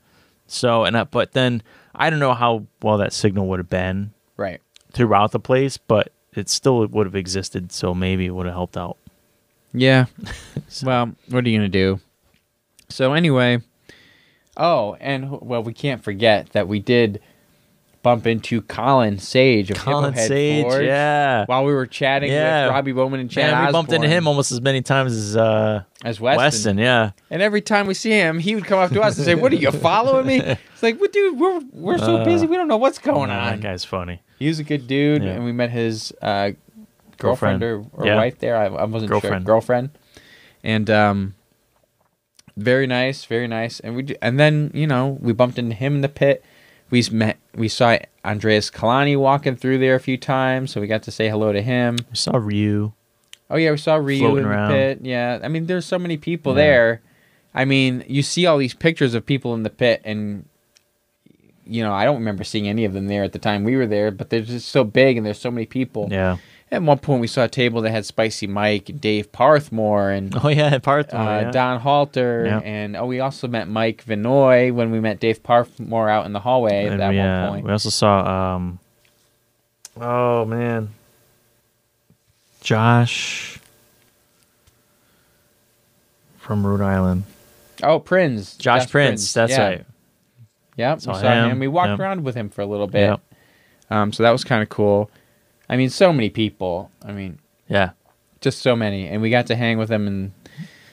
So 0.48 0.84
and 0.84 0.98
I, 0.98 1.04
but 1.04 1.32
then 1.32 1.62
I 1.94 2.10
don't 2.10 2.18
know 2.18 2.34
how 2.34 2.66
well 2.82 2.98
that 2.98 3.12
signal 3.12 3.46
would 3.46 3.60
have 3.60 3.70
been 3.70 4.10
right. 4.36 4.60
throughout 4.92 5.30
the 5.30 5.38
place, 5.38 5.76
but 5.76 6.12
it 6.34 6.48
still 6.48 6.84
would 6.86 7.06
have 7.06 7.14
existed. 7.14 7.70
So 7.70 7.94
maybe 7.94 8.26
it 8.26 8.30
would 8.30 8.46
have 8.46 8.54
helped 8.54 8.76
out. 8.76 8.96
Yeah. 9.72 10.06
well, 10.82 11.12
what 11.28 11.44
are 11.44 11.48
you 11.48 11.56
gonna 11.56 11.68
do? 11.68 12.00
So 12.88 13.12
anyway, 13.12 13.60
oh, 14.56 14.96
and 14.98 15.40
well, 15.40 15.62
we 15.62 15.72
can't 15.72 16.02
forget 16.02 16.50
that 16.50 16.66
we 16.66 16.80
did 16.80 17.20
bump 18.02 18.26
into 18.26 18.62
Colin 18.62 19.18
Sage 19.18 19.70
of 19.70 19.76
Colin 19.76 20.14
Sage, 20.14 20.62
Forge 20.64 20.84
yeah. 20.84 21.44
while 21.46 21.64
we 21.64 21.72
were 21.74 21.86
chatting 21.86 22.30
Yeah. 22.32 22.64
with 22.66 22.72
Robbie 22.74 22.92
Bowman 22.92 23.20
and 23.20 23.30
Chad 23.30 23.52
Man, 23.52 23.66
we 23.66 23.72
bumped 23.72 23.92
into 23.92 24.08
him 24.08 24.26
almost 24.26 24.52
as 24.52 24.60
many 24.60 24.80
times 24.80 25.14
as 25.14 25.36
uh, 25.36 25.82
as 26.04 26.18
Weston. 26.20 26.38
Weston. 26.44 26.78
Yeah, 26.78 27.10
And 27.30 27.42
every 27.42 27.60
time 27.60 27.86
we 27.86 27.94
see 27.94 28.10
him, 28.10 28.38
he 28.38 28.54
would 28.54 28.64
come 28.64 28.78
up 28.78 28.90
to 28.92 29.02
us 29.02 29.16
and 29.18 29.24
say, 29.26 29.34
"What 29.34 29.52
are 29.52 29.56
you 29.56 29.70
following 29.70 30.26
me?" 30.26 30.40
It's 30.72 30.82
like, 30.82 30.98
"What, 30.98 31.12
dude? 31.12 31.38
We're 31.38 31.60
we're 31.72 31.98
so 31.98 32.16
Uh, 32.18 32.24
busy, 32.24 32.46
we 32.46 32.56
don't 32.56 32.68
know 32.68 32.78
what's 32.78 32.98
going 32.98 33.28
on." 33.30 33.50
That 33.52 33.60
guy's 33.60 33.84
funny. 33.84 34.22
He 34.38 34.48
was 34.48 34.58
a 34.58 34.64
good 34.64 34.86
dude, 34.86 35.22
Yeah. 35.22 35.32
and 35.32 35.44
we 35.44 35.52
met 35.52 35.68
his 35.70 36.10
uh, 36.22 36.52
girlfriend, 37.18 37.60
Girlfriend. 37.60 37.62
or, 37.62 37.84
or 38.02 38.06
Yeah. 38.06 38.16
wife 38.16 38.38
there. 38.38 38.56
I, 38.56 38.64
I 38.66 38.84
wasn't 38.84 39.10
sure. 39.10 39.20
Girlfriend. 39.20 39.44
Girlfriend, 39.44 39.90
and 40.64 40.88
um, 40.88 41.34
very 42.56 42.86
nice, 42.86 43.26
very 43.26 43.46
nice. 43.46 43.80
And 43.80 43.94
we 43.94 44.16
and 44.22 44.40
then 44.40 44.70
you 44.72 44.86
know 44.86 45.18
we 45.20 45.32
bumped 45.34 45.58
into 45.58 45.74
him 45.74 45.96
in 45.96 46.00
the 46.00 46.08
pit. 46.08 46.42
We 46.90 47.04
met 47.12 47.38
we 47.54 47.68
saw 47.68 47.96
Andreas 48.24 48.70
Kalani 48.70 49.16
walking 49.18 49.56
through 49.56 49.78
there 49.78 49.94
a 49.94 50.00
few 50.00 50.16
times, 50.16 50.70
so 50.72 50.80
we 50.80 50.86
got 50.86 51.02
to 51.04 51.10
say 51.10 51.28
hello 51.28 51.52
to 51.52 51.62
him. 51.62 51.96
We 52.10 52.16
saw 52.16 52.36
Ryu. 52.36 52.92
Oh 53.50 53.56
yeah, 53.56 53.70
we 53.72 53.76
saw 53.78 53.96
Ryu 53.96 54.20
Floating 54.20 54.44
in 54.44 54.50
around. 54.50 54.68
the 54.70 54.74
pit. 54.76 54.98
Yeah, 55.02 55.40
I 55.42 55.48
mean, 55.48 55.66
there's 55.66 55.86
so 55.86 55.98
many 55.98 56.16
people 56.16 56.52
Yeah. 56.52 56.56
there. 56.62 57.02
I 57.54 57.64
mean, 57.64 58.04
you 58.06 58.22
see 58.22 58.46
all 58.46 58.58
these 58.58 58.74
pictures 58.74 59.14
of 59.14 59.26
people 59.26 59.54
in 59.54 59.62
the 59.64 59.70
pit, 59.70 60.00
and 60.04 60.44
you 61.66 61.82
know, 61.82 61.92
I 61.92 62.04
don't 62.04 62.16
remember 62.16 62.42
seeing 62.44 62.68
any 62.68 62.84
of 62.84 62.92
them 62.92 63.06
there 63.06 63.22
at 63.22 63.32
the 63.32 63.38
time 63.38 63.64
we 63.64 63.76
were 63.76 63.86
there. 63.86 64.10
But 64.10 64.30
they're 64.30 64.40
just 64.40 64.68
so 64.68 64.84
big, 64.84 65.16
and 65.16 65.24
there's 65.26 65.40
so 65.40 65.50
many 65.50 65.66
people. 65.66 66.08
Yeah. 66.10 66.36
At 66.72 66.82
one 66.82 66.98
point, 66.98 67.20
we 67.20 67.26
saw 67.26 67.44
a 67.44 67.48
table 67.48 67.82
that 67.82 67.90
had 67.90 68.06
Spicy 68.06 68.46
Mike, 68.46 68.88
and 68.88 69.00
Dave 69.00 69.32
Parthmore, 69.32 70.16
and 70.16 70.32
Oh 70.44 70.48
yeah, 70.48 70.78
Parthmore. 70.78 71.20
uh, 71.20 71.40
yeah. 71.42 71.50
Don 71.50 71.80
Halter, 71.80 72.44
Yeah. 72.46 72.58
and 72.60 72.96
oh, 72.96 73.06
we 73.06 73.18
also 73.18 73.48
met 73.48 73.66
Mike 73.68 74.04
Vinoy 74.04 74.72
when 74.72 74.92
we 74.92 75.00
met 75.00 75.18
Dave 75.18 75.42
Parthmore 75.42 76.08
out 76.08 76.26
in 76.26 76.32
the 76.32 76.38
hallway 76.40 76.86
at 76.86 76.92
we, 76.92 77.16
one 77.18 77.18
uh, 77.18 77.50
point. 77.50 77.66
We 77.66 77.72
also 77.72 77.90
saw. 77.90 78.54
um 78.54 78.78
Oh 80.00 80.44
man. 80.44 80.90
Josh 82.60 83.58
from 86.38 86.66
Rhode 86.66 86.80
Island. 86.82 87.24
Oh, 87.82 87.98
Prince, 87.98 88.56
Josh, 88.56 88.88
Prince. 88.90 89.32
That's 89.32 89.52
yeah. 89.52 89.62
right. 89.66 89.86
Yep, 90.76 90.96
we 90.98 91.00
Saw 91.02 91.12
saw 91.14 91.32
him. 91.44 91.50
him, 91.52 91.58
We 91.58 91.68
walked 91.68 91.90
yep. 91.90 91.98
around 92.00 92.24
with 92.24 92.34
him 92.34 92.48
for 92.48 92.60
a 92.62 92.66
little 92.66 92.86
bit. 92.86 93.08
Yep. 93.08 93.20
Um, 93.90 94.12
so 94.12 94.22
that 94.22 94.30
was 94.30 94.44
kind 94.44 94.62
of 94.62 94.68
cool. 94.68 95.10
I 95.70 95.76
mean, 95.76 95.88
so 95.88 96.12
many 96.12 96.28
people. 96.28 96.90
I 97.02 97.12
mean, 97.12 97.38
Yeah. 97.68 97.90
just 98.42 98.58
so 98.60 98.74
many, 98.76 99.06
and 99.08 99.22
we 99.22 99.30
got 99.30 99.46
to 99.46 99.56
hang 99.56 99.78
with 99.78 99.88
them, 99.88 100.06
and 100.06 100.32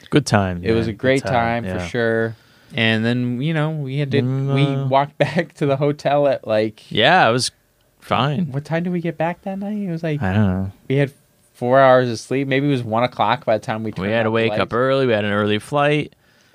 Good 0.10 0.26
time. 0.26 0.62
it 0.64 0.72
was 0.74 0.86
man. 0.86 0.90
a 0.90 0.94
Good 0.94 0.98
great 1.00 1.24
time, 1.24 1.66
yeah. 1.66 1.78
for 1.80 1.86
sure. 1.86 2.36
And 2.76 3.04
then 3.04 3.42
you 3.42 3.54
know 3.54 3.72
we 3.72 3.98
had 3.98 4.12
to 4.12 4.22
Mm, 4.22 4.54
we 4.54 4.64
uh, 4.66 4.88
walked 4.88 5.18
back 5.26 5.54
to 5.56 5.66
the 5.66 5.78
hotel 5.78 6.28
at 6.28 6.46
like 6.48 6.90
Yeah, 6.92 7.28
it 7.28 7.32
was 7.32 7.52
fine. 8.00 8.52
what 8.52 8.66
time 8.66 8.84
did 8.84 8.92
we 8.94 9.02
get 9.02 9.18
back 9.18 9.42
that 9.44 9.58
night? 9.60 9.78
It 9.78 9.90
was 9.92 10.04
like 10.04 10.22
I 10.22 10.34
don't 10.34 10.48
know. 10.48 10.72
we 10.90 10.98
had 10.98 11.12
four 11.54 11.80
hours 11.80 12.10
of 12.12 12.20
sleep. 12.20 12.48
Maybe 12.48 12.68
it 12.68 12.72
was 12.72 12.84
one 12.84 13.04
o'clock 13.04 13.46
by 13.46 13.58
the 13.58 13.64
time 13.66 13.84
we 13.84 13.94
We 13.98 14.10
had 14.12 14.24
to 14.24 14.32
wake 14.32 14.52
up 14.54 14.74
early. 14.74 15.08
We 15.08 15.14
had 15.14 15.26
an 15.26 15.32
early 15.32 15.60
flight. 15.60 16.14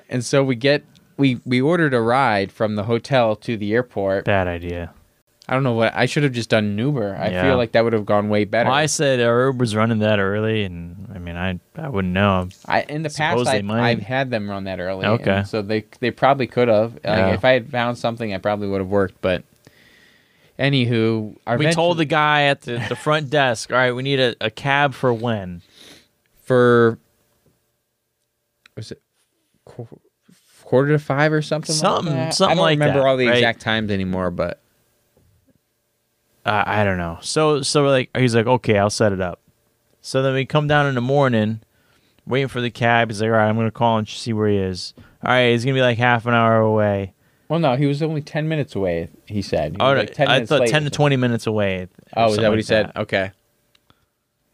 and 0.08 0.22
so 0.24 0.44
we 0.44 0.54
get 0.54 0.84
we 1.16 1.40
we 1.46 1.60
ordered 1.60 1.94
a 1.94 2.00
ride 2.00 2.52
from 2.52 2.76
the 2.76 2.84
hotel 2.84 3.34
to 3.36 3.56
the 3.56 3.72
airport. 3.72 4.24
Bad 4.26 4.46
idea. 4.48 4.92
I 5.52 5.54
don't 5.54 5.64
know 5.64 5.74
what 5.74 5.92
I 5.94 6.06
should 6.06 6.22
have 6.22 6.32
just 6.32 6.48
done 6.48 6.78
Uber. 6.78 7.14
I 7.14 7.28
Yeah. 7.28 7.42
feel 7.42 7.56
like 7.58 7.72
that 7.72 7.84
would 7.84 7.92
have 7.92 8.06
gone 8.06 8.30
way 8.30 8.44
better. 8.46 8.70
Well, 8.70 8.78
I 8.78 8.86
said 8.86 9.20
our 9.20 9.48
Uber's 9.48 9.76
running 9.76 9.98
that 9.98 10.18
early, 10.18 10.64
and 10.64 11.10
I 11.14 11.18
mean, 11.18 11.36
I 11.36 11.60
I 11.76 11.88
wouldn't 11.90 12.14
know. 12.14 12.48
I 12.66 12.82
in 12.88 13.02
the 13.02 13.10
past 13.10 13.38
Suppose 13.38 13.46
they 13.46 13.60
I, 13.60 13.90
I've 13.90 14.00
had 14.00 14.30
them 14.30 14.48
run 14.48 14.64
that 14.64 14.80
early. 14.80 15.04
Okay. 15.04 15.42
so 15.44 15.60
they 15.60 15.84
they 16.00 16.10
probably 16.10 16.46
could 16.46 16.68
have. 16.68 16.98
Yeah. 17.04 17.26
Like 17.26 17.34
if 17.34 17.44
I 17.44 17.50
had 17.52 17.70
found 17.70 17.98
something, 17.98 18.32
I 18.32 18.38
probably 18.38 18.66
would 18.68 18.80
have 18.80 18.88
worked. 18.88 19.20
But 19.20 19.44
anywho, 20.58 21.36
our 21.46 21.58
We 21.58 21.70
told 21.70 21.98
the 21.98 22.06
guy 22.06 22.44
at 22.44 22.62
the, 22.62 22.82
the 22.88 22.96
front 22.96 23.28
desk, 23.40 23.70
all 23.70 23.76
right, 23.76 23.92
we 23.92 24.02
need 24.02 24.20
a, 24.20 24.34
a 24.40 24.50
cab 24.50 24.94
for 24.94 25.12
when? 25.12 25.60
for 26.44 26.98
was 28.76 28.90
it 28.90 29.02
qu- 29.66 29.86
quarter 30.64 30.92
to 30.92 30.98
five 30.98 31.32
or 31.32 31.42
something? 31.42 31.74
Something- 31.74 32.06
something 32.06 32.16
like 32.18 32.28
that? 32.30 32.34
something 32.34 32.52
I 32.52 32.54
don't 32.56 32.62
like 32.64 32.78
remember 32.78 33.00
that, 33.00 33.06
all 33.06 33.16
the 33.18 33.26
right? 33.26 33.36
exact 33.36 33.60
times 33.60 33.90
anymore, 33.90 34.30
but 34.30 34.61
Uh, 36.44 36.64
I 36.66 36.84
don't 36.84 36.98
know. 36.98 37.18
So 37.20 37.62
so 37.62 37.84
like 37.84 38.10
he's 38.16 38.34
like, 38.34 38.46
okay, 38.46 38.78
I'll 38.78 38.90
set 38.90 39.12
it 39.12 39.20
up. 39.20 39.40
So 40.00 40.22
then 40.22 40.34
we 40.34 40.44
come 40.44 40.66
down 40.66 40.86
in 40.86 40.94
the 40.96 41.00
morning, 41.00 41.60
waiting 42.26 42.48
for 42.48 42.60
the 42.60 42.70
cab. 42.70 43.10
He's 43.10 43.20
like, 43.20 43.28
all 43.28 43.36
right, 43.36 43.48
I'm 43.48 43.56
gonna 43.56 43.70
call 43.70 43.98
and 43.98 44.08
see 44.08 44.32
where 44.32 44.48
he 44.48 44.56
is. 44.56 44.94
All 45.24 45.30
right, 45.32 45.50
he's 45.52 45.64
gonna 45.64 45.74
be 45.76 45.80
like 45.82 45.98
half 45.98 46.26
an 46.26 46.34
hour 46.34 46.56
away. 46.58 47.14
well, 47.48 47.60
no, 47.60 47.76
he 47.76 47.86
was 47.86 48.02
only 48.02 48.22
ten 48.22 48.48
minutes 48.48 48.74
away. 48.74 49.08
He 49.26 49.40
said. 49.42 49.72
He 49.72 49.78
Oh, 49.80 49.92
like 49.92 50.12
10 50.14 50.28
I 50.28 50.44
thought 50.44 50.66
ten 50.66 50.82
to 50.84 50.90
twenty 50.90 51.16
minutes 51.16 51.46
away. 51.46 51.86
Oh, 52.16 52.30
is 52.32 52.38
that 52.38 52.48
what 52.48 52.58
he 52.58 52.62
said? 52.62 52.90
Okay. 52.96 53.30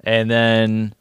And 0.04 0.30
then, 0.30 0.94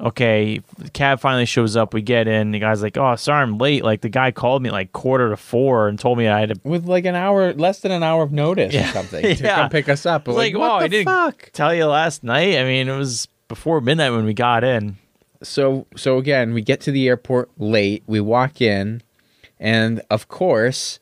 okay, 0.00 0.60
the 0.78 0.90
cab 0.90 1.20
finally 1.20 1.46
shows 1.46 1.76
up. 1.76 1.94
We 1.94 2.02
get 2.02 2.26
in. 2.28 2.50
The 2.50 2.58
guy's 2.58 2.82
like, 2.82 2.96
"Oh, 2.96 3.16
sorry, 3.16 3.42
I'm 3.42 3.58
late." 3.58 3.84
Like 3.84 4.00
the 4.00 4.08
guy 4.08 4.30
called 4.30 4.62
me 4.62 4.70
like 4.70 4.92
quarter 4.92 5.30
to 5.30 5.36
four 5.36 5.88
and 5.88 5.98
told 5.98 6.18
me 6.18 6.28
I 6.28 6.40
had 6.40 6.48
to 6.50 6.60
With 6.64 6.86
like 6.86 7.04
an 7.04 7.14
hour, 7.14 7.52
less 7.54 7.80
than 7.80 7.92
an 7.92 8.02
hour 8.02 8.22
of 8.22 8.32
notice 8.32 8.74
Yeah. 8.74 8.90
or 8.90 8.92
something 8.92 9.22
to 9.22 9.34
Yeah. 9.44 9.56
come 9.56 9.70
pick 9.70 9.88
us 9.88 10.04
up. 10.06 10.28
I 10.28 10.30
was 10.32 10.36
like, 10.36 10.52
like, 10.54 10.60
what 10.60 10.68
"Wow, 10.70 10.78
the 10.80 10.84
I 10.84 10.88
didn't 10.88 11.06
fuck? 11.06 11.50
tell 11.52 11.74
you 11.74 11.86
last 11.86 12.24
night." 12.24 12.56
I 12.58 12.64
mean, 12.64 12.88
it 12.88 12.96
was 12.96 13.28
before 13.48 13.80
midnight 13.80 14.10
when 14.10 14.24
we 14.24 14.34
got 14.34 14.64
in. 14.64 14.96
so 15.42 15.86
so 15.96 16.18
again 16.18 16.54
we 16.54 16.62
get 16.62 16.80
to 16.80 16.90
the 16.90 17.06
airport 17.08 17.50
late 17.58 18.02
we 18.06 18.18
walk 18.20 18.60
in 18.62 19.02
and 19.60 20.00
of 20.10 20.26
course 20.28 20.98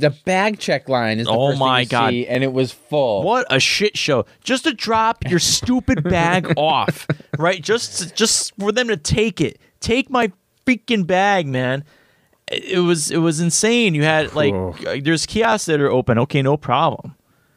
the 0.00 0.10
bag 0.10 0.58
check 0.58 0.88
line 0.88 1.18
is 1.18 1.26
the 1.26 1.32
Oh 1.32 1.56
my 1.56 1.84
God. 1.84 2.10
see, 2.10 2.26
and 2.26 2.42
it 2.44 2.52
was 2.52 2.72
full 2.72 3.22
What 3.22 3.46
a 3.50 3.60
shit 3.60 3.96
show! 3.96 4.26
Just 4.42 4.64
to 4.64 4.72
drop 4.72 5.28
your 5.28 5.38
stupid 5.38 6.02
bag 6.08 6.52
off, 6.56 7.06
right? 7.38 7.62
Just 7.62 8.14
just 8.14 8.54
for 8.56 8.72
them 8.72 8.88
to 8.88 8.96
take 8.96 9.40
it. 9.40 9.58
Take 9.80 10.10
my 10.10 10.32
freaking 10.66 11.06
bag, 11.06 11.46
man. 11.46 11.84
It 12.50 12.80
was 12.80 13.10
it 13.10 13.18
was 13.18 13.40
insane. 13.40 13.94
You 13.94 14.04
had 14.04 14.34
like 14.34 14.54
uh, 14.54 14.96
there's 15.02 15.26
kiosks 15.26 15.66
that 15.66 15.80
are 15.80 15.90
open. 15.90 16.18
Okay, 16.18 16.42
no 16.42 16.56
problem. 16.56 17.14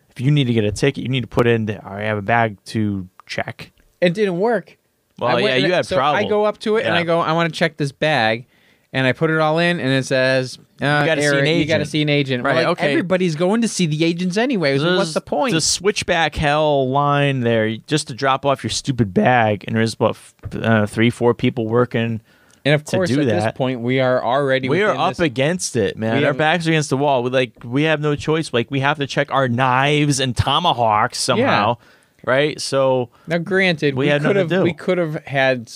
If 0.10 0.22
you 0.22 0.32
need 0.32 0.46
to 0.46 0.54
get 0.54 0.64
a 0.64 0.72
ticket, 0.72 1.04
you 1.04 1.10
need 1.10 1.22
to 1.22 1.28
put 1.28 1.46
in. 1.46 1.66
The, 1.68 1.86
I 1.86 2.02
have 2.04 2.18
a 2.18 2.22
bag 2.22 2.64
to 2.66 3.08
check. 3.26 3.72
it 4.02 4.14
didn't 4.14 4.40
work 4.40 4.78
Well, 5.20 5.40
yeah, 5.42 5.56
you 5.58 5.74
had 5.74 5.86
so 5.86 5.98
problem. 5.98 6.24
i 6.26 6.30
go 6.30 6.46
up 6.46 6.60
to 6.60 6.78
it 6.78 6.86
and 6.86 6.96
i 6.96 7.04
go 7.04 7.20
i 7.20 7.34
want 7.34 7.52
to 7.52 7.60
check 7.60 7.76
this 7.76 7.92
bag 7.92 8.46
and 8.94 9.06
I 9.06 9.12
put 9.12 9.30
it 9.30 9.38
all 9.40 9.60
in, 9.60 9.80
and 9.82 9.90
it 9.90 10.06
says, 10.06 10.58
uh, 10.82 11.06
gotta 11.06 11.22
see 11.22 11.28
an 11.28 11.34
Eric, 11.48 11.58
"You 11.60 11.66
got 11.66 11.78
to 11.80 11.86
see 11.86 12.02
an 12.02 12.10
agent." 12.10 12.44
Right, 12.44 12.56
like, 12.58 12.68
okay. 12.68 12.92
Everybody's 12.92 13.36
going 13.36 13.62
to 13.62 13.68
see 13.68 13.86
the 13.86 14.04
agents 14.04 14.38
anyway. 14.38 14.78
So 14.78 14.98
what's 14.98 15.14
the 15.14 15.22
point? 15.22 15.54
The 15.54 15.62
switchback 15.62 16.36
hell 16.36 16.90
line 16.90 17.42
there, 17.42 17.78
just 17.78 18.08
to 18.10 18.14
drop 18.14 18.46
off 18.46 18.64
your 18.64 18.70
stupid 18.72 19.14
bag, 19.14 19.64
and 19.68 19.76
there's 19.76 19.94
about 19.96 20.18
uh, 20.54 20.86
three, 20.86 21.10
four 21.10 21.34
people 21.34 21.68
working. 21.68 22.22
and 22.66 22.76
of 22.76 22.84
to 22.86 22.98
course, 22.98 23.12
at 23.12 23.18
this 23.26 23.52
point, 23.56 23.80
we 23.82 24.00
are 24.00 24.24
already 24.24 24.68
We 24.70 24.82
are 24.84 24.96
up 24.96 25.12
this- 25.12 25.20
against 25.20 25.76
it, 25.76 25.98
man. 25.98 26.18
We 26.18 26.24
Our 26.26 26.32
have- 26.32 26.38
backs 26.38 26.68
are 26.68 26.72
against 26.72 26.90
the 26.90 26.98
wall. 26.98 27.24
We 27.24 27.30
like 27.30 27.54
we 27.64 27.84
have 27.84 28.02
no 28.02 28.16
choice. 28.16 28.54
Like 28.54 28.70
we 28.70 28.82
have 28.82 28.98
to 28.98 29.08
check 29.08 29.32
our 29.32 29.48
knives 29.48 30.20
and 30.20 30.36
tomahawks 30.36 31.18
somehow, 31.20 31.78
right? 32.26 32.60
So 32.62 33.10
Now, 33.26 33.38
granted, 33.38 33.96
We 33.96 34.06
we, 34.12 34.20
could 34.20 34.36
have 34.36 34.50
to 34.50 34.62
we 34.64 34.74
could 34.74 34.98
have 34.98 35.24
had 35.26 35.70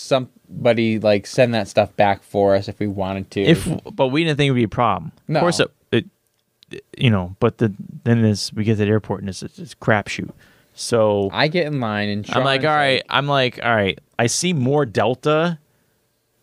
somebody 0.51 0.99
like 0.99 1.25
send 1.27 1.53
that 1.53 1.67
stuff 1.67 1.95
back 1.95 2.23
for 2.23 2.55
us 2.55 2.67
if 2.67 2.79
we 2.79 2.87
wanted 2.87 3.31
to. 3.31 3.41
if 3.41 3.67
but 3.93 4.07
we 4.07 4.23
didn't 4.23 4.37
think 4.37 4.49
it 4.49 4.51
would 4.51 4.57
be 4.57 4.63
a 4.63 4.67
problem. 4.67 5.11
No. 5.27 5.39
Of 5.39 5.41
course, 5.41 5.59
it, 5.59 5.71
it 5.91 6.85
you 6.97 7.09
know. 7.09 7.35
But 7.39 7.57
the 7.57 7.73
then 8.03 8.21
this 8.21 8.51
we 8.53 8.63
get 8.63 8.77
to 8.77 8.85
the 8.85 8.91
airport 8.91 9.21
and 9.21 9.29
it's 9.29 9.43
it's, 9.43 9.59
it's 9.59 9.75
crapshoot. 9.75 10.31
So 10.73 11.29
I 11.31 11.47
get 11.47 11.67
in 11.67 11.79
line 11.79 12.09
and 12.09 12.25
I'm 12.31 12.43
like, 12.43 12.61
Sean's 12.61 12.69
all 12.69 12.75
right. 12.75 13.03
I'm 13.09 13.27
like, 13.27 13.59
all 13.63 13.75
right. 13.75 13.99
I 14.17 14.27
see 14.27 14.53
more 14.53 14.85
Delta. 14.85 15.59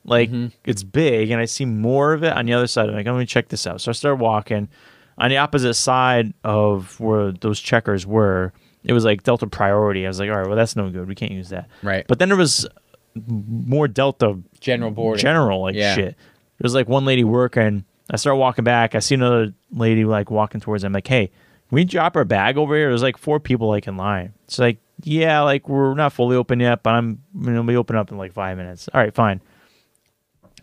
Like 0.05 0.31
Mm-hmm. 0.31 0.47
it's 0.65 0.83
big, 0.83 1.31
and 1.31 1.41
I 1.41 1.45
see 1.45 1.67
more 1.67 2.15
of 2.15 2.25
it 2.25 2.33
on 2.33 2.47
the 2.47 2.55
other 2.55 2.67
side. 2.67 2.89
I'm 2.89 2.95
like, 2.95 3.05
let 3.07 3.17
me 3.17 3.27
check 3.27 3.49
this 3.49 3.67
out. 3.67 3.81
So 3.83 3.91
I 3.91 3.93
start 3.93 4.19
walking. 4.19 4.69
On 5.19 5.29
the 5.31 5.37
opposite 5.37 5.75
side 5.75 6.33
of 6.45 6.99
where 7.01 7.33
those 7.33 7.59
checkers 7.61 8.07
were, 8.07 8.53
it 8.85 8.93
was 8.93 9.05
like 9.05 9.25
Delta 9.25 9.47
priority. 9.49 10.07
I 10.07 10.09
was 10.09 10.21
like, 10.21 10.31
all 10.31 10.37
right, 10.37 10.47
well 10.47 10.57
that's 10.57 10.77
no 10.77 10.89
good. 10.91 11.09
We 11.09 11.15
can't 11.17 11.33
use 11.33 11.49
that. 11.51 11.69
Right. 11.83 12.07
But 12.07 12.21
then 12.21 12.29
there 12.29 12.39
was 12.39 12.67
more 13.15 13.89
Delta 13.89 14.39
general 14.61 14.91
boarding. 14.91 15.21
general 15.23 15.63
like 15.63 15.75
Yeah. 15.75 15.95
shit. 15.95 16.17
There's 16.59 16.75
like 16.75 16.89
one 16.89 17.05
lady 17.05 17.25
working. 17.25 17.85
I 18.11 18.17
start 18.17 18.39
walking 18.39 18.65
back. 18.65 18.95
I 18.95 19.01
see 19.01 19.15
another 19.15 19.53
lady 19.71 20.05
like 20.05 20.31
walking 20.31 20.61
towards. 20.61 20.83
them. 20.83 20.91
I'm 20.91 20.95
like, 20.95 21.07
hey, 21.07 21.27
can 21.27 21.75
we 21.77 21.85
drop 21.85 22.17
our 22.17 22.25
bag 22.25 22.57
over 22.57 22.75
here? 22.75 22.89
There's 22.89 23.03
like 23.03 23.19
four 23.19 23.39
people 23.41 23.69
like 23.69 23.87
in 23.87 23.97
line. 23.97 24.33
It's 24.45 24.59
like, 24.59 24.79
yeah, 25.03 25.41
like 25.43 25.69
we're 25.69 25.95
not 25.95 26.13
fully 26.13 26.37
open 26.37 26.59
yet, 26.61 26.83
but 26.83 26.95
I'm 26.95 27.23
gonna 27.41 27.63
be 27.65 27.77
open 27.77 27.97
up 27.97 28.11
in 28.11 28.19
like 28.19 28.33
five 28.33 28.57
minutes. 28.57 28.89
All 28.95 29.01
right, 29.01 29.15
fine. 29.15 29.41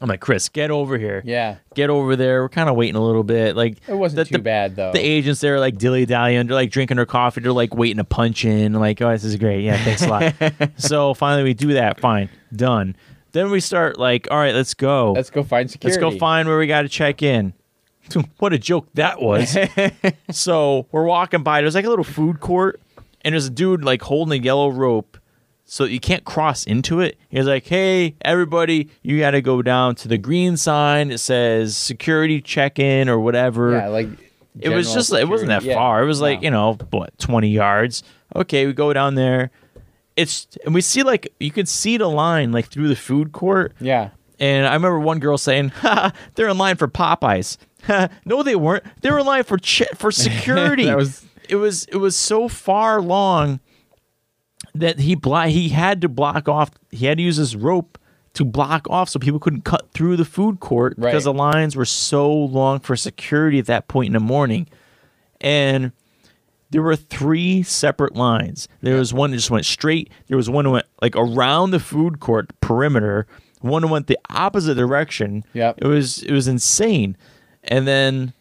I'm 0.02 0.10
like, 0.10 0.20
Chris, 0.20 0.50
get 0.50 0.72
over 0.72 0.98
here. 0.98 1.22
Yeah, 1.26 1.58
Get 1.74 1.90
over 1.90 2.16
there. 2.16 2.42
We're 2.42 2.50
kind 2.50 2.70
of 2.70 2.76
waiting 2.76 2.96
a 2.96 3.04
little 3.04 3.24
bit. 3.24 3.56
Like 3.56 3.78
it 3.88 3.94
wasn't 3.94 4.18
the, 4.18 4.26
too 4.26 4.38
the, 4.38 4.44
bad 4.44 4.76
though. 4.76 4.92
The 4.92 5.00
agents 5.00 5.42
there 5.42 5.56
are 5.56 5.60
like 5.60 5.78
dilly 5.78 6.06
dallying. 6.06 6.48
They're 6.48 6.56
like 6.56 6.72
drinking 6.72 6.98
their 6.98 7.06
coffee. 7.06 7.42
They're 7.42 7.52
like 7.52 7.74
waiting 7.74 7.98
to 7.98 8.04
punch 8.04 8.46
in. 8.46 8.74
Like, 8.74 9.02
oh, 9.02 9.12
this 9.12 9.24
is 9.24 9.36
great. 9.38 9.64
Yeah, 9.64 9.84
thanks 9.84 10.04
a 10.04 10.08
lot. 10.08 10.72
so 10.78 11.14
finally 11.14 11.44
we 11.44 11.54
do 11.54 11.74
that. 11.74 12.00
Fine, 12.00 12.30
done. 12.54 12.96
Then 13.32 13.52
we 13.52 13.60
start 13.60 14.00
like, 14.00 14.30
all 14.32 14.38
right, 14.38 14.56
let's 14.56 14.74
go. 14.74 15.12
Let's 15.12 15.30
go 15.30 15.44
find 15.44 15.70
security. 15.70 16.02
Let's 16.02 16.14
go 16.14 16.18
find 16.18 16.48
where 16.48 16.58
we 16.58 16.68
got 16.68 16.84
to 16.84 16.90
check 16.90 17.22
in. 17.22 17.54
what 18.38 18.54
a 18.54 18.58
joke 18.58 18.88
that 18.94 19.22
was. 19.22 19.58
so 20.32 20.88
we're 20.92 21.04
walking 21.04 21.44
by. 21.44 21.62
There's 21.62 21.76
like 21.76 21.86
a 21.86 21.90
little 21.90 22.06
food 22.06 22.40
court, 22.40 22.82
and 23.22 23.34
there's 23.34 23.48
a 23.48 23.52
dude 23.52 23.84
like 23.84 24.02
holding 24.02 24.42
a 24.42 24.44
yellow 24.44 24.70
rope, 24.70 25.18
so 25.66 25.84
you 25.84 26.00
can't 26.00 26.24
cross 26.26 26.64
into 26.66 27.00
it. 27.02 27.18
He's 27.30 27.46
like, 27.46 27.66
"Hey, 27.66 28.16
everybody, 28.22 28.90
you 29.02 29.20
got 29.20 29.32
to 29.32 29.42
go 29.42 29.62
down 29.62 29.96
to 29.96 30.08
the 30.08 30.18
green 30.18 30.58
sign. 30.58 31.12
It 31.12 31.18
says 31.20 31.76
security 31.76 32.42
check 32.42 32.80
in 32.80 33.10
or 33.10 33.20
whatever." 33.20 33.72
Yeah, 33.72 33.88
like 33.88 34.08
it 34.60 34.70
was 34.70 34.94
just 34.94 35.12
it 35.14 35.28
wasn't 35.28 35.50
that. 35.50 35.64
Yeah. 35.64 35.76
far. 35.76 36.04
It 36.04 36.06
was 36.08 36.22
like 36.22 36.40
No. 36.40 36.44
you 36.44 36.52
know 36.52 36.78
what, 36.92 37.18
twenty 37.18 37.50
yards. 37.50 38.04
Okay, 38.36 38.66
we 38.68 38.74
go 38.74 38.94
down 38.94 39.16
there. 39.16 39.52
It's 40.16 40.48
and 40.66 40.74
we 40.74 40.82
see 40.82 41.04
like 41.04 41.34
you 41.40 41.52
could 41.52 41.68
see 41.68 41.98
the 41.98 42.08
line 42.10 42.52
like 42.52 42.68
through 42.68 42.88
the 42.88 42.96
food 42.96 43.32
court. 43.34 43.74
Yeah, 43.82 44.10
And 44.40 44.66
I 44.66 44.74
remember 44.74 45.00
one 45.00 45.20
girl 45.20 45.38
saying, 45.38 45.70
ha, 45.76 46.14
they're 46.36 46.48
in 46.48 46.58
line 46.58 46.78
for 46.78 46.88
Popeyes. 46.88 47.58
no, 48.26 48.42
they 48.44 48.56
weren't. 48.56 48.84
They 49.02 49.12
were 49.12 49.20
in 49.20 49.26
line 49.26 49.44
for 49.44 49.58
ch- 49.58 49.84
for 49.96 50.12
security. 50.26 50.86
That 50.86 50.98
was- 50.98 51.26
it 51.50 51.58
was 51.58 51.86
it 51.86 51.98
was 51.98 52.16
so 52.16 52.48
far 52.48 53.00
long 53.02 53.60
that 54.80 55.00
he 55.00 55.16
blo- 55.16 55.48
he 55.48 55.70
had 55.70 56.02
to 56.02 56.10
block 56.10 56.48
off. 56.50 56.72
He 56.92 57.06
had 57.06 57.18
to 57.18 57.24
use 57.24 57.38
his 57.38 57.56
rope 57.56 57.98
to 58.34 58.44
block 58.46 58.88
off 58.90 59.10
so 59.10 59.18
people 59.20 59.40
couldn't 59.40 59.64
cut 59.64 59.92
through 59.94 60.18
the 60.18 60.26
food 60.26 60.60
court 60.60 60.96
Right. 60.98 61.12
because 61.12 61.24
the 61.24 61.34
lines 61.34 61.76
were 61.76 61.86
so 61.86 62.32
long 62.34 62.80
for 62.80 62.96
security 62.96 63.60
at 63.60 63.66
that 63.68 63.88
point 63.88 64.08
in 64.08 64.14
the 64.14 64.20
morning, 64.20 64.68
and. 65.42 65.92
There 66.72 66.82
were 66.82 66.96
three 66.96 67.62
separate 67.64 68.16
lines. 68.16 68.68
There 68.82 68.98
was 68.98 69.14
one 69.14 69.30
that 69.32 69.38
just 69.38 69.52
went 69.52 69.66
straight. 69.66 70.10
There 70.28 70.36
was 70.36 70.50
one 70.50 70.66
that 70.66 70.72
went 70.72 70.86
like 71.02 71.16
around 71.16 71.72
the 71.72 71.80
food 71.80 72.20
court 72.20 72.50
perimeter. 72.60 73.28
One 73.62 73.84
that 73.84 73.88
went 73.88 74.08
the 74.08 74.18
opposite 74.32 74.74
direction. 74.76 75.46
Yep. 75.54 75.76
It 75.78 75.88
was 75.88 76.24
it 76.24 76.34
was 76.34 76.48
insane. 76.50 77.16
And 77.64 77.88
then 77.88 78.34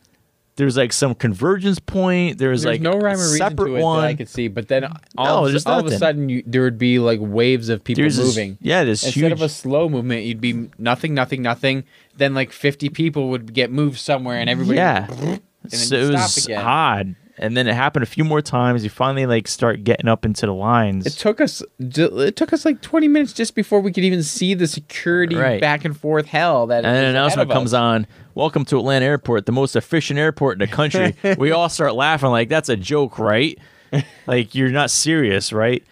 there's 0.57 0.77
like 0.77 0.93
some 0.93 1.15
convergence 1.15 1.79
point. 1.81 2.39
There's, 2.39 2.63
There's 2.63 2.75
like 2.75 2.81
no 2.81 2.93
rhyme 2.93 3.17
or 3.17 3.23
reason 3.23 3.39
separate 3.39 3.69
to 3.71 3.77
it 3.77 3.83
one. 3.83 4.01
that 4.03 4.07
I 4.07 4.15
could 4.15 4.29
see, 4.29 4.49
but 4.49 4.69
then 4.69 4.83
No, 4.83 4.89
all, 5.17 5.45
of, 5.47 5.51
there's 5.53 5.67
a- 5.67 5.69
all 5.71 5.81
of 5.81 5.87
a 5.87 5.99
sudden 5.99 6.29
you, 6.29 6.43
there 6.47 6.63
would 6.63 6.79
be 6.79 6.99
like 6.99 7.19
waves 7.21 7.69
of 7.69 7.83
people 7.83 8.03
There's 8.03 8.17
this- 8.17 8.27
moving. 8.29 8.59
yeah, 8.61 8.85
this 8.85 9.03
Instead 9.05 9.21
huge. 9.21 9.33
of 9.33 9.43
a 9.43 9.49
slow 9.49 9.89
movement, 9.89 10.25
you'd 10.25 10.41
be 10.41 10.69
nothing, 10.79 11.13
nothing, 11.15 11.43
nothing. 11.43 11.85
Then 12.17 12.35
like 12.35 12.53
50 12.53 12.89
people 12.91 13.31
would 13.31 13.53
get 13.53 13.73
moved 13.73 13.99
somewhere, 13.99 14.39
and 14.39 14.49
everybody 14.49 14.77
yeah, 14.79 15.07
and 15.11 15.41
then 15.71 15.81
so 15.81 15.97
it 15.97 16.07
stop 16.07 16.21
was 16.37 16.45
again. 16.47 16.65
odd. 16.65 17.17
And 17.37 17.57
then 17.57 17.67
it 17.67 17.75
happened 17.75 18.05
a 18.05 18.07
few 18.07 18.23
more 18.23 18.41
times. 18.41 18.85
You 18.85 18.91
finally 18.91 19.27
like 19.27 19.49
start 19.49 19.83
getting 19.83 20.07
up 20.09 20.25
into 20.25 20.47
the 20.47 20.55
lines. 20.55 21.05
It 21.07 21.15
took 21.15 21.41
us. 21.41 21.63
It 21.81 22.37
took 22.37 22.53
us 22.53 22.65
like 22.65 22.81
20 22.81 23.09
minutes 23.09 23.33
just 23.33 23.55
before 23.57 23.81
we 23.81 23.93
could 23.93 24.05
even 24.05 24.23
see 24.23 24.55
the 24.55 24.69
security 24.69 25.35
Right. 25.35 25.61
back 25.61 25.85
and 25.85 25.97
forth 25.99 26.27
hell 26.27 26.69
that. 26.69 26.85
and 26.85 26.97
an 26.97 27.05
announcement 27.07 27.51
comes 27.51 27.75
on. 27.75 28.07
Welcome 28.37 28.65
to 28.67 28.79
Atlanta 28.79 29.07
Airport, 29.07 29.47
the 29.47 29.53
most 29.53 29.75
efficient 29.75 30.19
airport 30.19 30.61
in 30.61 30.69
the 30.69 30.73
country. 30.73 31.17
we 31.39 31.51
all 31.51 31.69
start 31.69 31.95
laughing 31.95 32.31
like 32.31 32.49
that's 32.49 32.69
a 32.69 32.77
joke, 32.77 33.19
right? 33.19 33.59
like 34.29 34.55
you're 34.55 34.71
not 34.71 34.91
serious, 34.91 35.53
right? 35.53 35.83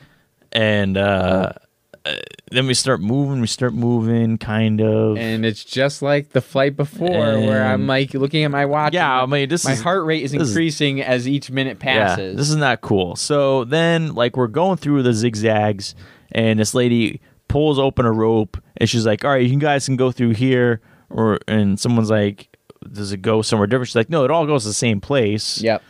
And 0.53 0.97
uh, 0.97 1.53
uh, 2.05 2.17
then 2.51 2.67
we 2.67 2.75
start 2.75 3.01
moving. 3.01 3.41
We 3.41 3.47
start 3.47 3.75
moving, 3.75 4.39
kind 4.39 4.81
of. 4.81 5.17
And 5.17 5.47
it's 5.47 5.65
just 5.65 6.03
like 6.03 6.31
the 6.31 6.41
flight 6.41 6.77
before, 6.77 7.09
where 7.09 7.65
I'm 7.65 7.87
like 7.87 8.13
looking 8.15 8.45
at 8.45 8.51
my 8.51 8.67
watch. 8.67 8.93
yeah, 8.95 9.23
I 9.23 9.27
mean, 9.27 9.49
this 9.49 9.65
my 9.65 9.73
is 9.73 9.83
heart 9.83 10.05
rate 10.05 10.23
is 10.25 10.33
this 10.33 10.43
is- 10.43 10.51
increasing 10.51 11.01
as 11.01 11.29
each 11.29 11.51
minute 11.51 11.79
passes. 11.79 12.33
Yeah, 12.33 12.37
this 12.37 12.51
is 12.51 12.57
not 12.57 12.81
cool. 12.81 13.15
So 13.17 13.65
then, 13.65 14.15
like, 14.15 14.37
we're 14.37 14.49
going 14.49 14.79
through 14.79 15.03
the 15.05 15.13
zigzags, 15.13 15.95
and 16.33 16.59
this 16.59 16.75
lady 16.75 17.21
pulls 17.49 17.79
open 17.79 18.05
a 18.07 18.13
rope, 18.13 18.57
and 18.79 18.89
she's 18.89 19.07
like, 19.07 19.25
"All 19.25 19.31
right, 19.31 19.47
you 19.47 19.59
guys 19.59 19.87
can 19.87 19.97
go 19.97 20.11
through 20.11 20.31
here." 20.31 20.81
Or 21.11 21.39
and 21.47 21.79
someone's 21.79 22.11
like, 22.11 22.49
"Does 22.91 23.13
it 23.13 23.19
go 23.23 23.43
somewhere 23.43 23.67
different?" 23.67 23.89
She's 23.89 23.97
like, 23.97 24.11
"No, 24.11 24.25
it 24.25 24.31
all 24.31 24.47
goes 24.47 24.63
to 24.63 24.69
the 24.71 24.75
same 24.75 25.01
place." 25.01 25.61
Yep. 25.63 25.83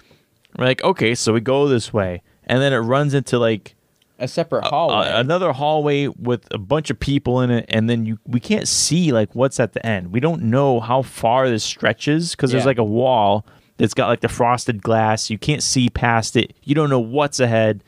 We're 0.59 0.65
like, 0.67 0.83
"Okay, 0.85 1.15
so 1.15 1.33
we 1.33 1.41
go 1.41 1.69
this 1.69 1.93
way," 1.93 2.23
and 2.45 2.61
then 2.61 2.73
it 2.73 2.79
runs 2.79 3.15
into 3.15 3.39
like 3.39 3.77
A 4.23 4.29
separate 4.29 4.65
hallway. 4.65 5.11
another 5.13 5.53
hallway 5.53 6.07
with 6.07 6.47
a 6.53 6.59
bunch 6.59 6.91
of 6.91 7.01
people 7.01 7.41
in 7.41 7.51
it, 7.51 7.67
and 7.69 7.91
then 7.91 8.07
you 8.07 8.19
we 8.25 8.39
can't 8.39 8.69
see 8.69 9.11
like 9.11 9.35
what's 9.35 9.59
at 9.59 9.73
the 9.73 9.85
end. 9.85 10.13
We 10.13 10.21
don't 10.21 10.43
know 10.43 10.79
how 10.79 11.03
far 11.03 11.51
this 11.51 11.65
stretches 11.65 12.31
because 12.31 12.53
there's 12.53 12.65
like 12.65 12.79
a 12.79 12.85
wall 12.85 13.45
that's 13.79 13.95
got 13.95 14.07
like 14.07 14.21
the 14.21 14.29
frosted 14.29 14.81
glass. 14.81 15.29
You 15.29 15.39
can't 15.39 15.61
see 15.61 15.89
past 15.91 16.37
it. 16.37 16.55
You 16.63 16.77
don't 16.77 16.89
know 16.89 17.01
what's 17.01 17.41
ahead. 17.41 17.83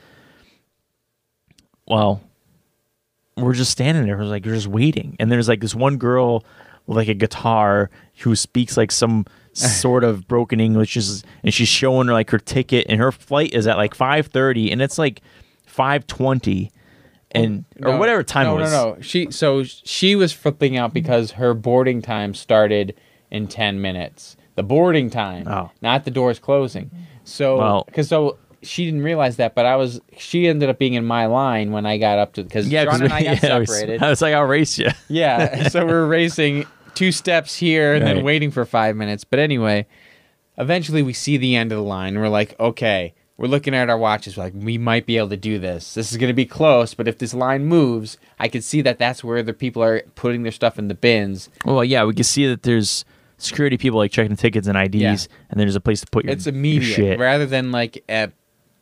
Well, 1.86 2.20
we're 3.36 3.54
just 3.54 3.70
standing 3.70 4.04
there. 4.04 4.16
We're 4.16 4.24
like 4.24 4.44
we're 4.44 4.54
just 4.54 4.66
waiting, 4.66 5.14
and 5.20 5.30
there's 5.30 5.48
like 5.48 5.60
this 5.60 5.74
one 5.74 5.98
girl 5.98 6.44
with 6.88 6.96
like 6.96 7.08
a 7.08 7.14
guitar 7.14 7.90
who 8.22 8.34
speaks 8.34 8.76
like 8.76 8.90
some 8.90 9.24
sort 9.52 10.02
of 10.02 10.26
broken 10.26 10.58
English, 10.58 10.96
and 10.96 11.54
she's 11.54 11.68
showing 11.68 12.08
her 12.08 12.12
like 12.12 12.30
her 12.30 12.40
ticket, 12.40 12.86
and 12.88 13.00
her 13.00 13.12
flight 13.12 13.54
is 13.54 13.68
at 13.68 13.76
like 13.76 13.94
five 13.94 14.26
thirty, 14.26 14.72
and 14.72 14.82
it's 14.82 14.98
like 14.98 15.20
five 15.74 16.06
twenty, 16.06 16.70
and 17.32 17.64
or 17.82 17.92
No, 17.92 17.98
whatever 17.98 18.22
time 18.22 18.46
no, 18.46 18.58
it 18.58 18.60
was. 18.62 18.72
No, 18.72 18.94
no, 18.94 19.00
She 19.00 19.30
so 19.30 19.62
she 19.64 20.14
was 20.16 20.32
flipping 20.32 20.76
out 20.76 20.94
because 20.94 21.32
her 21.32 21.52
boarding 21.54 22.00
time 22.02 22.34
started 22.34 22.94
in 23.30 23.48
ten 23.48 23.80
minutes. 23.80 24.36
The 24.56 24.62
boarding 24.62 25.10
time, 25.10 25.48
Oh. 25.48 25.70
not 25.82 26.04
the 26.04 26.10
doors 26.12 26.38
closing. 26.38 26.90
So 27.24 27.58
Well- 27.58 27.84
because 27.86 28.08
so 28.08 28.38
she 28.62 28.84
didn't 28.86 29.02
realize 29.02 29.36
that, 29.36 29.54
but 29.54 29.66
I 29.66 29.76
was. 29.76 30.00
She 30.16 30.46
ended 30.46 30.70
up 30.70 30.78
being 30.78 30.94
in 30.94 31.04
my 31.04 31.26
line 31.26 31.72
when 31.72 31.84
I 31.84 31.98
got 31.98 32.18
up 32.18 32.32
to 32.34 32.42
because 32.44 32.68
Yeah, 32.68 32.84
John 32.84 33.02
and 33.02 33.12
I 33.12 33.22
got 33.24 33.42
yeah, 33.42 33.56
I 33.56 33.58
was- 33.58 33.68
separated. 33.68 34.02
I 34.02 34.08
was 34.08 34.22
like, 34.22 34.32
I'll 34.32 34.44
race 34.44 34.78
you. 34.78 34.88
Yeah, 35.08 35.68
so 35.68 35.84
we're 35.84 36.06
racing 36.06 36.64
two 36.94 37.10
steps 37.12 37.56
here 37.56 37.94
and 37.94 38.06
then 38.06 38.22
waiting 38.24 38.50
for 38.52 38.64
five 38.64 38.94
minutes. 38.96 39.24
But 39.24 39.38
anyway, 39.40 39.86
eventually 40.56 41.02
we 41.02 41.12
see 41.12 41.36
the 41.36 41.56
end 41.56 41.72
of 41.72 41.76
the 41.78 41.82
line. 41.84 42.14
And 42.14 42.22
we're 42.22 42.28
like, 42.28 42.54
okay, 42.60 43.12
we're 43.36 43.48
looking 43.48 43.74
at 43.74 43.90
our 43.90 43.98
watches. 43.98 44.36
Like, 44.38 44.52
we 44.54 44.78
might 44.78 45.06
be 45.06 45.16
able 45.18 45.30
to 45.30 45.36
do 45.36 45.58
this. 45.58 45.94
This 45.94 46.12
is 46.12 46.18
going 46.18 46.28
to 46.30 46.34
be 46.34 46.46
close, 46.46 46.94
but 46.94 47.08
if 47.08 47.18
this 47.18 47.34
line 47.34 47.64
moves, 47.66 48.16
I 48.38 48.48
can 48.48 48.62
see 48.62 48.80
that 48.82 48.98
that's 48.98 49.24
where 49.24 49.42
the 49.42 49.52
people 49.52 49.82
are 49.82 50.02
putting 50.14 50.42
their 50.44 50.52
stuff 50.52 50.78
in 50.78 50.88
the 50.88 50.94
bins. 50.94 51.48
Well, 51.64 51.84
yeah, 51.84 52.04
we 52.04 52.14
can 52.14 52.24
see 52.24 52.46
that 52.46 52.62
there's 52.62 53.04
security 53.38 53.76
people 53.76 53.98
like 53.98 54.12
checking 54.12 54.36
tickets 54.36 54.68
and 54.68 54.76
IDs, 54.78 54.94
Yeah. 55.00 55.16
and 55.50 55.58
there's 55.58 55.74
a 55.76 55.80
place 55.80 56.00
to 56.02 56.06
put 56.06 56.24
your, 56.24 56.32
It's 56.32 56.46
your 56.46 56.54
immediate 56.54 56.94
shit. 56.94 57.18
rather 57.18 57.46
than 57.46 57.72
like 57.72 58.04
at 58.08 58.32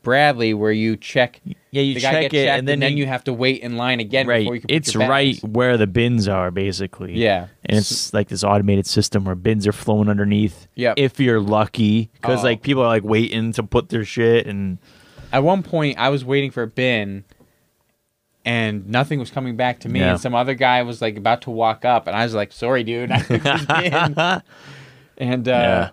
Bradley 0.02 0.54
where 0.54 0.72
you 0.72 0.96
check. 0.96 1.40
Yeah, 1.70 1.82
you 1.82 1.98
check 1.98 2.24
it, 2.24 2.32
checked, 2.32 2.58
and 2.58 2.68
then, 2.68 2.80
then 2.80 2.96
you, 2.98 3.06
have 3.06 3.24
to 3.24 3.32
wait 3.32 3.62
in 3.62 3.76
line 3.76 3.98
again 4.00 4.26
right. 4.26 4.40
before 4.40 4.54
you 4.56 4.60
can 4.60 4.68
put 4.68 4.74
It's 4.76 4.94
right 4.94 5.42
where 5.42 5.78
the 5.78 5.86
bins 5.86 6.28
are, 6.28 6.50
basically. 6.50 7.14
Yeah. 7.14 7.46
and 7.64 7.78
it's 7.78 8.12
like 8.12 8.28
this 8.28 8.44
automated 8.44 8.86
system 8.86 9.24
where 9.24 9.34
bins 9.34 9.66
are 9.66 9.72
flowing 9.72 10.08
underneath. 10.10 10.68
Yep. 10.74 10.94
If 10.98 11.18
you're 11.18 11.40
lucky, 11.40 12.10
because 12.20 12.40
Oh. 12.40 12.44
like 12.44 12.62
people 12.62 12.82
are 12.82 12.88
like 12.88 13.04
waiting 13.04 13.52
to 13.52 13.62
put 13.62 13.88
their 13.88 14.04
shit, 14.04 14.46
and 14.46 14.78
At 15.32 15.42
one 15.42 15.62
point, 15.62 15.98
I 15.98 16.10
was 16.10 16.24
waiting 16.26 16.50
for 16.50 16.62
a 16.62 16.66
bin, 16.66 17.24
and 18.44 18.86
nothing 18.88 19.18
was 19.18 19.30
coming 19.30 19.56
back 19.56 19.80
to 19.80 19.88
me. 19.88 20.00
Yeah. 20.00 20.12
And 20.12 20.20
some 20.20 20.34
other 20.34 20.54
guy 20.54 20.82
was 20.82 21.00
like 21.00 21.16
about 21.16 21.42
to 21.42 21.50
walk 21.50 21.84
up, 21.84 22.06
and 22.06 22.16
I 22.16 22.24
was 22.24 22.34
like, 22.34 22.52
"Sorry, 22.52 22.82
dude, 22.84 23.10
I 23.10 23.20
took 23.22 23.42
this 23.42 23.64
bin." 23.66 24.42
And 25.18 25.48
uh, 25.48 25.50
Yeah. 25.52 25.90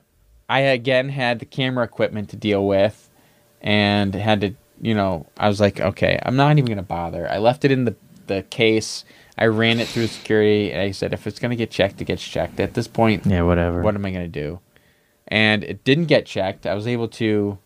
I 0.50 0.60
again 0.62 1.10
had 1.10 1.40
the 1.40 1.46
camera 1.46 1.84
equipment 1.86 2.30
to 2.30 2.36
deal 2.36 2.66
with, 2.68 3.09
and 3.62 4.14
had 4.16 4.42
to, 4.42 4.54
you 4.82 4.94
know, 4.94 5.26
I 5.38 5.48
was 5.48 5.60
like, 5.60 5.80
"Okay, 5.80 6.20
I'm 6.24 6.36
not 6.36 6.58
even 6.58 6.66
gonna 6.70 6.84
bother." 6.84 7.30
I 7.30 7.38
left 7.38 7.66
it 7.66 7.72
in 7.72 7.86
the 7.86 7.96
the 8.28 8.44
case. 8.50 9.06
I 9.38 9.46
ran 9.48 9.80
it 9.80 9.88
through 9.88 10.08
security, 10.08 10.72
and 10.72 10.82
I 10.82 10.92
said, 10.92 11.14
"If 11.14 11.26
it's 11.28 11.40
gonna 11.40 11.56
get 11.56 11.72
checked, 11.72 12.02
it 12.02 12.06
gets 12.06 12.24
checked." 12.28 12.60
At 12.60 12.74
this 12.74 12.88
point, 12.88 13.26
yeah, 13.26 13.42
whatever. 13.44 13.82
what 13.82 13.96
am 13.96 14.06
I 14.06 14.12
going 14.12 14.30
to 14.32 14.42
do? 14.42 14.60
And 15.28 15.64
it 15.64 15.84
didn't 15.84 16.06
get 16.06 16.26
checked. 16.26 16.66
I 16.66 16.74
was 16.74 16.88
able 16.88 17.08
to 17.10 17.58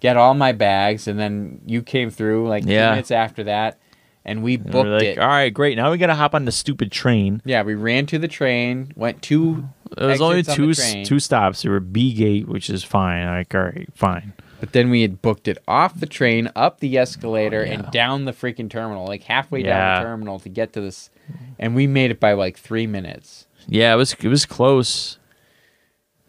get 0.00 0.16
all 0.16 0.34
my 0.34 0.52
bags, 0.52 1.08
and 1.08 1.18
then 1.18 1.60
you 1.66 1.82
came 1.82 2.10
through 2.10 2.48
like 2.48 2.64
Yeah. 2.66 2.86
two 2.86 2.90
minutes 2.90 3.10
after 3.10 3.44
that, 3.44 3.78
and 4.24 4.42
we 4.42 4.54
And 4.56 4.64
booked 4.70 4.86
we're 4.88 4.94
like, 4.98 5.02
it. 5.04 5.18
all 5.18 5.28
right, 5.28 5.52
great. 5.52 5.76
Now 5.76 5.90
we 5.90 5.98
gotta 5.98 6.14
hop 6.14 6.34
on 6.34 6.44
the 6.44 6.52
stupid 6.52 6.90
train. 6.92 7.40
Yeah, 7.44 7.62
we 7.62 7.74
ran 7.74 8.06
to 8.06 8.18
the 8.18 8.28
train, 8.28 8.92
went 8.96 9.22
two, 9.22 9.68
There 9.96 10.08
was 10.08 10.20
only 10.20 10.42
two 10.42 10.66
the 10.66 10.70
s- 10.82 10.92
train. 10.92 11.04
two 11.04 11.18
stops. 11.20 11.62
There 11.62 11.72
were 11.72 11.80
B 11.80 12.12
gate, 12.14 12.46
which 12.48 12.68
is 12.68 12.84
fine. 12.84 13.26
Like, 13.26 13.54
all 13.54 13.62
right, 13.62 13.88
fine. 13.94 14.32
But 14.60 14.72
then 14.72 14.90
we 14.90 15.02
had 15.02 15.22
booked 15.22 15.48
it 15.48 15.58
off 15.68 15.98
the 15.98 16.06
train, 16.06 16.50
up 16.56 16.80
the 16.80 16.96
escalator, 16.98 17.60
Oh, 17.62 17.64
yeah. 17.64 17.72
and 17.74 17.90
down 17.90 18.24
the 18.24 18.32
freaking 18.32 18.68
terminal, 18.70 19.06
like 19.06 19.22
halfway 19.24 19.62
down 19.62 20.02
the 20.02 20.08
terminal 20.08 20.38
to 20.40 20.48
get 20.48 20.72
to 20.74 20.80
this, 20.80 21.10
and 21.58 21.74
we 21.74 21.86
made 21.86 22.10
it 22.10 22.18
by 22.20 22.32
like 22.32 22.56
three 22.58 22.86
minutes. 22.86 23.46
Yeah, 23.66 23.92
it 23.92 23.96
was 23.96 24.14
it 24.14 24.28
was 24.28 24.46
close, 24.46 25.18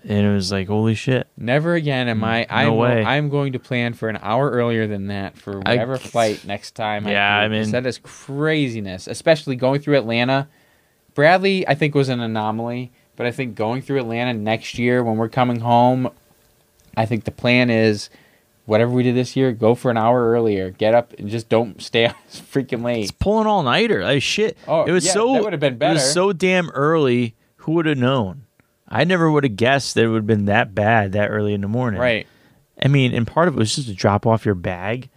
and 0.04 0.26
it 0.26 0.34
was 0.34 0.52
like 0.52 0.68
holy 0.68 0.96
shit. 0.96 1.28
Never 1.38 1.74
again 1.76 2.08
am 2.08 2.24
I. 2.24 2.42
No 2.42 2.48
I'm, 2.56 2.76
way. 2.76 3.04
I'm 3.04 3.30
going 3.30 3.54
to 3.54 3.60
plan 3.60 3.94
for 3.94 4.10
an 4.10 4.20
hour 4.22 4.50
earlier 4.50 4.88
than 4.88 5.08
that 5.08 5.38
for 5.38 5.58
I- 5.66 5.72
whatever 5.72 5.98
flight 5.98 6.44
next 6.46 6.72
time. 6.72 7.08
Yeah, 7.08 7.38
I, 7.38 7.44
I 7.44 7.48
mean- 7.48 7.72
that 7.72 7.86
is 7.86 8.00
craziness, 8.04 9.08
especially 9.08 9.56
going 9.56 9.82
through 9.82 9.98
Atlanta. 9.98 10.48
Bradley, 11.16 11.68
I 11.68 11.76
think, 11.76 11.96
was 11.96 12.08
an 12.08 12.20
anomaly, 12.22 12.92
but 13.16 13.26
I 13.26 13.32
think 13.32 13.56
going 13.56 13.82
through 13.82 14.00
Atlanta 14.00 14.34
next 14.34 14.78
year 14.80 15.04
when 15.04 15.18
we're 15.18 15.28
coming 15.28 15.60
home, 15.60 16.10
I 16.96 17.06
think 17.06 17.24
the 17.24 17.32
plan 17.32 17.70
is 17.70 18.10
whatever 18.66 18.92
we 18.92 19.04
did 19.04 19.16
this 19.16 19.36
year, 19.36 19.52
go 19.52 19.74
for 19.74 19.90
an 19.90 19.98
hour 19.98 20.30
earlier, 20.30 20.70
get 20.70 20.94
up 20.94 21.14
and 21.18 21.28
just 21.28 21.50
don't 21.50 21.82
stay 21.82 22.06
out 22.06 22.16
freaking 22.30 22.84
late. 22.84 23.04
It's 23.04 23.12
pulling 23.12 23.48
all 23.48 23.64
nighter. 23.64 24.04
Like 24.04 24.22
shit. 24.22 24.58
Oh, 24.68 24.84
it 24.84 24.92
was 24.92 25.06
yeah, 25.06 25.14
so 25.14 25.34
that 25.34 25.44
would've 25.44 25.60
been 25.60 25.78
better. 25.78 25.92
It 25.92 25.96
was 25.96 26.14
so 26.14 26.32
damn 26.32 26.70
early. 26.70 27.36
Who 27.64 27.74
would 27.74 27.88
have 27.88 27.98
known? 27.98 28.46
I 28.88 29.04
never 29.04 29.30
would 29.30 29.44
have 29.44 29.56
guessed 29.56 29.96
that 29.96 30.04
it 30.04 30.08
would 30.08 30.18
have 30.18 30.28
been 30.28 30.46
that 30.46 30.74
bad 30.74 31.12
that 31.12 31.30
early 31.30 31.54
in 31.54 31.62
the 31.62 31.68
morning. 31.68 32.00
Right. 32.00 32.26
I 32.82 32.88
mean, 32.88 33.14
and 33.14 33.28
part 33.28 33.48
of 33.48 33.56
it 33.56 33.60
was 33.60 33.76
just 33.76 33.88
to 33.88 33.94
drop 33.94 34.26
off 34.26 34.46
your 34.46 34.56
bag. 34.56 35.10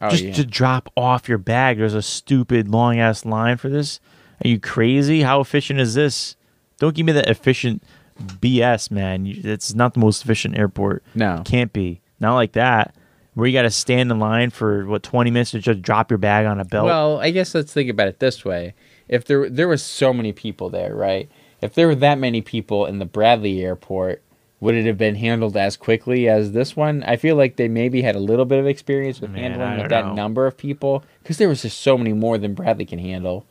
Oh, 0.00 0.08
just 0.10 0.24
yeah. 0.24 0.32
to 0.34 0.46
drop 0.46 0.90
off 0.96 1.28
your 1.28 1.38
bag. 1.38 1.78
There's 1.78 1.94
a 1.94 2.02
stupid 2.02 2.68
long 2.68 2.98
ass 2.98 3.24
line 3.24 3.56
for 3.56 3.68
this. 3.68 4.00
Are 4.44 4.48
you 4.48 4.60
crazy? 4.60 5.22
How 5.22 5.40
efficient 5.40 5.80
is 5.80 5.94
this? 5.94 6.36
Don't 6.78 6.94
give 6.94 7.04
me 7.04 7.12
that 7.12 7.28
efficient 7.28 7.82
BS, 8.20 8.90
man. 8.90 9.26
It's 9.26 9.74
not 9.74 9.94
the 9.94 10.00
most 10.00 10.24
efficient 10.24 10.58
airport. 10.58 11.02
No. 11.14 11.42
Can't 11.44 11.72
be. 11.72 12.00
Not 12.20 12.34
like 12.34 12.52
that. 12.52 12.94
Where 13.34 13.46
you 13.46 13.52
got 13.52 13.62
to 13.62 13.70
stand 13.70 14.10
in 14.10 14.18
line 14.18 14.50
for 14.50 14.84
what 14.86 15.04
20 15.04 15.30
minutes 15.30 15.52
to 15.52 15.60
just 15.60 15.80
drop 15.80 16.10
your 16.10 16.18
bag 16.18 16.46
on 16.46 16.58
a 16.58 16.64
belt. 16.64 16.86
Well, 16.86 17.18
I 17.20 17.30
guess 17.30 17.54
let's 17.54 17.72
think 17.72 17.88
about 17.88 18.08
it 18.08 18.18
this 18.18 18.44
way: 18.44 18.74
if 19.08 19.24
there 19.24 19.48
there 19.48 19.68
was 19.68 19.82
so 19.82 20.12
many 20.12 20.32
people 20.32 20.70
there, 20.70 20.94
right? 20.94 21.30
If 21.60 21.74
there 21.74 21.86
were 21.86 21.94
that 21.96 22.18
many 22.18 22.40
people 22.40 22.86
in 22.86 22.98
the 22.98 23.04
Bradley 23.04 23.62
airport, 23.62 24.22
would 24.58 24.74
it 24.74 24.86
have 24.86 24.98
been 24.98 25.14
handled 25.14 25.56
as 25.56 25.76
quickly 25.76 26.28
as 26.28 26.50
this 26.50 26.74
one? 26.74 27.04
I 27.04 27.14
feel 27.14 27.36
like 27.36 27.56
they 27.56 27.68
maybe 27.68 28.02
had 28.02 28.16
a 28.16 28.20
little 28.20 28.44
bit 28.44 28.58
of 28.58 28.66
experience 28.66 29.20
with 29.20 29.30
Man, 29.30 29.52
handling 29.52 29.82
with 29.82 29.90
that 29.90 30.06
know. 30.06 30.14
number 30.14 30.46
of 30.46 30.56
people 30.56 31.04
because 31.22 31.38
there 31.38 31.48
was 31.48 31.62
just 31.62 31.80
so 31.80 31.96
many 31.96 32.12
more 32.12 32.38
than 32.38 32.54
Bradley 32.54 32.86
can 32.86 32.98
handle. 32.98 33.46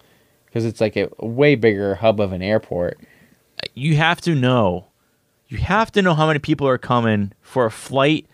Because 0.45 0.65
it's 0.65 0.82
like 0.82 0.95
a 0.95 1.09
way 1.20 1.55
bigger 1.55 1.95
hub 1.95 2.20
of 2.20 2.32
an 2.32 2.41
airport. 2.41 2.97
You 3.74 3.95
have 3.95 4.22
to 4.22 4.36
know 4.36 4.88
you 5.49 5.58
have 5.58 5.91
to 5.93 6.01
know 6.01 6.14
how 6.14 6.28
many 6.28 6.39
people 6.39 6.68
are 6.68 6.78
coming 6.78 7.32
for 7.41 7.66
a 7.66 7.72
flight 7.72 8.26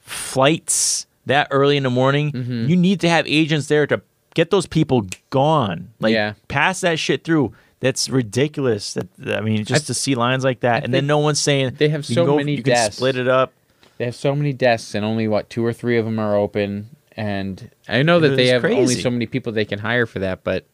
flights 0.00 1.06
that 1.26 1.48
early 1.50 1.76
in 1.76 1.82
the 1.82 1.90
morning 1.90 2.32
Mm-hmm. 2.32 2.66
you 2.68 2.76
need 2.76 3.00
to 3.00 3.08
have 3.08 3.26
agents 3.26 3.68
there 3.68 3.86
to 3.86 4.00
get 4.34 4.50
those 4.50 4.66
people 4.66 5.06
gone 5.30 5.90
like 6.00 6.12
Yeah. 6.14 6.34
pass 6.48 6.80
that 6.80 6.98
shit 6.98 7.24
through 7.24 7.52
that's 7.80 8.08
ridiculous 8.08 8.94
that 8.94 9.08
i 9.36 9.40
mean 9.40 9.64
just 9.64 9.84
I- 9.84 9.86
to 9.88 9.94
see 9.94 10.14
lines 10.14 10.44
like 10.44 10.60
that 10.60 10.84
and 10.84 10.92
then 10.94 11.06
no 11.06 11.18
one's 11.18 11.40
saying 11.40 11.74
they 11.78 11.88
have 11.90 12.04
so 12.06 12.14
can 12.14 12.26
go- 12.26 12.36
many 12.36 12.52
you 12.56 12.62
can 12.62 12.72
desks. 12.74 12.96
split 12.96 13.16
it 13.16 13.28
up 13.28 13.52
They 13.98 14.04
have 14.06 14.14
so 14.14 14.34
many 14.34 14.52
desks 14.52 14.94
and 14.94 15.04
only 15.04 15.28
what 15.28 15.50
two 15.50 15.64
or 15.64 15.72
three 15.72 15.98
of 15.98 16.04
them 16.04 16.18
are 16.20 16.36
open. 16.36 16.90
And 17.16 17.68
I 17.88 18.02
know 18.04 18.20
that 18.20 18.36
they 18.36 18.46
have 18.46 18.64
only 18.64 18.94
so 18.94 19.10
many 19.10 19.26
people 19.26 19.52
they 19.52 19.64
can 19.64 19.80
hire 19.80 20.06
for 20.06 20.20
that, 20.20 20.44
but 20.44 20.66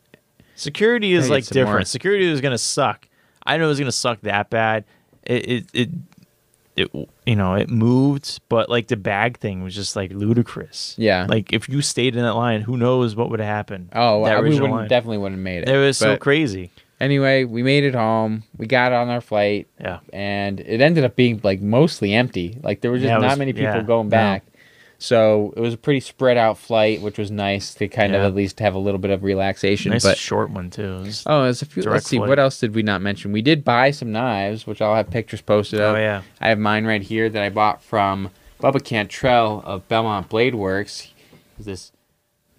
security 0.56 1.14
is 1.14 1.30
like 1.30 1.46
different 1.46 1.70
more. 1.70 1.84
security 1.86 2.26
is 2.26 2.42
gonna 2.42 2.58
suck 2.58 3.08
i 3.46 3.56
know 3.56 3.64
it 3.64 3.68
was 3.68 3.78
gonna 3.78 3.92
suck 3.92 4.20
that 4.22 4.50
bad 4.50 4.84
it 5.24 5.48
it, 5.48 5.66
it 5.72 5.88
it 6.76 7.08
you 7.24 7.36
know 7.36 7.54
it 7.54 7.70
moved 7.70 8.40
but 8.48 8.68
like 8.68 8.88
the 8.88 8.96
bag 8.96 9.38
thing 9.38 9.62
was 9.62 9.74
just 9.74 9.94
like 9.94 10.10
ludicrous 10.12 10.94
Yeah. 10.98 11.26
like 11.28 11.52
if 11.52 11.68
you 11.68 11.80
stayed 11.82 12.16
in 12.16 12.22
that 12.22 12.34
line 12.34 12.62
who 12.62 12.76
knows 12.76 13.14
what 13.14 13.30
would 13.30 13.38
have 13.40 13.48
happened 13.48 13.90
oh, 13.94 14.22
I- 14.24 14.40
we 14.40 14.50
wouldn't, 14.50 14.70
line. 14.72 14.88
definitely 14.88 15.18
wouldn't 15.18 15.38
have 15.38 15.44
made 15.44 15.62
it. 15.62 15.68
it 15.68 15.78
was 15.78 15.96
so 15.98 16.16
crazy 16.16 16.70
Anyway, 17.00 17.42
we 17.44 17.62
made 17.64 17.82
it 17.82 17.92
home. 17.94 18.44
We 18.56 18.66
got 18.66 18.92
on 18.92 19.08
our 19.08 19.20
flight. 19.20 19.66
yeah 19.80 19.98
and 20.12 20.60
it 20.60 20.80
ended 20.80 21.04
up 21.04 21.16
being 21.16 21.40
like 21.42 21.60
mostly 21.60 22.14
empty. 22.14 22.56
Like 22.62 22.80
there 22.80 22.90
were 22.90 22.98
just 22.98 23.08
Yeah, 23.08 23.18
not 23.18 23.30
was- 23.30 23.38
many 23.38 23.52
people 23.52 23.74
yeah, 23.74 23.82
going 23.82 24.08
back. 24.08 24.44
So 24.98 25.52
it 25.56 25.60
was 25.60 25.74
a 25.74 25.76
pretty 25.76 26.00
spread 26.00 26.36
out 26.36 26.56
flight, 26.56 27.02
which 27.02 27.18
was 27.18 27.30
nice 27.30 27.74
to 27.74 27.88
kind 27.88 28.12
Yeah. 28.12 28.20
of 28.20 28.24
at 28.24 28.34
least 28.34 28.60
have 28.60 28.74
a 28.74 28.78
little 28.78 28.98
bit 28.98 29.10
of 29.10 29.22
relaxation. 29.22 29.90
nice 29.92 30.02
but 30.04 30.16
short 30.16 30.50
one 30.50 30.70
too 30.70 31.02
It 31.04 31.22
oh, 31.26 31.44
it's 31.44 31.62
a 31.62 31.66
few. 31.66 31.82
let's 31.82 32.06
see, 32.08 32.16
flight. 32.16 32.28
what 32.28 32.38
else 32.38 32.58
did 32.60 32.74
we 32.74 32.82
not 32.82 33.02
mention? 33.02 33.32
We 33.32 33.42
did 33.42 33.64
buy 33.64 33.90
some 33.90 34.12
knives, 34.12 34.66
which 34.66 34.80
I'll 34.80 34.94
have 34.94 35.10
pictures 35.10 35.40
posted 35.40 35.80
of. 35.80 35.96
oh 35.96 35.98
yeah 35.98 36.22
I 36.40 36.48
have 36.48 36.58
mine 36.58 36.84
right 36.86 37.02
here 37.02 37.28
that 37.28 37.42
I 37.42 37.50
bought 37.50 37.82
from 37.82 38.30
Bubba 38.62 38.82
Cantrell 38.82 39.62
of 39.66 39.86
Belmont 39.88 40.28
Blade 40.28 40.54
Works. 40.54 41.08
This 41.58 41.92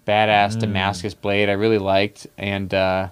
badass 0.06 0.56
Mm. 0.56 0.60
Damascus 0.60 1.14
blade 1.14 1.48
I 1.48 1.52
really 1.52 1.78
liked, 1.78 2.26
and 2.38 2.72
uh, 2.72 3.08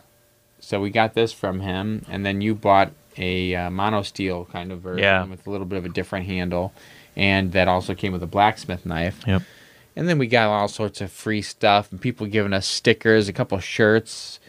so 0.61 0.81
we 0.81 0.91
got 0.91 1.15
this 1.15 1.33
from 1.33 1.61
him. 1.61 2.05
And 2.09 2.25
then 2.25 2.41
you 2.41 2.55
bought 2.55 2.93
a 3.19 3.55
uh, 3.55 3.71
mono 3.71 4.03
steel 4.03 4.45
kind 4.53 4.71
of 4.71 4.81
version 4.81 5.03
Yeah. 5.03 5.25
with 5.25 5.47
a 5.47 5.51
little 5.51 5.67
bit 5.67 5.77
of 5.79 5.85
a 5.85 5.89
different 5.89 6.27
handle, 6.27 6.73
and 7.17 7.53
that 7.53 7.69
also 7.69 7.95
came 7.95 8.13
with 8.13 8.23
a 8.23 8.27
blacksmith 8.27 8.85
knife. 8.87 9.21
yep 9.27 9.43
And 9.97 10.09
then 10.09 10.19
we 10.19 10.27
got 10.27 10.49
all 10.49 10.69
sorts 10.69 11.01
of 11.01 11.11
free 11.13 11.43
stuff, 11.43 11.91
and 11.93 12.01
people 12.01 12.27
giving 12.27 12.53
us 12.53 12.67
stickers, 12.67 13.29
a 13.29 13.33
couple 13.33 13.59
shirts. 13.61 14.41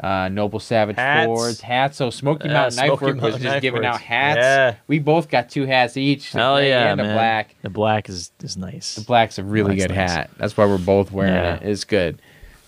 Uh, 0.00 0.28
Noble 0.28 0.58
Savage 0.58 0.96
Hats. 0.96 1.26
Fords, 1.26 1.60
hats. 1.60 1.96
So 1.98 2.10
Smoky 2.10 2.48
Yeah, 2.48 2.54
Mountain 2.54 2.76
Knife 2.76 2.86
Smoky 2.88 3.04
Work 3.04 3.14
was 3.14 3.22
Mountain 3.22 3.42
just 3.42 3.52
Knife 3.54 3.62
giving 3.62 3.84
out 3.84 4.00
hats. 4.00 4.38
Yeah. 4.38 4.74
We 4.88 4.98
both 4.98 5.28
got 5.28 5.48
two 5.48 5.64
hats 5.64 5.96
each. 5.96 6.32
the 6.32 6.38
hell 6.40 6.56
gray 6.56 6.70
yeah 6.70 6.90
and 6.90 7.00
man 7.00 7.10
a 7.10 7.14
black. 7.14 7.54
the 7.62 7.70
black 7.70 8.08
is 8.08 8.32
is 8.42 8.56
nice 8.56 8.96
The 8.96 9.02
black's 9.04 9.38
a 9.38 9.44
really 9.44 9.76
Black's 9.76 9.86
good 9.86 9.94
nice. 9.96 10.10
hat. 10.10 10.30
That's 10.38 10.56
why 10.56 10.66
we're 10.66 10.78
both 10.78 11.12
wearing 11.12 11.34
Yeah. 11.34 11.54
it. 11.54 11.62
It's 11.62 11.84
good. 11.84 12.20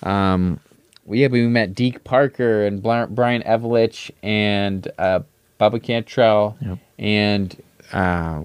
Um, 0.05 0.61
we 1.07 1.23
yeah, 1.23 1.27
we 1.27 1.45
met 1.49 1.75
Deke 1.75 2.05
Parker 2.05 2.67
and 2.67 2.81
Brian 2.83 3.43
Evelich 3.43 4.13
and 4.23 4.87
uh, 4.97 5.21
Bubba 5.59 5.83
Cantrell 5.83 6.57
Yep. 6.61 6.79
and 7.01 7.63
uh, 7.93 8.43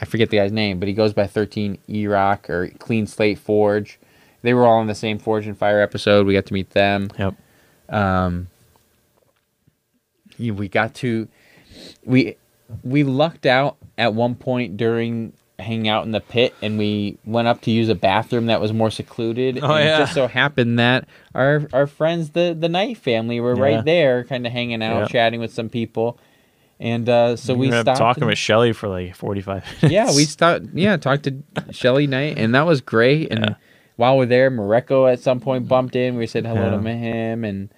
I 0.00 0.04
forget 0.06 0.30
the 0.30 0.38
guy's 0.38 0.52
name, 0.52 0.78
but 0.80 0.88
he 0.88 0.94
goes 0.94 1.12
by 1.12 1.26
13 1.26 1.78
E 1.88 2.06
Rock 2.06 2.50
or 2.50 2.68
Clean 2.78 3.06
Slate 3.06 3.38
Forge. 3.38 3.98
They 4.42 4.52
were 4.54 4.66
all 4.66 4.80
in 4.80 4.86
the 4.88 4.94
same 4.94 5.18
Forged 5.18 5.46
in 5.48 5.54
Fire 5.54 5.80
episode. 5.80 6.26
We 6.26 6.34
got 6.34 6.46
to 6.46 6.52
meet 6.52 6.70
them. 6.70 7.10
yep 7.18 7.34
Um, 7.88 8.48
we 10.38 10.68
got 10.68 10.94
to 10.96 11.28
we 12.04 12.36
we 12.82 13.04
lucked 13.04 13.46
out 13.46 13.76
at 13.96 14.14
one 14.14 14.34
point 14.34 14.76
during 14.76 15.32
hanging 15.60 15.86
out 15.88 16.04
in 16.04 16.10
the 16.10 16.20
pit 16.20 16.52
and 16.60 16.76
we 16.78 17.16
went 17.24 17.46
up 17.46 17.60
to 17.60 17.70
use 17.70 17.88
a 17.88 17.94
bathroom 17.94 18.46
that 18.46 18.60
was 18.60 18.72
more 18.72 18.90
secluded 18.90 19.60
Oh, 19.62 19.70
and 19.72 19.84
yeah. 19.84 19.96
it 19.96 19.98
just 20.00 20.14
so 20.14 20.26
happened 20.26 20.78
that 20.80 21.06
our 21.34 21.68
our 21.72 21.86
friends 21.86 22.30
the 22.30 22.56
the 22.58 22.68
Knight 22.68 22.96
family 22.98 23.38
were 23.38 23.54
Yeah. 23.56 23.62
right 23.76 23.84
there 23.84 24.24
kind 24.24 24.44
of 24.46 24.52
hanging 24.52 24.82
out 24.82 25.02
Yeah. 25.02 25.06
chatting 25.06 25.38
with 25.40 25.52
some 25.52 25.68
people 25.68 26.18
and 26.84 27.08
uh 27.08 27.34
so 27.36 27.54
we 27.54 27.66
ended 27.66 27.80
up 27.88 27.96
stopped 27.96 27.98
talking 27.98 28.22
and- 28.24 28.28
with 28.30 28.38
Shelly 28.38 28.72
for 28.72 28.88
like 28.88 29.16
45 29.16 29.64
minutes 29.82 29.92
yeah, 29.92 30.14
we 30.14 30.24
stopped. 30.24 30.66
Yeah, 30.74 30.96
talked 30.96 31.24
to 31.24 31.42
Shelly 31.72 32.06
Knight, 32.06 32.38
and 32.38 32.54
that 32.54 32.66
was 32.66 32.80
great. 32.80 33.30
And 33.32 33.40
Yeah. 33.40 33.54
while 33.96 34.16
we're 34.18 34.26
there, 34.26 34.50
Mareko 34.50 35.10
at 35.12 35.18
some 35.20 35.40
point 35.40 35.66
bumped 35.66 35.96
in. 35.96 36.16
We 36.16 36.26
said 36.26 36.46
hello 36.46 36.76
Yeah. 36.76 36.80
to 36.82 36.88
him, 36.94 37.44
and 37.44 37.68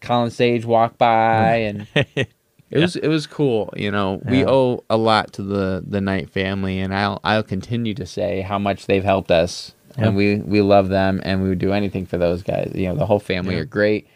Colin 0.00 0.30
Sage 0.30 0.64
walked 0.64 0.98
by, 0.98 1.56
and 1.68 1.86
it 1.94 2.28
was 2.72 2.96
it 2.96 3.08
was 3.08 3.26
cool. 3.26 3.72
You 3.76 3.90
know, 3.90 4.20
we 4.24 4.44
owe 4.44 4.82
a 4.90 4.96
lot 4.96 5.32
to 5.34 5.42
the 5.42 5.84
the 5.86 6.00
Knight 6.00 6.30
family, 6.30 6.80
and 6.80 6.94
I'll 6.94 7.20
I'll 7.22 7.42
continue 7.44 7.94
to 7.94 8.06
say 8.06 8.40
how 8.40 8.58
much 8.58 8.86
they've 8.86 9.04
helped 9.04 9.30
us, 9.30 9.74
Yeah. 9.98 10.06
and 10.08 10.16
we 10.16 10.36
we 10.36 10.60
love 10.62 10.88
them, 10.88 11.20
and 11.24 11.42
we 11.42 11.48
would 11.50 11.58
do 11.58 11.72
anything 11.72 12.06
for 12.06 12.18
those 12.18 12.42
guys. 12.42 12.72
You 12.74 12.88
know, 12.88 12.96
the 12.96 13.06
whole 13.06 13.20
family 13.20 13.54
Yeah. 13.56 13.60
are 13.62 13.66
great. 13.66 14.06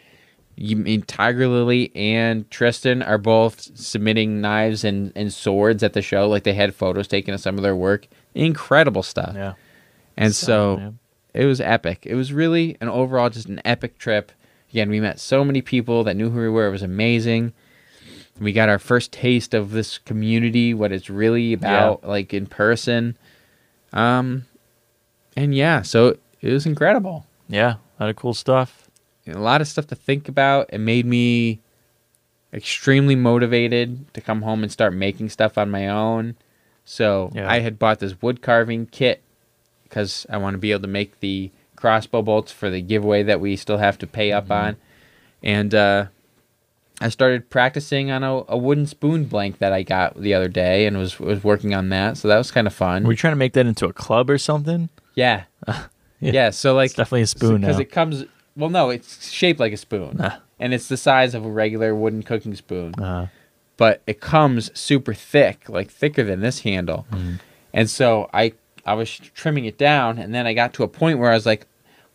You 0.61 0.77
mean 0.77 1.03
Tiger 1.03 1.47
Lily 1.47 1.93
and 1.95 2.51
Tristan 2.51 3.03
are 3.03 3.19
both 3.19 3.77
submitting 3.79 4.41
knives 4.41 4.83
and, 4.83 5.13
and 5.15 5.33
swords 5.33 5.83
at 5.83 5.93
the 5.93 6.03
show. 6.03 6.29
Like 6.29 6.43
they 6.43 6.55
had 6.55 6.75
photos 6.75 7.07
taken 7.07 7.33
of 7.33 7.41
some 7.41 7.57
of 7.57 7.63
their 7.63 7.77
work. 7.77 8.09
Incredible 8.35 9.03
stuff. 9.03 9.35
yeah 9.35 9.55
And 10.17 10.35
so 10.35 10.79
yeah. 10.79 10.91
it 11.43 11.47
was 11.47 11.61
epic. 11.61 12.05
It 12.07 12.17
was 12.17 12.33
really 12.33 12.77
an 12.81 12.89
overall 12.89 13.31
just 13.31 13.47
an 13.47 13.61
epic 13.65 13.99
trip. 13.99 14.33
Again, 14.71 14.91
we 14.91 15.01
met 15.01 15.21
so 15.21 15.45
many 15.45 15.63
people 15.63 16.03
that 16.05 16.17
knew 16.17 16.29
who 16.31 16.41
we 16.41 16.49
were. 16.49 16.67
It 16.67 16.73
was 16.73 16.83
amazing. 16.83 17.53
We 18.41 18.53
got 18.53 18.69
our 18.69 18.79
first 18.79 19.13
taste 19.13 19.55
of 19.55 19.71
this 19.71 19.99
community, 19.99 20.75
what 20.75 20.93
it's 20.93 21.09
really 21.09 21.53
about, 21.53 22.05
like 22.05 22.35
in 22.35 22.47
person. 22.47 23.17
Um, 23.93 24.45
and 25.37 25.55
yeah, 25.55 25.83
so 25.83 26.19
it 26.41 26.53
was 26.53 26.67
incredible. 26.67 27.27
yeah 27.49 27.77
a 27.99 28.05
lot 28.05 28.11
of 28.11 28.17
cool 28.17 28.35
stuff 28.35 28.88
a 29.31 29.39
lot 29.41 29.61
of 29.61 29.69
stuff 29.69 29.87
to 29.89 29.95
think 29.95 30.29
about. 30.29 30.71
It 30.73 30.79
made 30.79 31.07
me 31.07 31.61
extremely 32.53 33.15
motivated 33.15 34.13
to 34.15 34.21
come 34.21 34.43
home 34.43 34.63
and 34.63 34.73
start 34.73 34.95
making 34.95 35.29
stuff 35.29 35.59
on 35.59 35.71
my 35.71 35.89
own. 35.89 36.35
So 36.85 37.31
Yeah. 37.35 37.51
I 37.51 37.61
had 37.61 37.79
bought 37.79 37.99
this 37.99 38.21
wood 38.23 38.41
carving 38.41 38.87
kit 38.87 39.23
because 39.85 40.27
I 40.31 40.39
want 40.39 40.55
to 40.55 40.59
be 40.59 40.73
able 40.73 40.83
to 40.83 40.89
make 40.89 41.21
the 41.21 41.51
crossbow 41.77 42.23
bolts 42.23 42.51
for 42.51 42.71
the 42.71 42.81
giveaway 42.81 43.23
that 43.23 43.41
we 43.41 43.57
still 43.57 43.79
have 43.79 43.99
to 43.99 44.07
pay 44.07 44.33
up 44.33 44.51
on. 44.51 44.77
And 45.43 45.75
uh, 45.75 46.07
I 47.01 47.11
started 47.11 47.51
practicing 47.51 48.11
on 48.11 48.25
a, 48.25 48.43
a 48.49 48.57
wooden 48.57 48.87
spoon 48.87 49.25
blank 49.27 49.59
that 49.59 49.73
I 49.73 49.83
got 49.83 50.21
the 50.21 50.35
other 50.35 50.49
day 50.49 50.87
and 50.87 50.97
was 50.97 51.21
was 51.21 51.45
working 51.45 51.75
on 51.75 51.91
that. 51.91 52.17
So 52.17 52.29
that 52.29 52.39
was 52.39 52.51
kind 52.51 52.67
of 52.67 52.75
fun. 52.75 53.05
were 53.05 53.13
you 53.13 53.17
trying 53.17 53.33
to 53.33 53.37
make 53.37 53.53
that 53.53 53.67
into 53.67 53.87
a 53.87 53.93
club 53.93 54.31
or 54.31 54.39
something 54.39 54.89
yeah. 55.15 55.45
Yeah. 56.21 56.33
yeah. 56.33 56.51
So 56.51 56.75
like 56.75 56.87
it's 56.87 56.95
definitely 56.95 57.23
a 57.23 57.27
spoon 57.29 57.61
because 57.61 57.79
it 57.79 57.93
comes. 57.93 58.25
Well, 58.59 58.71
no, 58.71 58.91
it's 58.91 59.31
shaped 59.31 59.61
like 59.61 59.73
a 59.73 59.77
spoon, 59.77 60.17
Ah. 60.21 60.41
and 60.59 60.75
it's 60.75 60.89
the 60.89 60.97
size 60.97 61.35
of 61.35 61.45
a 61.47 61.51
regular 61.51 61.95
wooden 61.95 62.23
cooking 62.23 62.55
spoon. 62.55 62.95
uh, 63.01 63.29
But 63.77 64.03
it 64.09 64.21
comes 64.21 64.77
super 64.79 65.15
thick, 65.15 65.69
like 65.69 65.89
thicker 65.91 66.25
than 66.25 66.41
this 66.41 66.61
handle. 66.61 67.07
Mm. 67.13 67.39
And 67.73 67.89
so 67.89 68.29
I 68.35 68.53
I 68.85 68.95
was 68.95 69.11
trimming 69.35 69.67
it 69.67 69.77
down, 69.79 70.19
and 70.19 70.35
then 70.35 70.47
I 70.47 70.55
got 70.55 70.73
to 70.75 70.83
a 70.83 70.89
point 70.89 71.19
where 71.19 71.31
I 71.31 71.35
was 71.35 71.45
like, 71.47 71.67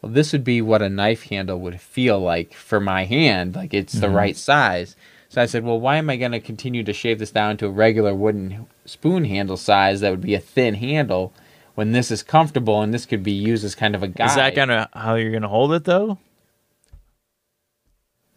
well, 0.01 0.11
this 0.11 0.33
would 0.33 0.43
be 0.43 0.59
what 0.61 0.81
a 0.81 0.89
knife 0.89 1.23
handle 1.29 1.59
would 1.61 1.79
feel 1.79 2.19
like 2.19 2.53
for 2.53 2.79
my 2.81 3.05
hand, 3.05 3.55
like 3.55 3.73
it's 3.73 3.93
the 3.93 4.07
Mhm. 4.07 4.15
right 4.15 4.35
size. 4.35 4.95
So 5.29 5.41
I 5.41 5.45
said, 5.45 5.63
well, 5.63 5.79
why 5.79 5.95
am 5.97 6.09
I 6.09 6.15
going 6.17 6.31
to 6.33 6.39
continue 6.39 6.83
to 6.83 6.93
shave 6.93 7.17
this 7.19 7.31
down 7.31 7.57
to 7.57 7.67
a 7.67 7.69
regular 7.69 8.13
wooden 8.13 8.65
spoon 8.85 9.25
handle 9.25 9.55
size 9.57 10.01
that 10.01 10.09
would 10.11 10.21
be 10.21 10.35
a 10.35 10.39
thin 10.39 10.75
handle 10.75 11.31
when 11.75 11.91
this 11.91 12.11
is 12.11 12.21
comfortable 12.23 12.81
and 12.81 12.93
this 12.93 13.05
could 13.05 13.23
be 13.23 13.31
used 13.31 13.63
as 13.63 13.73
kind 13.75 13.95
of 13.95 14.03
a 14.03 14.07
guide? 14.07 14.29
is 14.29 14.35
that 14.35 14.53
kind 14.55 14.69
of 14.71 14.87
how 14.93 15.15
you're 15.15 15.31
gonna 15.31 15.47
hold 15.47 15.73
it 15.73 15.85
though 15.85 16.17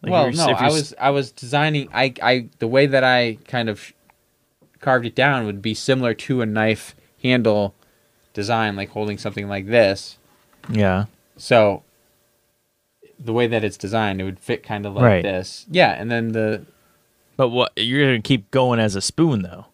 Like, 0.09 0.35
well, 0.35 0.47
no, 0.47 0.53
I 0.53 0.67
was 0.67 0.93
I 0.99 1.09
was 1.11 1.31
designing. 1.31 1.89
I 1.93 2.13
I 2.21 2.47
the 2.59 2.67
way 2.67 2.85
that 2.87 3.03
I 3.03 3.37
kind 3.47 3.69
of 3.69 3.93
carved 4.79 5.05
it 5.05 5.15
down 5.15 5.45
would 5.45 5.61
be 5.61 5.73
similar 5.73 6.13
to 6.13 6.41
a 6.41 6.45
knife 6.45 6.95
handle 7.23 7.73
design, 8.33 8.75
like 8.75 8.89
holding 8.89 9.17
something 9.17 9.47
like 9.47 9.67
this. 9.67 10.17
yeah 10.69 11.05
So 11.37 11.83
the 13.19 13.33
way 13.33 13.47
that 13.47 13.63
it's 13.63 13.77
designed, 13.77 14.21
it 14.21 14.23
would 14.25 14.39
fit 14.39 14.61
kind 14.63 14.85
of 14.85 14.93
like 14.93 15.03
Right. 15.03 15.23
this. 15.23 15.65
Yeah, 15.71 15.91
and 15.93 16.11
then 16.11 16.31
the 16.33 16.65
but 17.35 17.49
what 17.49 17.71
you're 17.75 18.05
gonna 18.05 18.21
keep 18.21 18.49
going 18.51 18.79
as 18.79 18.95
a 18.95 19.01
spoon 19.01 19.41
though 19.43 19.65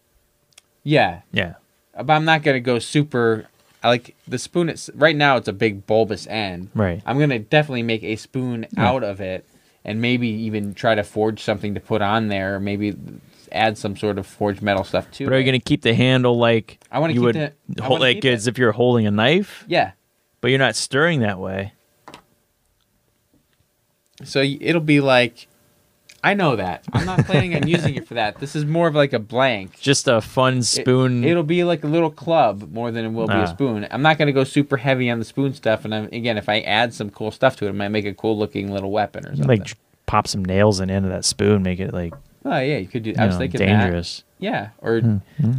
yeah, 0.82 1.20
yeah 1.32 1.54
but 1.96 2.12
I'm 2.12 2.24
not 2.24 2.42
gonna 2.42 2.60
go 2.60 2.78
super. 2.78 3.46
I 3.82 3.88
like 3.88 4.14
the 4.26 4.38
spoon. 4.38 4.68
It's 4.70 4.88
right 4.94 5.14
now. 5.14 5.36
It's 5.36 5.46
a 5.48 5.52
big 5.52 5.86
bulbous 5.86 6.26
end. 6.26 6.70
right 6.74 7.02
I'm 7.06 7.18
gonna 7.18 7.38
definitely 7.38 7.82
make 7.82 8.02
a 8.02 8.16
spoon 8.16 8.66
Yeah. 8.76 8.88
out 8.90 9.04
of 9.04 9.20
it, 9.20 9.44
and 9.84 10.00
maybe 10.00 10.28
even 10.28 10.74
try 10.74 10.94
to 10.94 11.02
forge 11.04 11.42
something 11.42 11.74
to 11.74 11.80
put 11.80 12.00
on 12.02 12.28
there. 12.28 12.58
Maybe 12.60 12.94
add 13.52 13.78
some 13.78 13.96
sort 13.96 14.18
of 14.18 14.26
forged 14.26 14.62
metal 14.62 14.82
stuff 14.84 15.10
to 15.12 15.24
But 15.24 15.34
are 15.34 15.38
you 15.38 15.44
gonna 15.44 15.60
keep 15.60 15.82
the 15.82 15.94
handle 15.94 16.36
like 16.38 16.78
I 16.90 16.98
wanna 16.98 17.12
keep 17.12 17.22
would 17.22 17.34
the- 17.68 17.82
hold 17.82 18.00
like 18.00 18.16
keep 18.16 18.24
it. 18.26 18.32
as 18.34 18.46
if 18.46 18.58
you're 18.58 18.72
holding 18.72 19.06
a 19.06 19.10
knife, 19.10 19.64
Yeah. 19.68 19.92
but 20.40 20.48
you're 20.48 20.58
not 20.58 20.74
stirring 20.74 21.20
that 21.20 21.38
way. 21.38 21.72
So 24.24 24.40
it'll 24.42 24.80
be 24.80 25.00
like, 25.00 25.48
I 26.24 26.34
know 26.34 26.56
that. 26.56 26.84
I'm 26.92 27.04
not 27.06 27.24
planning 27.26 27.54
on 27.54 27.68
using 27.68 27.94
it 27.96 28.08
for 28.08 28.14
that. 28.14 28.40
This 28.40 28.56
is 28.56 28.64
more 28.64 28.88
of 28.88 28.94
like 28.94 29.12
a 29.12 29.18
blank. 29.18 29.78
Just 29.78 30.08
a 30.08 30.20
fun 30.20 30.62
spoon. 30.62 31.22
it'll 31.22 31.42
be 31.42 31.62
like 31.64 31.84
a 31.84 31.86
little 31.86 32.10
club 32.10 32.72
more 32.72 32.90
than 32.90 33.04
it 33.04 33.10
will 33.10 33.26
be 33.26 33.34
Ah. 33.34 33.42
a 33.44 33.46
spoon. 33.48 33.86
I'm 33.90 34.02
not 34.02 34.18
going 34.18 34.26
to 34.26 34.32
go 34.32 34.42
super 34.44 34.78
heavy 34.78 35.10
on 35.10 35.18
the 35.18 35.24
spoon 35.24 35.52
stuff. 35.54 35.84
And 35.84 35.94
I'm, 35.94 36.04
again, 36.06 36.38
if 36.38 36.48
I 36.48 36.60
add 36.60 36.94
some 36.94 37.10
cool 37.10 37.30
stuff 37.30 37.56
to 37.56 37.66
it, 37.66 37.70
it 37.70 37.74
might 37.74 37.88
make 37.88 38.06
a 38.06 38.14
cool 38.14 38.38
looking 38.38 38.72
little 38.72 38.90
weapon 38.90 39.26
or 39.26 39.36
something. 39.36 39.46
like 39.60 39.76
pop 40.06 40.26
some 40.26 40.44
nails 40.44 40.80
in 40.80 40.88
the 40.88 40.94
end 40.94 41.04
of 41.04 41.10
that 41.12 41.24
spoon, 41.24 41.62
make 41.62 41.78
it 41.80 41.92
like 41.92 42.12
oh 42.46 42.58
yeah, 42.58 42.76
you 42.76 42.86
could 42.86 43.02
do. 43.02 43.10
you 43.10 43.16
I 43.18 43.26
was 43.26 43.36
know, 43.36 43.38
thinking 43.40 43.60
that. 43.60 43.82
dangerous. 43.84 44.22
Yeah, 44.38 44.70
or 44.82 45.00
Hmm. 45.00 45.16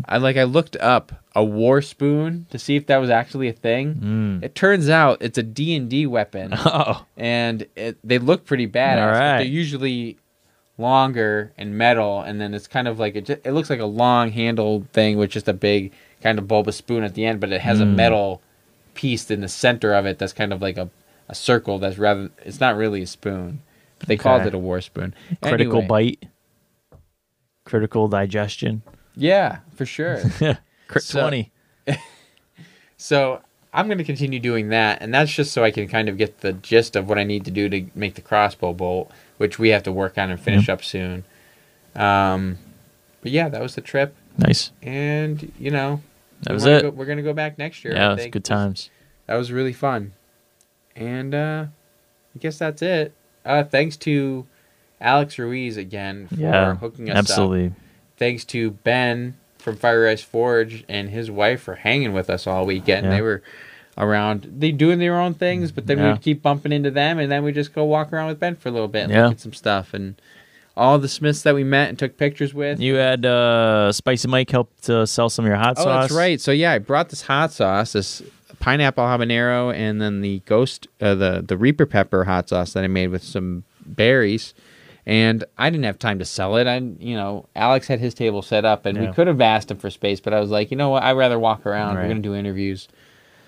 I 0.08 0.18
like 0.18 0.38
I 0.38 0.44
looked 0.44 0.76
up 0.78 1.12
a 1.36 1.44
war 1.44 1.82
spoon 1.82 2.46
to 2.52 2.60
see 2.60 2.76
if 2.76 2.86
that 2.88 2.98
was 2.98 3.10
actually 3.10 3.48
a 3.48 3.54
thing. 3.54 3.96
Mm. 3.96 4.44
It 4.44 4.54
turns 4.54 4.88
out 4.90 5.18
it's 5.22 5.38
a 5.40 5.44
D 5.44 5.76
and 5.76 5.90
D 5.90 6.06
weapon, 6.06 6.54
Oh, 6.56 7.04
and 7.18 7.66
it, 7.76 7.98
they 8.04 8.20
look 8.20 8.46
pretty 8.46 8.68
badass. 8.68 9.02
All 9.02 9.12
but. 9.14 9.38
They're 9.38 9.42
usually 9.48 10.18
longer 10.78 11.52
and 11.58 11.78
metal, 11.78 12.22
and 12.22 12.40
then 12.42 12.54
it's 12.54 12.68
kind 12.68 12.88
of 12.88 13.00
like 13.00 13.16
it. 13.16 13.26
Just, 13.26 13.46
it 13.46 13.52
looks 13.54 13.70
like 13.70 13.80
a 13.80 13.86
long 13.86 14.32
handled 14.32 14.90
thing 14.92 15.18
with 15.18 15.30
just 15.30 15.48
a 15.48 15.54
big 15.54 15.92
kind 16.22 16.38
of 16.40 16.48
bulbous 16.48 16.76
spoon 16.78 17.04
at 17.04 17.14
the 17.14 17.26
end, 17.26 17.40
but 17.40 17.52
it 17.52 17.62
has 17.62 17.80
a 17.80 17.86
Mm. 17.86 17.96
metal 17.96 18.42
piece 18.94 19.30
in 19.32 19.42
the 19.42 19.48
center 19.48 19.94
of 19.94 20.06
it 20.06 20.18
that's 20.20 20.34
kind 20.34 20.52
of 20.54 20.62
like 20.62 20.78
a, 20.78 20.90
a 21.30 21.36
circle. 21.36 21.80
That's 21.80 21.98
rather. 21.98 22.30
It's 22.44 22.60
not 22.60 22.76
really 22.76 23.02
a 23.02 23.08
spoon. 23.08 23.62
But 24.00 24.08
They 24.10 24.18
called 24.18 24.46
it 24.46 24.54
a 24.54 24.58
war 24.58 24.82
spoon. 24.82 25.14
critical 25.42 25.78
Anyway, 25.80 25.88
bite, 25.88 26.26
critical 27.64 28.08
digestion. 28.08 28.82
Yeah, 29.16 29.60
for 29.76 29.86
sure. 29.86 30.20
Crit 30.88 31.04
So- 31.04 31.22
twenty. 31.22 31.52
So 32.98 33.42
I'm 33.74 33.88
going 33.88 33.98
to 33.98 34.04
continue 34.06 34.40
doing 34.40 34.70
that, 34.70 35.02
and 35.02 35.14
that's 35.14 35.32
just 35.32 35.52
so 35.52 35.64
I 35.64 35.72
can 35.72 35.88
kind 35.88 36.08
of 36.08 36.18
get 36.18 36.40
the 36.40 36.54
gist 36.54 36.96
of 36.96 37.10
what 37.10 37.18
I 37.18 37.24
need 37.24 37.44
to 37.46 37.52
do 37.52 37.68
to 37.70 37.86
make 37.94 38.16
the 38.16 38.22
crossbow 38.22 38.74
bolt, 38.74 39.12
which 39.38 39.60
we 39.60 39.70
have 39.70 39.84
to 39.84 39.92
work 39.92 40.18
on 40.18 40.30
and 40.32 40.40
finish 40.40 40.70
up 40.70 40.84
soon. 40.84 41.24
Um, 41.96 42.58
but 43.22 43.32
yeah, 43.32 43.50
that 43.50 43.62
was 43.62 43.76
the 43.76 43.82
trip, 43.82 44.16
Nice. 44.38 44.72
and 44.82 45.52
you 45.60 45.72
know, 45.72 46.02
That 46.42 46.54
was 46.54 46.66
it. 46.66 46.82
Go, 46.84 46.90
we're 46.90 47.06
going 47.06 47.18
to 47.18 47.24
go 47.24 47.34
back 47.34 47.58
next 47.58 47.84
year. 47.84 47.94
Yeah, 47.94 48.14
it's 48.14 48.28
good 48.28 48.44
times. 48.46 48.90
That 49.28 49.36
was 49.36 49.52
really 49.52 49.74
fun, 49.74 50.14
and 50.96 51.34
uh, 51.34 51.66
I 52.36 52.40
guess 52.40 52.58
that's 52.60 52.82
it. 52.82 53.14
Uh, 53.46 53.64
thanks 53.64 53.96
to 53.98 54.46
Alex 55.02 55.38
Ruiz 55.40 55.78
again 55.78 56.28
for 56.28 56.36
Yeah, 56.36 56.76
hooking 56.76 57.10
us 57.10 57.14
up. 57.14 57.18
absolutely. 57.20 57.74
thanks 58.18 58.44
to 58.46 58.72
Ben 58.72 59.36
from 59.58 59.78
Fire 59.78 60.08
Ice 60.08 60.22
Forge 60.22 60.84
and 60.90 61.10
his 61.10 61.32
wife 61.32 61.62
for 61.62 61.76
hanging 61.76 62.14
with 62.14 62.30
us 62.30 62.46
all 62.46 62.66
weekend. 62.66 63.06
Yeah. 63.06 63.12
They 63.12 63.22
were 63.22 63.42
around, 63.98 64.52
they 64.58 64.72
doing 64.72 65.00
their 65.00 65.20
own 65.20 65.34
things, 65.34 65.72
but 65.72 65.88
then 65.88 65.98
Yeah. 65.98 66.12
we'd 66.14 66.22
keep 66.22 66.42
bumping 66.42 66.72
into 66.72 66.92
them, 66.92 67.18
and 67.20 67.32
then 67.32 67.44
we 67.44 67.52
just 67.52 67.74
go 67.74 67.86
walk 67.86 68.12
around 68.12 68.28
with 68.28 68.40
Ben 68.40 68.56
for 68.56 68.70
a 68.70 68.72
little 68.72 68.88
bit 68.88 69.04
and 69.04 69.14
Yeah. 69.14 69.24
look 69.26 69.34
at 69.34 69.40
some 69.40 69.54
stuff. 69.54 69.94
And 69.94 70.16
all 70.78 71.00
the 71.00 71.08
Smiths 71.08 71.42
that 71.44 71.56
we 71.56 71.64
met 71.64 71.90
and 71.90 71.98
took 71.98 72.18
pictures 72.18 72.54
with. 72.54 72.80
You 72.80 72.96
had 72.96 73.26
uh, 73.26 73.92
Spicy 73.92 74.28
Mike 74.28 74.50
help 74.52 74.70
to 74.82 75.08
sell 75.08 75.30
some 75.30 75.46
of 75.46 75.50
your 75.50 75.58
hot 75.58 75.76
oh, 75.78 75.84
sauce. 75.84 76.04
that's 76.10 76.14
right. 76.14 76.42
So 76.42 76.52
yeah, 76.52 76.74
I 76.74 76.80
brought 76.80 77.10
this 77.10 77.22
hot 77.24 77.54
sauce, 77.54 77.94
this 77.94 78.22
pineapple 78.60 79.06
habanero, 79.06 79.74
and 79.74 80.02
then 80.02 80.22
the 80.22 80.42
ghost, 80.46 80.88
uh, 81.00 81.16
the 81.16 81.44
the 81.46 81.58
Reaper 81.58 81.86
pepper 81.86 82.26
hot 82.26 82.50
sauce 82.50 82.74
that 82.74 82.84
I 82.84 82.88
made 82.88 83.08
with 83.08 83.24
some 83.24 83.64
berries. 83.86 84.54
And 85.08 85.44
I 85.56 85.70
didn't 85.70 85.86
have 85.86 86.00
time 86.00 86.18
to 86.18 86.26
sell 86.26 86.56
it. 86.58 86.66
I, 86.66 86.78
you 86.78 87.16
know, 87.16 87.46
Alex 87.56 87.88
had 87.88 88.00
his 88.00 88.16
table 88.16 88.42
set 88.42 88.66
up, 88.66 88.88
and 88.88 89.00
we 89.00 89.06
could 89.14 89.28
have 89.28 89.40
asked 89.40 89.70
him 89.70 89.78
for 89.78 89.92
space, 89.92 90.20
but 90.20 90.34
I 90.34 90.40
was 90.40 90.50
like, 90.50 90.72
you 90.72 90.78
know 90.78 90.90
what? 90.90 91.04
I'd 91.04 91.12
rather 91.12 91.38
walk 91.38 91.64
around. 91.68 91.96
We're 91.96 92.08
gonna 92.08 92.22
do 92.22 92.34
interviews. 92.34 92.88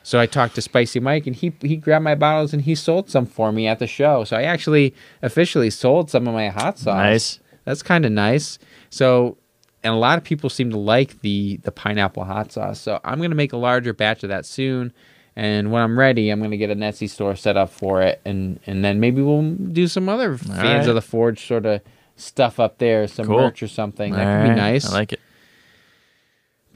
So 0.08 0.22
I 0.22 0.26
talked 0.26 0.55
to 0.55 0.62
Spicy 0.62 1.01
Mike, 1.01 1.28
and 1.28 1.36
he 1.36 1.51
he 1.60 1.76
grabbed 1.76 2.05
my 2.05 2.16
bottles 2.16 2.53
and 2.53 2.62
he 2.62 2.76
sold 2.76 3.10
some 3.10 3.26
for 3.26 3.51
me 3.51 3.68
at 3.68 3.80
the 3.80 3.88
show. 3.88 4.24
So 4.24 4.38
I 4.38 4.43
actually 4.43 4.95
officially 5.22 5.70
sold 5.70 6.10
some 6.10 6.30
of 6.30 6.34
my 6.34 6.47
hot 6.47 6.80
sauce. 6.80 6.95
Nice. 6.95 7.39
That's 7.66 7.84
kind 7.84 8.05
of 8.05 8.14
nice. 8.14 8.58
So, 8.89 9.36
and 9.84 9.93
a 9.93 9.97
lot 9.97 10.18
of 10.18 10.24
people 10.24 10.49
seem 10.49 10.70
to 10.70 10.78
like 10.78 11.20
the 11.20 11.58
the 11.64 11.74
pineapple 11.74 12.24
hot 12.24 12.53
sauce. 12.53 12.80
So 12.80 13.01
I'm 13.03 13.20
gonna 13.20 13.36
make 13.36 13.51
a 13.51 13.58
larger 13.58 13.91
batch 13.91 14.24
of 14.24 14.30
that 14.30 14.45
soon. 14.45 14.93
And 15.36 15.74
when 15.74 15.84
I'm 15.84 15.99
ready, 15.99 16.30
I'm 16.30 16.41
gonna 16.41 16.55
get 16.55 16.70
an 16.70 16.80
Etsy 16.80 17.10
store 17.10 17.36
set 17.36 17.58
up 17.58 17.70
for 17.70 18.01
it, 18.01 18.22
and 18.24 18.62
and 18.66 18.86
then 18.86 19.01
maybe 19.01 19.22
we'll 19.22 19.55
do 19.55 19.89
some 19.89 20.08
other 20.08 20.38
fans 20.38 20.58
right. 20.58 20.88
of 20.88 20.95
the 20.95 21.01
Forge 21.01 21.45
sort 21.45 21.66
of 21.66 21.82
stuff 22.16 22.62
up 22.62 22.78
there, 22.78 23.08
some 23.10 23.26
Cool. 23.28 23.39
merch 23.39 23.62
or 23.62 23.68
something. 23.68 24.14
That 24.14 24.26
All 24.26 24.38
could 24.38 24.43
be 24.43 24.49
right, 24.51 24.58
nice. 24.58 24.89
I 24.89 24.93
like 24.93 25.12
it. 25.12 25.20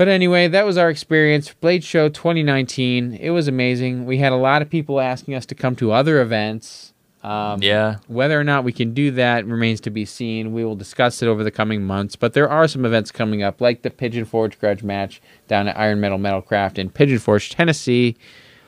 But 0.01 0.07
anyway, 0.07 0.47
that 0.47 0.65
was 0.65 0.79
our 0.79 0.89
experience. 0.89 1.53
Blade 1.53 1.83
Show 1.83 2.09
2019. 2.09 3.13
It 3.21 3.29
was 3.29 3.47
amazing. 3.47 4.07
We 4.07 4.17
had 4.17 4.31
a 4.31 4.35
lot 4.35 4.63
of 4.63 4.69
people 4.71 4.99
asking 4.99 5.35
us 5.35 5.45
to 5.45 5.53
come 5.53 5.75
to 5.75 5.91
other 5.91 6.21
events. 6.21 6.91
Um, 7.23 7.61
Yeah. 7.61 7.97
Whether 8.07 8.39
or 8.39 8.43
not 8.43 8.63
we 8.63 8.71
can 8.71 8.95
do 8.95 9.11
that 9.11 9.45
remains 9.45 9.79
to 9.81 9.91
be 9.91 10.05
seen. 10.05 10.53
We 10.53 10.65
will 10.65 10.75
discuss 10.75 11.21
it 11.21 11.27
over 11.27 11.43
the 11.43 11.51
coming 11.51 11.83
months. 11.83 12.15
But 12.15 12.33
there 12.33 12.49
are 12.49 12.67
some 12.67 12.83
events 12.83 13.11
coming 13.11 13.43
up, 13.43 13.61
like 13.61 13.83
the 13.83 13.91
Pigeon 13.91 14.25
Forge 14.25 14.59
Grudge 14.59 14.81
match 14.81 15.21
down 15.47 15.67
at 15.67 15.77
Iron 15.77 15.99
Metal 15.99 16.17
Metalcraft 16.17 16.79
in 16.79 16.89
Pigeon 16.89 17.19
Forge, 17.19 17.51
Tennessee. 17.51 18.17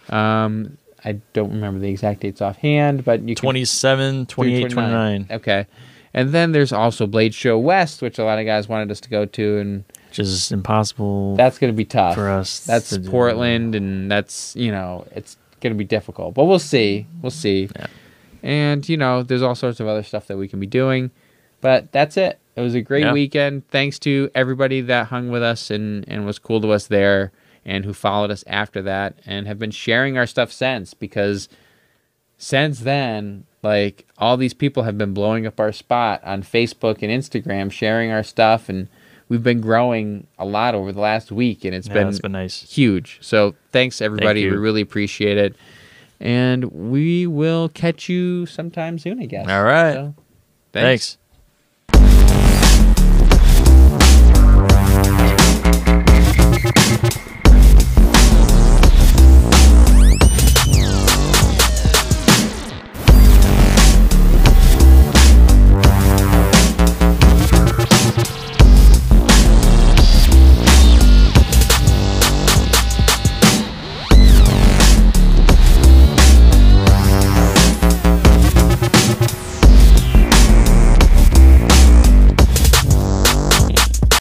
Um, 0.10 0.78
I 1.04 1.14
don't 1.34 1.50
remember 1.50 1.80
the 1.80 1.90
exact 1.90 2.20
dates 2.20 2.44
offhand, 2.44 3.04
but 3.04 3.22
you 3.22 3.34
can 3.34 3.42
27, 3.42 4.28
28, 4.28 4.70
29, 4.70 5.28
Okay. 5.32 5.66
And 6.14 6.30
then 6.30 6.52
there's 6.52 6.72
also 6.72 7.08
Blade 7.08 7.34
Show 7.34 7.58
West, 7.58 8.04
which 8.04 8.20
a 8.20 8.24
lot 8.24 8.38
of 8.38 8.46
guys 8.46 8.70
wanted 8.70 8.92
us 8.92 9.00
to 9.00 9.10
go 9.10 9.26
to, 9.26 9.58
and 9.58 9.84
which 10.14 10.20
is 10.20 10.52
impossible 10.52 11.36
that's 11.36 11.58
going 11.58 11.74
to 11.74 11.76
be 11.76 11.86
tough 11.86 12.14
for 12.14 12.30
us. 12.30 12.60
that's 12.60 12.92
to. 12.92 13.00
Portland, 13.00 13.74
and 13.74 14.12
that's 14.12 14.56
you 14.56 14.72
know 14.72 15.08
it's 15.16 15.38
gonna 15.60 15.74
be 15.74 15.84
difficult, 15.86 16.36
but 16.36 16.46
we'll 16.46 16.60
see. 16.60 17.08
We'll 17.24 17.32
see. 17.32 17.68
Yeah. 17.76 17.88
And 18.44 18.88
you 18.88 18.96
know, 18.96 19.24
there's 19.24 19.42
all 19.42 19.56
sorts 19.56 19.80
of 19.80 19.88
other 19.88 20.04
stuff 20.04 20.28
that 20.28 20.38
we 20.38 20.48
can 20.48 20.60
be 20.60 20.68
doing, 20.68 21.10
but 21.62 21.92
that's 21.92 22.16
it. 22.18 22.38
It 22.56 22.62
was 22.62 22.76
a 22.76 22.82
great 22.82 23.06
Yeah. 23.06 23.14
weekend. 23.14 23.68
Thanks 23.70 23.98
to 24.00 24.30
everybody 24.36 24.82
that 24.82 25.08
hung 25.08 25.30
with 25.32 25.42
us 25.42 25.72
and 25.72 26.06
and 26.08 26.28
was 26.28 26.38
cool 26.38 26.62
to 26.62 26.70
us 26.74 26.86
there, 26.86 27.32
and 27.66 27.84
who 27.84 27.94
followed 27.94 28.30
us 28.30 28.44
after 28.46 28.84
that, 28.84 29.16
and 29.26 29.48
have 29.48 29.58
been 29.58 29.72
sharing 29.72 30.16
our 30.16 30.28
stuff 30.28 30.52
since. 30.52 30.94
Because 30.94 31.50
since 32.38 32.82
then, 32.82 33.46
like 33.64 34.06
all 34.20 34.38
these 34.38 34.54
people 34.54 34.84
have 34.84 34.98
been 35.00 35.14
blowing 35.16 35.48
up 35.48 35.60
our 35.60 35.72
spot 35.72 36.22
on 36.24 36.44
Facebook 36.44 37.02
and 37.02 37.10
Instagram, 37.10 37.72
sharing 37.72 38.12
our 38.12 38.22
stuff, 38.24 38.70
and 38.70 38.90
we've 39.30 39.44
been 39.44 39.62
growing 39.62 40.28
a 40.38 40.46
lot 40.46 40.76
over 40.76 40.92
the 40.92 41.00
last 41.00 41.32
week, 41.32 41.66
and 41.66 41.74
it's 41.76 41.88
Yeah, 41.88 41.94
been 41.96 42.08
it's 42.10 42.20
been 42.20 42.32
nice. 42.34 42.62
huge. 42.72 43.18
So 43.22 43.56
thanks 43.72 44.02
everybody. 44.02 44.42
you. 44.42 44.52
We 44.52 44.58
really 44.58 44.82
appreciate 44.82 45.38
it. 45.38 45.56
And 46.20 46.66
we 46.72 47.28
will 47.28 47.68
catch 47.70 48.08
you 48.08 48.46
sometime 48.46 48.98
soon, 48.98 49.20
I 49.20 49.26
guess. 49.26 49.48
All 49.50 49.64
right. 49.64 49.94
So, 49.94 50.16
Thanks. 50.72 51.18